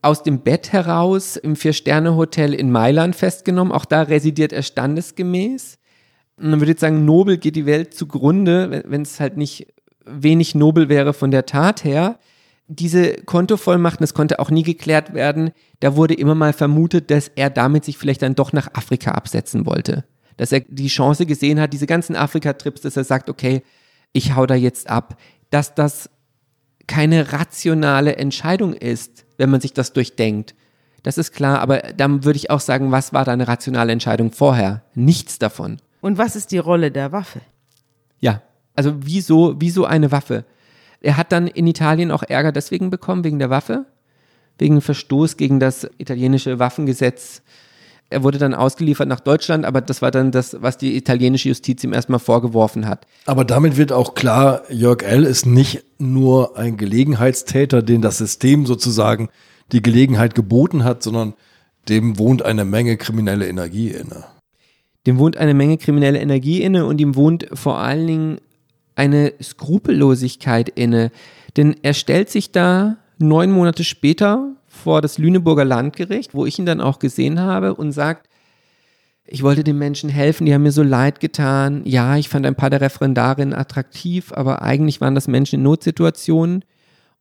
aus 0.00 0.22
dem 0.22 0.40
Bett 0.40 0.72
heraus 0.72 1.36
im 1.36 1.56
Vier-Sterne-Hotel 1.56 2.54
in 2.54 2.70
Mailand 2.70 3.16
festgenommen. 3.16 3.72
Auch 3.72 3.84
da 3.84 4.02
residiert 4.02 4.52
er 4.52 4.62
standesgemäß. 4.62 5.78
Und 6.36 6.50
man 6.50 6.60
würde 6.60 6.72
jetzt 6.72 6.80
sagen, 6.80 7.04
nobel 7.04 7.36
geht 7.36 7.56
die 7.56 7.66
Welt 7.66 7.94
zugrunde, 7.94 8.84
wenn 8.86 9.02
es 9.02 9.18
halt 9.18 9.36
nicht 9.36 9.66
wenig 10.04 10.54
nobel 10.54 10.88
wäre 10.88 11.12
von 11.12 11.30
der 11.30 11.46
Tat 11.46 11.84
her. 11.84 12.18
Diese 12.68 13.14
Kontovollmachten, 13.14 14.02
das 14.02 14.14
konnte 14.14 14.38
auch 14.38 14.50
nie 14.50 14.62
geklärt 14.62 15.14
werden. 15.14 15.50
Da 15.80 15.96
wurde 15.96 16.14
immer 16.14 16.34
mal 16.34 16.52
vermutet, 16.52 17.10
dass 17.10 17.28
er 17.28 17.48
damit 17.50 17.84
sich 17.84 17.96
vielleicht 17.96 18.22
dann 18.22 18.34
doch 18.34 18.52
nach 18.52 18.74
Afrika 18.74 19.12
absetzen 19.12 19.64
wollte. 19.64 20.04
Dass 20.36 20.52
er 20.52 20.60
die 20.60 20.88
Chance 20.88 21.24
gesehen 21.26 21.60
hat, 21.60 21.72
diese 21.72 21.86
ganzen 21.86 22.14
Afrika-Trips, 22.14 22.82
dass 22.82 22.96
er 22.96 23.04
sagt, 23.04 23.30
okay, 23.30 23.62
ich 24.12 24.36
hau 24.36 24.46
da 24.46 24.54
jetzt 24.54 24.88
ab. 24.90 25.18
Dass 25.50 25.74
das 25.74 26.10
keine 26.86 27.32
rationale 27.32 28.16
Entscheidung 28.16 28.74
ist, 28.74 29.24
wenn 29.38 29.50
man 29.50 29.60
sich 29.60 29.72
das 29.72 29.92
durchdenkt. 29.92 30.54
Das 31.02 31.16
ist 31.16 31.32
klar, 31.32 31.60
aber 31.60 31.78
dann 31.96 32.24
würde 32.24 32.36
ich 32.36 32.50
auch 32.50 32.60
sagen, 32.60 32.90
was 32.90 33.12
war 33.12 33.24
deine 33.24 33.48
rationale 33.48 33.92
Entscheidung 33.92 34.32
vorher? 34.32 34.82
Nichts 34.94 35.38
davon. 35.38 35.78
Und 36.00 36.18
was 36.18 36.36
ist 36.36 36.50
die 36.52 36.58
Rolle 36.58 36.90
der 36.90 37.12
Waffe? 37.12 37.40
Ja, 38.20 38.42
also 38.74 38.94
wieso, 39.00 39.54
wieso 39.58 39.84
eine 39.84 40.12
Waffe? 40.12 40.44
Er 41.00 41.16
hat 41.16 41.32
dann 41.32 41.46
in 41.46 41.66
Italien 41.66 42.10
auch 42.10 42.22
Ärger 42.22 42.52
deswegen 42.52 42.90
bekommen, 42.90 43.24
wegen 43.24 43.38
der 43.38 43.50
Waffe, 43.50 43.86
wegen 44.58 44.80
Verstoß 44.80 45.36
gegen 45.36 45.60
das 45.60 45.88
italienische 45.98 46.58
Waffengesetz. 46.58 47.42
Er 48.10 48.22
wurde 48.22 48.38
dann 48.38 48.54
ausgeliefert 48.54 49.06
nach 49.06 49.20
Deutschland, 49.20 49.66
aber 49.66 49.80
das 49.82 50.00
war 50.00 50.10
dann 50.10 50.32
das, 50.32 50.56
was 50.60 50.78
die 50.78 50.96
italienische 50.96 51.50
Justiz 51.50 51.84
ihm 51.84 51.92
erstmal 51.92 52.18
vorgeworfen 52.18 52.86
hat. 52.86 53.06
Aber 53.26 53.44
damit 53.44 53.76
wird 53.76 53.92
auch 53.92 54.14
klar, 54.14 54.62
Jörg 54.70 55.02
L. 55.02 55.24
ist 55.24 55.44
nicht 55.44 55.84
nur 55.98 56.56
ein 56.56 56.78
Gelegenheitstäter, 56.78 57.82
den 57.82 58.00
das 58.00 58.18
System 58.18 58.64
sozusagen 58.64 59.28
die 59.72 59.82
Gelegenheit 59.82 60.34
geboten 60.34 60.84
hat, 60.84 61.02
sondern 61.02 61.34
dem 61.88 62.18
wohnt 62.18 62.42
eine 62.42 62.64
Menge 62.64 62.96
kriminelle 62.96 63.46
Energie 63.46 63.88
inne. 63.90 64.24
Dem 65.06 65.18
wohnt 65.18 65.36
eine 65.36 65.54
Menge 65.54 65.76
kriminelle 65.76 66.18
Energie 66.18 66.62
inne 66.62 66.86
und 66.86 67.00
ihm 67.00 67.14
wohnt 67.14 67.48
vor 67.52 67.78
allen 67.78 68.06
Dingen 68.06 68.38
eine 68.98 69.32
Skrupellosigkeit 69.42 70.68
inne. 70.68 71.10
Denn 71.56 71.76
er 71.82 71.94
stellt 71.94 72.30
sich 72.30 72.52
da 72.52 72.96
neun 73.18 73.50
Monate 73.50 73.84
später 73.84 74.54
vor 74.66 75.00
das 75.00 75.18
Lüneburger 75.18 75.64
Landgericht, 75.64 76.34
wo 76.34 76.46
ich 76.46 76.58
ihn 76.58 76.66
dann 76.66 76.80
auch 76.80 76.98
gesehen 76.98 77.40
habe 77.40 77.74
und 77.74 77.92
sagt, 77.92 78.28
ich 79.30 79.42
wollte 79.42 79.62
den 79.62 79.78
Menschen 79.78 80.08
helfen, 80.08 80.46
die 80.46 80.54
haben 80.54 80.62
mir 80.62 80.72
so 80.72 80.82
leid 80.82 81.20
getan. 81.20 81.82
Ja, 81.84 82.16
ich 82.16 82.28
fand 82.28 82.46
ein 82.46 82.54
paar 82.54 82.70
der 82.70 82.80
Referendarinnen 82.80 83.54
attraktiv, 83.54 84.32
aber 84.32 84.62
eigentlich 84.62 85.00
waren 85.00 85.14
das 85.14 85.28
Menschen 85.28 85.56
in 85.56 85.62
Notsituationen. 85.62 86.64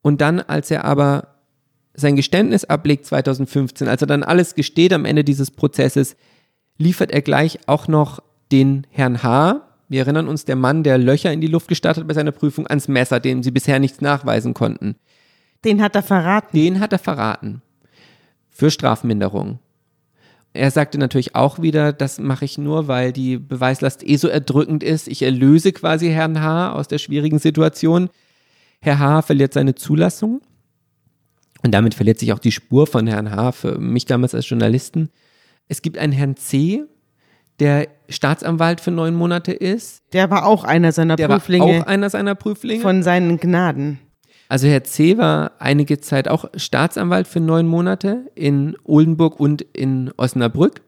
Und 0.01 0.21
dann, 0.21 0.39
als 0.39 0.71
er 0.71 0.86
aber 0.86 1.36
sein 1.93 2.15
Geständnis 2.15 2.63
ablegt 2.63 3.05
2015, 3.05 3.88
als 3.88 4.01
er 4.01 4.07
dann 4.07 4.23
alles 4.23 4.55
gesteht 4.55 4.93
am 4.93 5.03
Ende 5.03 5.25
dieses 5.25 5.51
Prozesses, 5.51 6.15
liefert 6.78 7.11
er 7.11 7.21
gleich 7.21 7.59
auch 7.67 7.88
noch 7.88 8.21
den 8.51 8.88
Herrn 8.89 9.21
H., 9.21 9.66
wir 9.90 10.02
erinnern 10.02 10.28
uns, 10.28 10.46
der 10.46 10.56
Mann, 10.56 10.84
der 10.84 10.98
Löcher 10.98 11.32
in 11.32 11.42
die 11.42 11.48
Luft 11.48 11.68
gestartet 11.68 12.08
bei 12.08 12.14
seiner 12.14 12.32
Prüfung, 12.32 12.68
ans 12.68 12.88
Messer, 12.88 13.20
dem 13.20 13.44
sie 13.44 13.52
bisher 13.52 13.80
nichts 13.80 14.02
nachweisen 14.02 14.54
konnten. 14.54 14.96
Den 15.64 15.82
hat 15.82 15.96
er 15.96 16.04
verraten. 16.04 16.56
Den 16.56 16.80
hat 16.80 16.92
er 16.92 17.00
verraten. 17.00 17.62
Für 18.50 18.70
Strafminderung. 18.70 19.60
Er 20.54 20.72
sagte 20.72 20.98
natürlich 20.98 21.36
auch 21.36 21.62
wieder, 21.62 21.94
das 21.94 22.20
mache 22.20 22.46
ich 22.46 22.58
nur, 22.58 22.88
weil 22.88 23.12
die 23.14 23.38
Beweislast 23.38 24.08
eh 24.08 24.16
so 24.16 24.28
erdrückend 24.28 24.84
ist. 24.84 25.08
Ich 25.08 25.22
erlöse 25.22 25.72
quasi 25.72 26.10
Herrn 26.10 26.42
H. 26.42 26.74
aus 26.74 26.88
der 26.88 26.98
schwierigen 26.98 27.40
Situation. 27.40 28.10
Herr 28.82 29.00
H. 29.00 29.22
verliert 29.22 29.54
seine 29.54 29.76
Zulassung. 29.76 30.42
Und 31.64 31.72
damit 31.72 31.94
verliert 31.94 32.20
sich 32.20 32.34
auch 32.34 32.40
die 32.40 32.52
Spur 32.52 32.88
von 32.88 33.08
Herrn 33.08 33.32
H. 33.32 33.52
für 33.52 33.78
mich 33.78 34.06
damals 34.06 34.34
als 34.34 34.50
Journalisten. 34.50 35.10
Es 35.68 35.82
gibt 35.82 35.98
einen 35.98 36.14
Herrn 36.14 36.36
C., 36.36 36.84
der 37.60 37.88
Staatsanwalt 38.10 38.82
für 38.82 38.91
neun 38.91 39.16
Monate 39.16 39.51
ist. 39.51 40.03
Der 40.14 40.30
war 40.30 40.45
auch 40.45 40.64
einer 40.64 40.91
seiner 40.91 41.16
der 41.16 41.28
Prüflinge. 41.28 41.66
War 41.66 41.82
auch 41.82 41.88
einer 41.88 42.10
seiner 42.10 42.36
Prüflinge. 42.36 42.82
Von 42.82 43.03
seinen 43.03 43.39
Gnaden. 43.39 43.99
Also 44.49 44.68
Herr 44.68 44.84
C. 44.84 45.18
war 45.18 45.51
einige 45.60 45.99
Zeit 45.99 46.28
auch 46.28 46.45
Staatsanwalt 46.55 47.28
für 47.28 47.39
neun 47.41 47.68
Monate 47.68 48.32
in 48.34 48.78
Oldenburg 48.84 49.39
und 49.39 49.62
in 49.62 50.12
Osnabrück. 50.16 50.82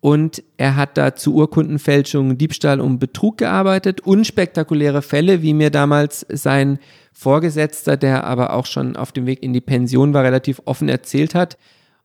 Und 0.00 0.42
er 0.56 0.76
hat 0.76 0.96
da 0.96 1.14
zu 1.14 1.34
Urkundenfälschung, 1.34 2.38
Diebstahl 2.38 2.80
und 2.80 2.98
Betrug 2.98 3.36
gearbeitet. 3.36 4.00
Unspektakuläre 4.00 5.02
Fälle, 5.02 5.42
wie 5.42 5.52
mir 5.52 5.68
damals 5.68 6.24
sein 6.30 6.78
Vorgesetzter, 7.12 7.98
der 7.98 8.24
aber 8.24 8.54
auch 8.54 8.64
schon 8.64 8.96
auf 8.96 9.12
dem 9.12 9.26
Weg 9.26 9.42
in 9.42 9.52
die 9.52 9.60
Pension 9.60 10.14
war, 10.14 10.24
relativ 10.24 10.62
offen 10.64 10.88
erzählt 10.88 11.34
hat. 11.34 11.58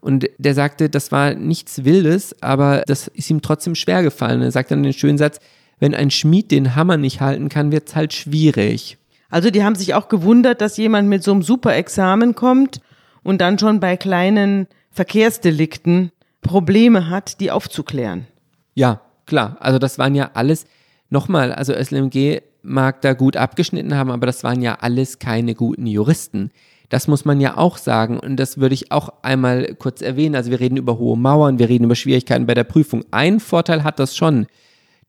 Und 0.05 0.29
der 0.37 0.53
sagte, 0.53 0.87
das 0.87 1.11
war 1.11 1.33
nichts 1.33 1.83
Wildes, 1.83 2.39
aber 2.39 2.83
das 2.85 3.07
ist 3.07 3.27
ihm 3.31 3.41
trotzdem 3.41 3.73
schwer 3.73 4.03
gefallen. 4.03 4.43
Er 4.43 4.51
sagt 4.51 4.69
dann 4.69 4.83
den 4.83 4.93
schönen 4.93 5.17
Satz, 5.17 5.39
wenn 5.79 5.95
ein 5.95 6.11
Schmied 6.11 6.51
den 6.51 6.75
Hammer 6.75 6.95
nicht 6.95 7.21
halten 7.21 7.49
kann, 7.49 7.71
wird 7.71 7.87
es 7.87 7.95
halt 7.95 8.13
schwierig. 8.13 8.99
Also 9.31 9.49
die 9.49 9.63
haben 9.63 9.73
sich 9.73 9.95
auch 9.95 10.07
gewundert, 10.07 10.61
dass 10.61 10.77
jemand 10.77 11.09
mit 11.09 11.23
so 11.23 11.31
einem 11.31 11.41
Superexamen 11.41 12.35
kommt 12.35 12.81
und 13.23 13.41
dann 13.41 13.57
schon 13.57 13.79
bei 13.79 13.97
kleinen 13.97 14.67
Verkehrsdelikten 14.91 16.11
Probleme 16.43 17.09
hat, 17.09 17.39
die 17.39 17.49
aufzuklären. 17.49 18.27
Ja, 18.75 19.01
klar. 19.25 19.57
Also 19.59 19.79
das 19.79 19.97
waren 19.97 20.13
ja 20.13 20.29
alles, 20.35 20.67
nochmal, 21.09 21.51
also 21.51 21.73
SLMG 21.73 22.41
mag 22.61 23.01
da 23.01 23.13
gut 23.13 23.37
abgeschnitten 23.37 23.95
haben, 23.95 24.11
aber 24.11 24.27
das 24.27 24.43
waren 24.43 24.61
ja 24.61 24.75
alles 24.81 25.17
keine 25.17 25.55
guten 25.55 25.87
Juristen. 25.87 26.51
Das 26.89 27.07
muss 27.07 27.25
man 27.25 27.41
ja 27.41 27.57
auch 27.57 27.77
sagen 27.77 28.19
und 28.19 28.37
das 28.37 28.57
würde 28.57 28.75
ich 28.75 28.91
auch 28.91 29.09
einmal 29.21 29.75
kurz 29.75 30.01
erwähnen. 30.01 30.35
Also 30.35 30.51
wir 30.51 30.59
reden 30.59 30.77
über 30.77 30.97
hohe 30.97 31.17
Mauern, 31.17 31.59
wir 31.59 31.69
reden 31.69 31.85
über 31.85 31.95
Schwierigkeiten 31.95 32.45
bei 32.45 32.53
der 32.53 32.63
Prüfung. 32.63 33.03
Ein 33.11 33.39
Vorteil 33.39 33.83
hat 33.83 33.99
das 33.99 34.15
schon, 34.15 34.47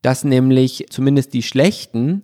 dass 0.02 0.24
nämlich 0.24 0.86
zumindest 0.90 1.34
die 1.34 1.42
Schlechten 1.42 2.22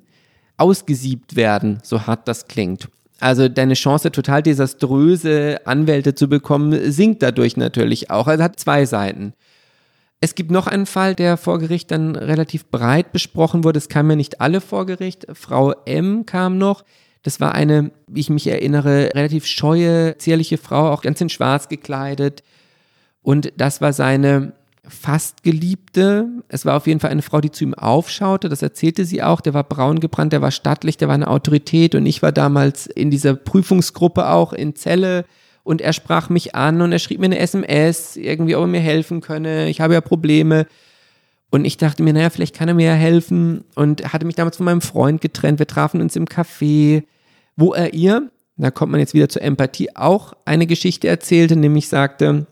ausgesiebt 0.57 1.37
werden, 1.37 1.81
so 1.83 2.07
hart 2.07 2.29
das 2.29 2.47
klingt. 2.47 2.89
Also 3.21 3.49
deine 3.49 3.75
Chance, 3.75 4.11
total 4.11 4.43
desaströse 4.43 5.61
Anwälte 5.65 6.15
zu 6.15 6.29
bekommen, 6.29 6.91
sinkt 6.91 7.23
dadurch 7.23 7.57
natürlich 7.57 8.11
auch. 8.11 8.27
Also 8.27 8.43
hat 8.43 8.59
zwei 8.59 8.85
Seiten. 8.85 9.35
Es 10.21 10.35
gibt 10.35 10.51
noch 10.51 10.67
einen 10.67 10.87
Fall, 10.87 11.15
der 11.15 11.37
vor 11.37 11.59
Gericht 11.59 11.91
dann 11.91 12.17
relativ 12.17 12.67
breit 12.67 13.13
besprochen 13.13 13.65
wurde. 13.65 13.79
Es 13.79 13.89
kamen 13.89 14.11
ja 14.11 14.17
nicht 14.17 14.41
alle 14.41 14.61
vor 14.61 14.87
Gericht. 14.87 15.27
Frau 15.35 15.73
M 15.85 16.27
kam 16.27 16.59
noch. 16.59 16.85
Das 17.23 17.41
war 17.41 17.55
eine, 17.55 17.93
wie 18.09 18.21
ich 18.21 18.31
mich 18.31 18.47
erinnere, 18.47 19.11
relativ 19.15 19.47
scheue, 19.47 20.17
zierliche 20.19 20.59
Frau, 20.59 20.91
auch 20.91 21.03
ganz 21.03 21.21
in 21.21 21.29
schwarz 21.29 21.69
gekleidet. 21.69 22.43
Und 23.23 23.53
das 23.57 23.81
war 23.81 23.93
seine 23.93 24.53
fast 24.89 25.45
Geliebte. 25.45 26.27
Es 26.49 26.67
war 26.67 26.77
auf 26.77 26.89
jeden 26.89 26.99
Fall 26.99 27.11
eine 27.11 27.23
Frau, 27.23 27.41
die 27.41 27.53
zu 27.53 27.63
ihm 27.63 27.75
aufschaute. 27.75 28.49
Das 28.49 28.63
erzählte 28.63 29.05
sie 29.05 29.23
auch. 29.23 29.41
Der 29.41 29.55
war 29.55 29.63
braun 29.63 30.01
gebrannt, 30.01 30.33
der 30.33 30.43
war 30.43 30.51
stattlich, 30.51 30.97
der 30.97 31.07
war 31.07 31.15
eine 31.15 31.29
Autorität. 31.29 31.95
Und 31.95 32.07
ich 32.07 32.23
war 32.23 32.33
damals 32.33 32.87
in 32.87 33.11
dieser 33.11 33.35
Prüfungsgruppe 33.35 34.29
auch 34.29 34.53
in 34.53 34.75
Zelle 34.75 35.25
Und 35.65 35.81
er 35.81 35.93
sprach 35.93 36.29
mich 36.29 36.55
an 36.55 36.81
und 36.83 36.93
er 36.93 36.99
schrieb 36.99 37.21
mir 37.21 37.27
eine 37.27 37.39
SMS, 37.39 38.17
irgendwie, 38.17 38.57
ob 38.57 38.63
er 38.63 38.67
mir 38.67 38.81
helfen 38.81 39.21
könne. 39.21 39.69
Ich 39.69 39.81
habe 39.81 39.95
ja 39.95 40.01
Probleme. 40.01 40.67
Und 41.53 41.67
ich 41.67 41.77
dachte 41.77 42.03
mir, 42.03 42.15
naja, 42.15 42.31
vielleicht 42.31 42.57
kann 42.57 42.69
er 42.69 42.75
mir 42.75 42.87
ja 42.87 42.95
helfen. 42.95 43.63
Und 43.75 44.11
hatte 44.13 44.25
mich 44.25 44.37
damals 44.37 44.57
von 44.57 44.65
meinem 44.65 44.81
Freund 44.81 45.21
getrennt. 45.21 45.59
Wir 45.59 45.67
trafen 45.67 46.01
uns 46.01 46.17
im 46.17 46.25
Café, 46.25 47.05
wo 47.57 47.75
er 47.75 47.93
ihr, 47.93 48.31
da 48.57 48.71
kommt 48.71 48.91
man 48.91 49.01
jetzt 49.01 49.13
wieder 49.13 49.29
zur 49.29 49.43
Empathie, 49.43 49.95
auch 49.95 50.33
eine 50.47 50.67
Geschichte 50.67 51.09
erzählte, 51.09 51.57
nämlich 51.57 51.89
sagte, 51.89 52.47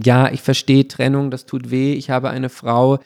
ja, 0.00 0.30
ich 0.30 0.40
verstehe 0.40 0.86
Trennung, 0.86 1.32
das 1.32 1.46
tut 1.46 1.72
weh. 1.72 1.94
Ich 1.94 2.10
habe 2.10 2.30
eine 2.30 2.48
Frau, 2.48 3.00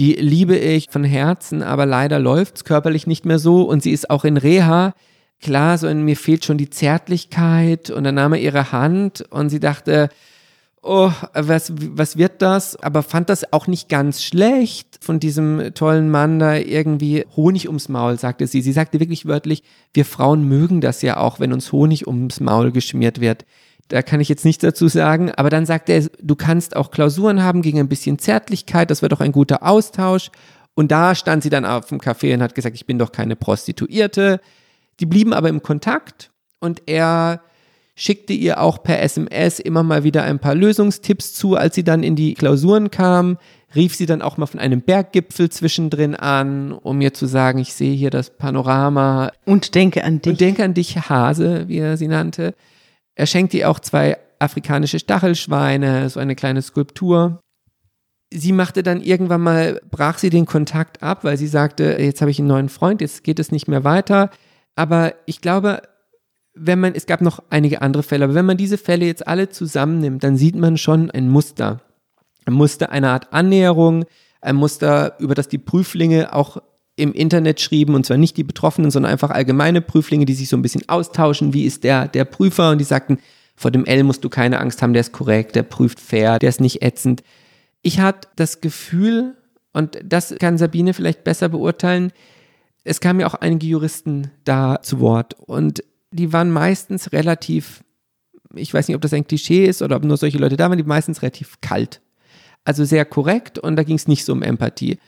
die 0.00 0.14
liebe 0.14 0.56
ich 0.56 0.88
von 0.90 1.04
Herzen, 1.04 1.62
aber 1.62 1.86
leider 1.86 2.18
läuft 2.18 2.56
es 2.56 2.64
körperlich 2.64 3.06
nicht 3.06 3.24
mehr 3.24 3.38
so 3.38 3.62
und 3.62 3.84
sie 3.84 3.92
ist 3.92 4.10
auch 4.10 4.24
in 4.24 4.36
Reha. 4.36 4.94
Klar, 5.40 5.78
so 5.78 5.86
in 5.86 6.02
mir 6.04 6.16
fehlt 6.16 6.44
schon 6.44 6.58
die 6.58 6.70
Zärtlichkeit 6.70 7.90
und 7.90 8.02
dann 8.02 8.16
nahm 8.16 8.32
er 8.32 8.40
ihre 8.40 8.72
Hand 8.72 9.22
und 9.30 9.50
sie 9.50 9.60
dachte, 9.60 10.08
oh, 10.88 11.12
was, 11.34 11.72
was 11.76 12.16
wird 12.16 12.40
das? 12.42 12.76
Aber 12.76 13.02
fand 13.02 13.28
das 13.28 13.52
auch 13.52 13.66
nicht 13.66 13.88
ganz 13.88 14.22
schlecht 14.22 14.98
von 15.00 15.20
diesem 15.20 15.74
tollen 15.74 16.10
Mann 16.10 16.38
da 16.38 16.56
irgendwie 16.56 17.26
Honig 17.36 17.68
ums 17.68 17.88
Maul, 17.88 18.18
sagte 18.18 18.46
sie. 18.46 18.62
Sie 18.62 18.72
sagte 18.72 18.98
wirklich 18.98 19.26
wörtlich, 19.26 19.62
wir 19.92 20.04
Frauen 20.04 20.48
mögen 20.48 20.80
das 20.80 21.02
ja 21.02 21.18
auch, 21.18 21.40
wenn 21.40 21.52
uns 21.52 21.72
Honig 21.72 22.06
ums 22.06 22.40
Maul 22.40 22.72
geschmiert 22.72 23.20
wird. 23.20 23.44
Da 23.88 24.02
kann 24.02 24.20
ich 24.20 24.28
jetzt 24.28 24.44
nichts 24.44 24.62
dazu 24.62 24.88
sagen, 24.88 25.30
aber 25.32 25.50
dann 25.50 25.66
sagte 25.66 25.92
er, 25.92 26.06
du 26.20 26.36
kannst 26.36 26.76
auch 26.76 26.90
Klausuren 26.90 27.42
haben 27.42 27.62
gegen 27.62 27.78
ein 27.78 27.88
bisschen 27.88 28.18
Zärtlichkeit, 28.18 28.90
das 28.90 29.00
wird 29.00 29.12
doch 29.12 29.20
ein 29.20 29.32
guter 29.32 29.62
Austausch. 29.62 30.30
Und 30.74 30.90
da 30.90 31.14
stand 31.14 31.42
sie 31.42 31.50
dann 31.50 31.64
auf 31.64 31.88
dem 31.88 31.98
Café 31.98 32.34
und 32.34 32.42
hat 32.42 32.54
gesagt, 32.54 32.76
ich 32.76 32.86
bin 32.86 32.98
doch 32.98 33.12
keine 33.12 33.34
Prostituierte. 33.34 34.40
Die 35.00 35.06
blieben 35.06 35.32
aber 35.32 35.48
im 35.48 35.62
Kontakt 35.62 36.30
und 36.60 36.82
er 36.86 37.40
schickte 37.98 38.32
ihr 38.32 38.60
auch 38.60 38.84
per 38.84 39.02
SMS 39.02 39.58
immer 39.58 39.82
mal 39.82 40.04
wieder 40.04 40.22
ein 40.22 40.38
paar 40.38 40.54
Lösungstipps 40.54 41.34
zu. 41.34 41.56
Als 41.56 41.74
sie 41.74 41.82
dann 41.82 42.04
in 42.04 42.14
die 42.14 42.34
Klausuren 42.34 42.92
kam, 42.92 43.38
rief 43.74 43.96
sie 43.96 44.06
dann 44.06 44.22
auch 44.22 44.36
mal 44.36 44.46
von 44.46 44.60
einem 44.60 44.82
Berggipfel 44.82 45.50
zwischendrin 45.50 46.14
an, 46.14 46.70
um 46.70 46.98
mir 46.98 47.12
zu 47.12 47.26
sagen, 47.26 47.58
ich 47.58 47.74
sehe 47.74 47.94
hier 47.94 48.10
das 48.10 48.30
Panorama. 48.30 49.32
Und 49.44 49.74
denke 49.74 50.04
an 50.04 50.22
dich. 50.22 50.30
Und 50.30 50.40
denke 50.40 50.62
an 50.62 50.74
dich, 50.74 50.96
Hase, 50.96 51.66
wie 51.66 51.78
er 51.78 51.96
sie 51.96 52.06
nannte. 52.06 52.54
Er 53.16 53.26
schenkte 53.26 53.58
ihr 53.58 53.68
auch 53.68 53.80
zwei 53.80 54.16
afrikanische 54.38 55.00
Stachelschweine, 55.00 56.08
so 56.08 56.20
eine 56.20 56.36
kleine 56.36 56.62
Skulptur. 56.62 57.40
Sie 58.32 58.52
machte 58.52 58.84
dann 58.84 59.00
irgendwann 59.00 59.40
mal, 59.40 59.80
brach 59.90 60.18
sie 60.18 60.30
den 60.30 60.46
Kontakt 60.46 61.02
ab, 61.02 61.24
weil 61.24 61.36
sie 61.36 61.48
sagte, 61.48 61.96
jetzt 61.98 62.20
habe 62.20 62.30
ich 62.30 62.38
einen 62.38 62.46
neuen 62.46 62.68
Freund, 62.68 63.00
jetzt 63.00 63.24
geht 63.24 63.40
es 63.40 63.50
nicht 63.50 63.66
mehr 63.66 63.82
weiter. 63.82 64.30
Aber 64.76 65.14
ich 65.26 65.40
glaube, 65.40 65.82
wenn 66.60 66.80
man, 66.80 66.94
es 66.94 67.06
gab 67.06 67.20
noch 67.20 67.42
einige 67.50 67.82
andere 67.82 68.02
Fälle, 68.02 68.24
aber 68.24 68.34
wenn 68.34 68.46
man 68.46 68.56
diese 68.56 68.78
Fälle 68.78 69.06
jetzt 69.06 69.26
alle 69.26 69.48
zusammennimmt, 69.48 70.22
dann 70.22 70.36
sieht 70.36 70.56
man 70.56 70.76
schon 70.76 71.10
ein 71.10 71.28
Muster. 71.28 71.80
Ein 72.44 72.54
Muster 72.54 72.90
einer 72.90 73.10
Art 73.10 73.32
Annäherung, 73.32 74.04
ein 74.40 74.56
Muster, 74.56 75.16
über 75.18 75.34
das 75.34 75.48
die 75.48 75.58
Prüflinge 75.58 76.32
auch 76.32 76.58
im 76.96 77.12
Internet 77.12 77.60
schrieben, 77.60 77.94
und 77.94 78.06
zwar 78.06 78.16
nicht 78.16 78.36
die 78.36 78.44
Betroffenen, 78.44 78.90
sondern 78.90 79.12
einfach 79.12 79.30
allgemeine 79.30 79.80
Prüflinge, 79.80 80.24
die 80.24 80.34
sich 80.34 80.48
so 80.48 80.56
ein 80.56 80.62
bisschen 80.62 80.88
austauschen, 80.88 81.54
wie 81.54 81.64
ist 81.64 81.84
der, 81.84 82.08
der 82.08 82.24
Prüfer, 82.24 82.72
und 82.72 82.78
die 82.78 82.84
sagten, 82.84 83.18
vor 83.54 83.70
dem 83.70 83.84
L 83.84 84.04
musst 84.04 84.24
du 84.24 84.28
keine 84.28 84.60
Angst 84.60 84.82
haben, 84.82 84.92
der 84.92 85.00
ist 85.00 85.12
korrekt, 85.12 85.56
der 85.56 85.62
prüft 85.62 86.00
fair, 86.00 86.38
der 86.38 86.48
ist 86.48 86.60
nicht 86.60 86.82
ätzend. 86.82 87.22
Ich 87.82 88.00
hatte 88.00 88.28
das 88.36 88.60
Gefühl, 88.60 89.36
und 89.72 89.98
das 90.04 90.34
kann 90.38 90.58
Sabine 90.58 90.94
vielleicht 90.94 91.24
besser 91.24 91.48
beurteilen, 91.48 92.12
es 92.84 93.00
kamen 93.00 93.20
ja 93.20 93.26
auch 93.26 93.34
einige 93.34 93.66
Juristen 93.66 94.30
da 94.44 94.80
zu 94.82 95.00
Wort 95.00 95.34
und 95.34 95.82
die 96.10 96.32
waren 96.32 96.50
meistens 96.50 97.12
relativ, 97.12 97.84
ich 98.54 98.72
weiß 98.72 98.88
nicht, 98.88 98.94
ob 98.94 99.02
das 99.02 99.12
ein 99.12 99.26
Klischee 99.26 99.64
ist 99.66 99.82
oder 99.82 99.96
ob 99.96 100.04
nur 100.04 100.16
solche 100.16 100.38
Leute 100.38 100.56
da 100.56 100.68
waren, 100.68 100.78
die 100.78 100.84
meistens 100.84 101.22
relativ 101.22 101.60
kalt. 101.60 102.00
Also 102.64 102.84
sehr 102.84 103.04
korrekt 103.04 103.58
und 103.58 103.76
da 103.76 103.82
ging 103.82 103.96
es 103.96 104.08
nicht 104.08 104.24
so 104.24 104.32
um 104.32 104.42
Empathie. 104.42 104.98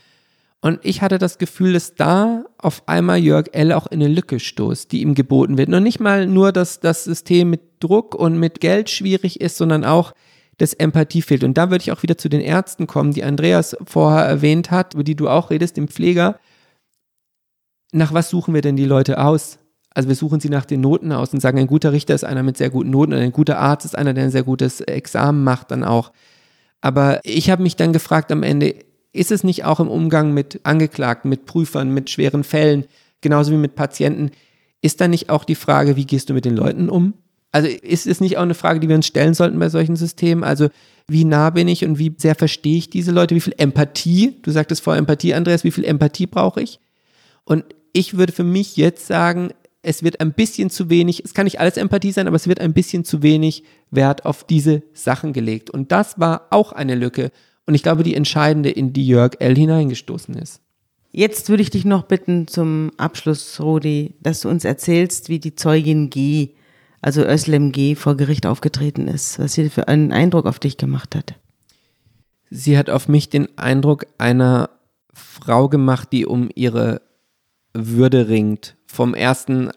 Und 0.63 0.79
ich 0.83 1.01
hatte 1.01 1.19
das 1.19 1.39
Gefühl, 1.39 1.73
dass 1.73 1.95
da 1.95 2.45
auf 2.59 2.87
einmal 2.87 3.19
Jörg 3.19 3.47
L. 3.53 3.73
auch 3.73 3.87
in 3.87 4.03
eine 4.03 4.13
Lücke 4.13 4.39
stoßt, 4.39 4.93
die 4.93 5.01
ihm 5.01 5.15
geboten 5.15 5.57
wird. 5.57 5.71
Und 5.71 5.83
nicht 5.83 6.01
mal 6.01 6.27
nur, 6.27 6.53
dass 6.53 6.81
das 6.81 7.05
System 7.05 7.49
mit 7.49 7.63
Druck 7.81 8.15
und 8.15 8.39
mit 8.39 8.61
Geld 8.61 8.91
schwierig 8.91 9.41
ist, 9.41 9.57
sondern 9.57 9.85
auch, 9.85 10.13
dass 10.59 10.75
Empathie 10.75 11.23
fehlt. 11.23 11.45
Und 11.45 11.57
da 11.57 11.71
würde 11.71 11.81
ich 11.83 11.93
auch 11.93 12.03
wieder 12.03 12.19
zu 12.19 12.29
den 12.29 12.43
Ärzten 12.43 12.87
kommen, 12.87 13.13
die 13.13 13.25
Andreas 13.25 13.75
vorher 13.87 14.27
erwähnt 14.27 14.71
hat, 14.71 14.93
über 14.93 15.05
die 15.05 15.17
du 15.17 15.31
auch 15.31 15.49
redest, 15.49 15.79
dem 15.79 15.89
Pfleger. 15.89 16.39
Nach 17.93 18.13
was 18.13 18.29
suchen 18.29 18.53
wir 18.53 18.61
denn 18.61 18.77
die 18.77 18.85
Leute 18.85 19.25
aus? 19.25 19.60
Also 19.93 20.09
wir 20.09 20.17
suchen 20.17 20.41
sie 20.41 20.49
nach 20.49 20.65
den 20.65 20.81
Noten 20.81 21.13
aus 21.13 21.33
und 21.33 21.41
sagen, 21.41 21.59
ein 21.59 21.67
guter 21.67 21.93
Richter 21.93 22.15
ist 22.15 22.25
einer 22.25 22.43
mit 22.43 22.57
sehr 22.57 22.71
guten 22.71 22.91
Noten 22.91 23.13
und 23.13 23.19
ein 23.19 23.33
guter 23.33 23.59
Arzt 23.59 23.85
ist 23.85 23.99
einer, 23.99 24.15
der 24.15 24.25
ein 24.25 24.31
sehr 24.31 24.45
gutes 24.45 24.81
Examen 24.81 25.43
macht 25.43 25.71
dann 25.71 25.85
auch. 25.85 26.13
Aber 26.81 27.21
ich 27.25 27.51
habe 27.51 27.63
mich 27.63 27.77
dann 27.77 27.93
gefragt 27.93 28.31
am 28.31 28.43
Ende, 28.43 28.75
ist 29.13 29.33
es 29.33 29.43
nicht 29.43 29.65
auch 29.65 29.81
im 29.81 29.89
Umgang 29.89 30.33
mit 30.33 30.61
Angeklagten, 30.63 31.29
mit 31.29 31.45
Prüfern, 31.45 31.93
mit 31.93 32.09
schweren 32.09 32.45
Fällen, 32.45 32.85
genauso 33.21 33.53
wie 33.53 33.57
mit 33.57 33.75
Patienten, 33.75 34.31
ist 34.83 35.01
da 35.01 35.09
nicht 35.09 35.29
auch 35.29 35.45
die 35.45 35.57
Frage, 35.57 35.97
wie 35.97 36.07
gehst 36.07 36.31
du 36.31 36.35
mit 36.35 36.45
den 36.45 36.57
Leuten 36.57 36.89
um? 36.89 37.15
Also 37.53 37.69
ist 37.69 38.07
es 38.07 38.21
nicht 38.21 38.39
auch 38.39 38.43
eine 38.43 38.55
Frage, 38.55 38.79
die 38.81 38.89
wir 38.89 38.95
uns 38.95 39.07
stellen 39.07 39.35
sollten 39.35 39.59
bei 39.59 39.69
solchen 39.69 39.97
Systemen? 39.97 40.45
Also 40.45 40.69
wie 41.09 41.25
nah 41.25 41.51
bin 41.51 41.67
ich 41.67 41.85
und 41.85 41.99
wie 41.99 42.15
sehr 42.17 42.37
verstehe 42.37 42.79
ich 42.79 42.91
diese 42.91 43.11
Leute? 43.11 43.35
Wie 43.35 43.41
viel 43.41 43.55
Empathie, 43.59 44.37
du 44.43 44.53
sagtest 44.53 44.83
vor 44.83 44.97
Empathie, 44.97 45.35
Andreas, 45.35 45.65
wie 45.65 45.73
viel 45.73 45.85
Empathie 45.85 46.27
brauche 46.27 46.63
ich? 46.63 46.79
Und 47.45 47.65
ich 47.93 48.17
würde 48.17 48.33
für 48.33 48.45
mich 48.45 48.77
jetzt 48.77 49.07
sagen, 49.09 49.51
es 49.83 50.03
wird 50.03 50.21
ein 50.21 50.33
bisschen 50.33 50.71
zu 50.71 50.91
wenig, 50.91 51.25
es 51.25 51.35
kann 51.35 51.45
nicht 51.45 51.61
alles 51.61 51.77
Empathie 51.77 52.13
sein, 52.13 52.27
aber 52.27 52.37
es 52.37 52.49
wird 52.49 52.61
ein 52.61 52.75
bisschen 52.75 53.05
zu 53.05 53.23
wenig 53.23 53.65
Wert 53.91 54.27
auf 54.27 54.45
diese 54.45 54.83
Sachen 54.93 55.33
gelegt. 55.33 55.71
Und 55.71 55.91
das 55.91 56.21
war 56.21 56.49
auch 56.51 56.73
eine 56.73 56.95
Lücke. 56.95 57.31
Und 57.67 57.75
ich 57.75 57.83
glaube, 57.83 58.03
die 58.03 58.15
entscheidende, 58.15 58.71
in 58.71 58.93
die 58.93 59.07
Jörg 59.07 59.37
L. 59.39 59.57
hineingestoßen 59.57 60.35
ist. 60.35 60.61
Jetzt 61.13 61.49
würde 61.49 61.63
ich 61.63 61.71
dich 61.71 61.85
noch 61.85 62.05
bitten 62.05 62.47
zum 62.47 62.93
Abschluss, 62.97 63.59
Rudi, 63.61 64.15
dass 64.21 64.41
du 64.41 64.49
uns 64.49 64.65
erzählst, 64.65 65.29
wie 65.29 65.41
die 65.41 65.57
Zeugin 65.57 66.11
G, 66.11 66.51
also 67.01 67.23
Özlem 67.23 67.73
G, 67.73 67.97
vor 67.97 68.17
Gericht 68.17 68.47
aufgetreten 68.47 69.09
ist, 69.09 69.39
was 69.39 69.55
sie 69.55 69.71
für 69.71 69.89
einen 69.89 70.13
Eindruck 70.13 70.47
auf 70.47 70.59
dich 70.59 70.77
gemacht 70.77 71.17
hat. 71.17 71.35
Sie 72.51 72.79
hat 72.79 72.91
auf 72.91 73.09
mich 73.09 73.29
den 73.29 73.57
Eindruck 73.59 74.07
einer 74.19 74.71
Frau 75.13 75.69
gemacht, 75.69 76.09
die 76.13 76.27
um 76.27 76.49
ihre 76.55 77.01
Würde 77.73 78.29
ringt, 78.29 78.77
vom 78.91 79.15
ersten 79.15 79.71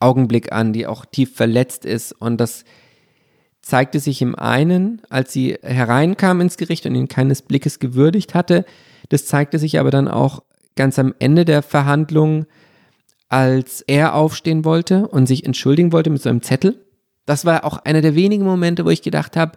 Augenblick 0.00 0.52
an, 0.52 0.72
die 0.72 0.86
auch 0.86 1.04
tief 1.04 1.34
verletzt 1.34 1.84
ist. 1.84 2.12
Und 2.12 2.38
das 2.38 2.64
zeigte 3.62 4.00
sich 4.00 4.20
im 4.20 4.34
einen, 4.34 5.00
als 5.08 5.32
sie 5.32 5.56
hereinkam 5.62 6.40
ins 6.40 6.56
Gericht 6.56 6.84
und 6.86 6.94
ihn 6.94 7.08
keines 7.08 7.42
Blickes 7.42 7.78
gewürdigt 7.78 8.34
hatte. 8.34 8.64
Das 9.08 9.26
zeigte 9.26 9.58
sich 9.58 9.78
aber 9.78 9.90
dann 9.90 10.08
auch 10.08 10.42
ganz 10.76 10.98
am 10.98 11.14
Ende 11.18 11.44
der 11.44 11.62
Verhandlung, 11.62 12.46
als 13.28 13.80
er 13.82 14.14
aufstehen 14.14 14.64
wollte 14.64 15.08
und 15.08 15.26
sich 15.26 15.44
entschuldigen 15.44 15.92
wollte 15.92 16.10
mit 16.10 16.22
so 16.22 16.28
einem 16.28 16.42
Zettel. 16.42 16.84
Das 17.26 17.44
war 17.44 17.64
auch 17.64 17.78
einer 17.78 18.02
der 18.02 18.14
wenigen 18.14 18.44
Momente, 18.44 18.84
wo 18.84 18.90
ich 18.90 19.02
gedacht 19.02 19.36
habe, 19.36 19.52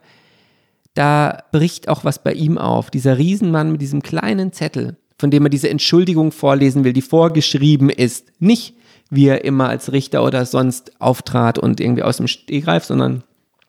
da 0.93 1.43
bricht 1.51 1.89
auch 1.89 2.05
was 2.05 2.23
bei 2.23 2.33
ihm 2.33 2.57
auf. 2.57 2.89
Dieser 2.89 3.17
Riesenmann 3.17 3.71
mit 3.71 3.81
diesem 3.81 4.01
kleinen 4.01 4.53
Zettel, 4.53 4.97
von 5.19 5.31
dem 5.31 5.45
er 5.45 5.49
diese 5.49 5.69
Entschuldigung 5.69 6.31
vorlesen 6.31 6.83
will, 6.83 6.93
die 6.93 7.01
vorgeschrieben 7.01 7.89
ist. 7.89 8.31
Nicht, 8.39 8.75
wie 9.09 9.27
er 9.27 9.45
immer 9.45 9.69
als 9.69 9.91
Richter 9.91 10.23
oder 10.23 10.45
sonst 10.45 10.99
auftrat 11.01 11.57
und 11.57 11.79
irgendwie 11.79 12.03
aus 12.03 12.17
dem 12.17 12.27
Stegreif, 12.27 12.85
sondern 12.85 13.23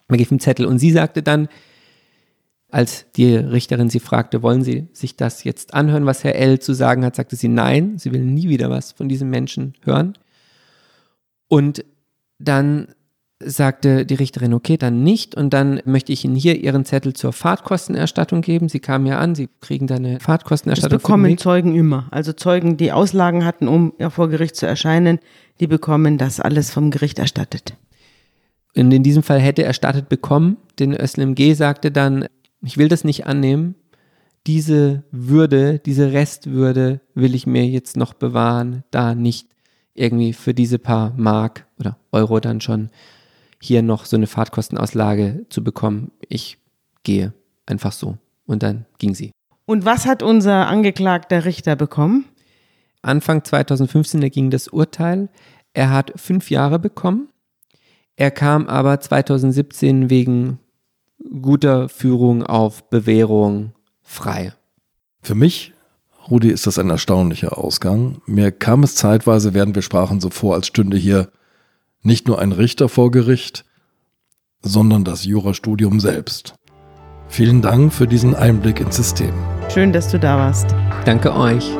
man 0.08 0.18
gibt 0.18 0.30
einen 0.30 0.40
Zettel. 0.40 0.66
Und 0.66 0.78
sie 0.78 0.90
sagte 0.90 1.22
dann, 1.22 1.48
als 2.70 3.06
die 3.16 3.34
Richterin 3.34 3.88
sie 3.88 4.00
fragte, 4.00 4.42
wollen 4.42 4.62
Sie 4.62 4.88
sich 4.92 5.16
das 5.16 5.42
jetzt 5.44 5.72
anhören, 5.72 6.04
was 6.04 6.22
Herr 6.22 6.34
L. 6.34 6.58
zu 6.58 6.74
sagen 6.74 7.04
hat, 7.04 7.16
sagte 7.16 7.34
sie 7.34 7.48
nein, 7.48 7.96
sie 7.96 8.12
will 8.12 8.22
nie 8.22 8.48
wieder 8.50 8.68
was 8.68 8.92
von 8.92 9.08
diesem 9.08 9.30
Menschen 9.30 9.74
hören. 9.84 10.18
Und 11.48 11.84
dann 12.38 12.94
sagte 13.40 14.04
die 14.04 14.14
Richterin, 14.14 14.52
okay, 14.52 14.76
dann 14.76 15.02
nicht. 15.02 15.34
Und 15.34 15.50
dann 15.50 15.80
möchte 15.84 16.12
ich 16.12 16.24
Ihnen 16.24 16.34
hier 16.34 16.56
Ihren 16.56 16.84
Zettel 16.84 17.12
zur 17.12 17.32
Fahrtkostenerstattung 17.32 18.40
geben. 18.40 18.68
Sie 18.68 18.80
kamen 18.80 19.06
ja 19.06 19.18
an, 19.18 19.34
Sie 19.34 19.48
kriegen 19.60 19.86
da 19.86 19.96
eine 19.96 20.18
Fahrtkostenerstattung. 20.20 20.98
Das 20.98 21.02
bekommen 21.02 21.38
Zeugen 21.38 21.74
immer. 21.74 22.08
Also 22.10 22.32
Zeugen, 22.32 22.76
die 22.76 22.92
Auslagen 22.92 23.44
hatten, 23.44 23.68
um 23.68 23.92
vor 24.10 24.28
Gericht 24.28 24.56
zu 24.56 24.66
erscheinen, 24.66 25.20
die 25.60 25.66
bekommen 25.66 26.18
das 26.18 26.40
alles 26.40 26.70
vom 26.70 26.90
Gericht 26.90 27.18
erstattet. 27.18 27.74
Und 28.76 28.92
in 28.92 29.02
diesem 29.02 29.22
Fall 29.22 29.40
hätte 29.40 29.62
erstattet 29.62 30.08
bekommen. 30.08 30.56
Den 30.78 30.92
Özlem 30.94 31.34
G. 31.34 31.54
sagte 31.54 31.90
dann, 31.90 32.26
ich 32.62 32.76
will 32.76 32.88
das 32.88 33.04
nicht 33.04 33.26
annehmen. 33.26 33.76
Diese 34.46 35.04
Würde, 35.10 35.78
diese 35.78 36.12
Restwürde 36.12 37.00
will 37.14 37.34
ich 37.34 37.46
mir 37.46 37.66
jetzt 37.66 37.96
noch 37.96 38.14
bewahren, 38.14 38.84
da 38.90 39.14
nicht 39.14 39.48
irgendwie 39.94 40.32
für 40.32 40.54
diese 40.54 40.78
paar 40.78 41.12
Mark 41.16 41.66
oder 41.78 41.98
Euro 42.12 42.40
dann 42.40 42.60
schon 42.60 42.90
hier 43.60 43.82
noch 43.82 44.04
so 44.04 44.16
eine 44.16 44.26
Fahrtkostenauslage 44.26 45.46
zu 45.48 45.64
bekommen. 45.64 46.12
Ich 46.28 46.58
gehe 47.02 47.32
einfach 47.66 47.92
so. 47.92 48.18
Und 48.46 48.62
dann 48.62 48.86
ging 48.98 49.14
sie. 49.14 49.32
Und 49.66 49.84
was 49.84 50.06
hat 50.06 50.22
unser 50.22 50.68
angeklagter 50.68 51.44
Richter 51.44 51.76
bekommen? 51.76 52.24
Anfang 53.02 53.44
2015 53.44 54.20
ging 54.30 54.50
das 54.50 54.68
Urteil. 54.68 55.28
Er 55.74 55.90
hat 55.90 56.12
fünf 56.16 56.50
Jahre 56.50 56.78
bekommen. 56.78 57.28
Er 58.16 58.30
kam 58.30 58.66
aber 58.66 58.98
2017 58.98 60.10
wegen 60.10 60.58
guter 61.40 61.88
Führung 61.88 62.42
auf 62.42 62.88
Bewährung 62.90 63.72
frei. 64.02 64.54
Für 65.22 65.34
mich, 65.34 65.72
Rudi, 66.30 66.50
ist 66.50 66.66
das 66.66 66.78
ein 66.78 66.90
erstaunlicher 66.90 67.58
Ausgang. 67.58 68.20
Mir 68.26 68.50
kam 68.50 68.82
es 68.82 68.94
zeitweise, 68.94 69.54
während 69.54 69.74
wir 69.74 69.82
sprachen, 69.82 70.20
so 70.20 70.30
vor, 70.30 70.54
als 70.54 70.66
stünde 70.66 70.96
hier 70.96 71.30
nicht 72.02 72.28
nur 72.28 72.38
ein 72.38 72.52
Richter 72.52 72.88
vor 72.88 73.10
Gericht, 73.10 73.64
sondern 74.62 75.04
das 75.04 75.24
Jurastudium 75.24 76.00
selbst. 76.00 76.54
Vielen 77.28 77.62
Dank 77.62 77.92
für 77.92 78.06
diesen 78.06 78.34
Einblick 78.34 78.80
ins 78.80 78.96
System. 78.96 79.32
Schön, 79.72 79.92
dass 79.92 80.10
du 80.10 80.18
da 80.18 80.38
warst. 80.38 80.74
Danke 81.04 81.34
euch. 81.34 81.70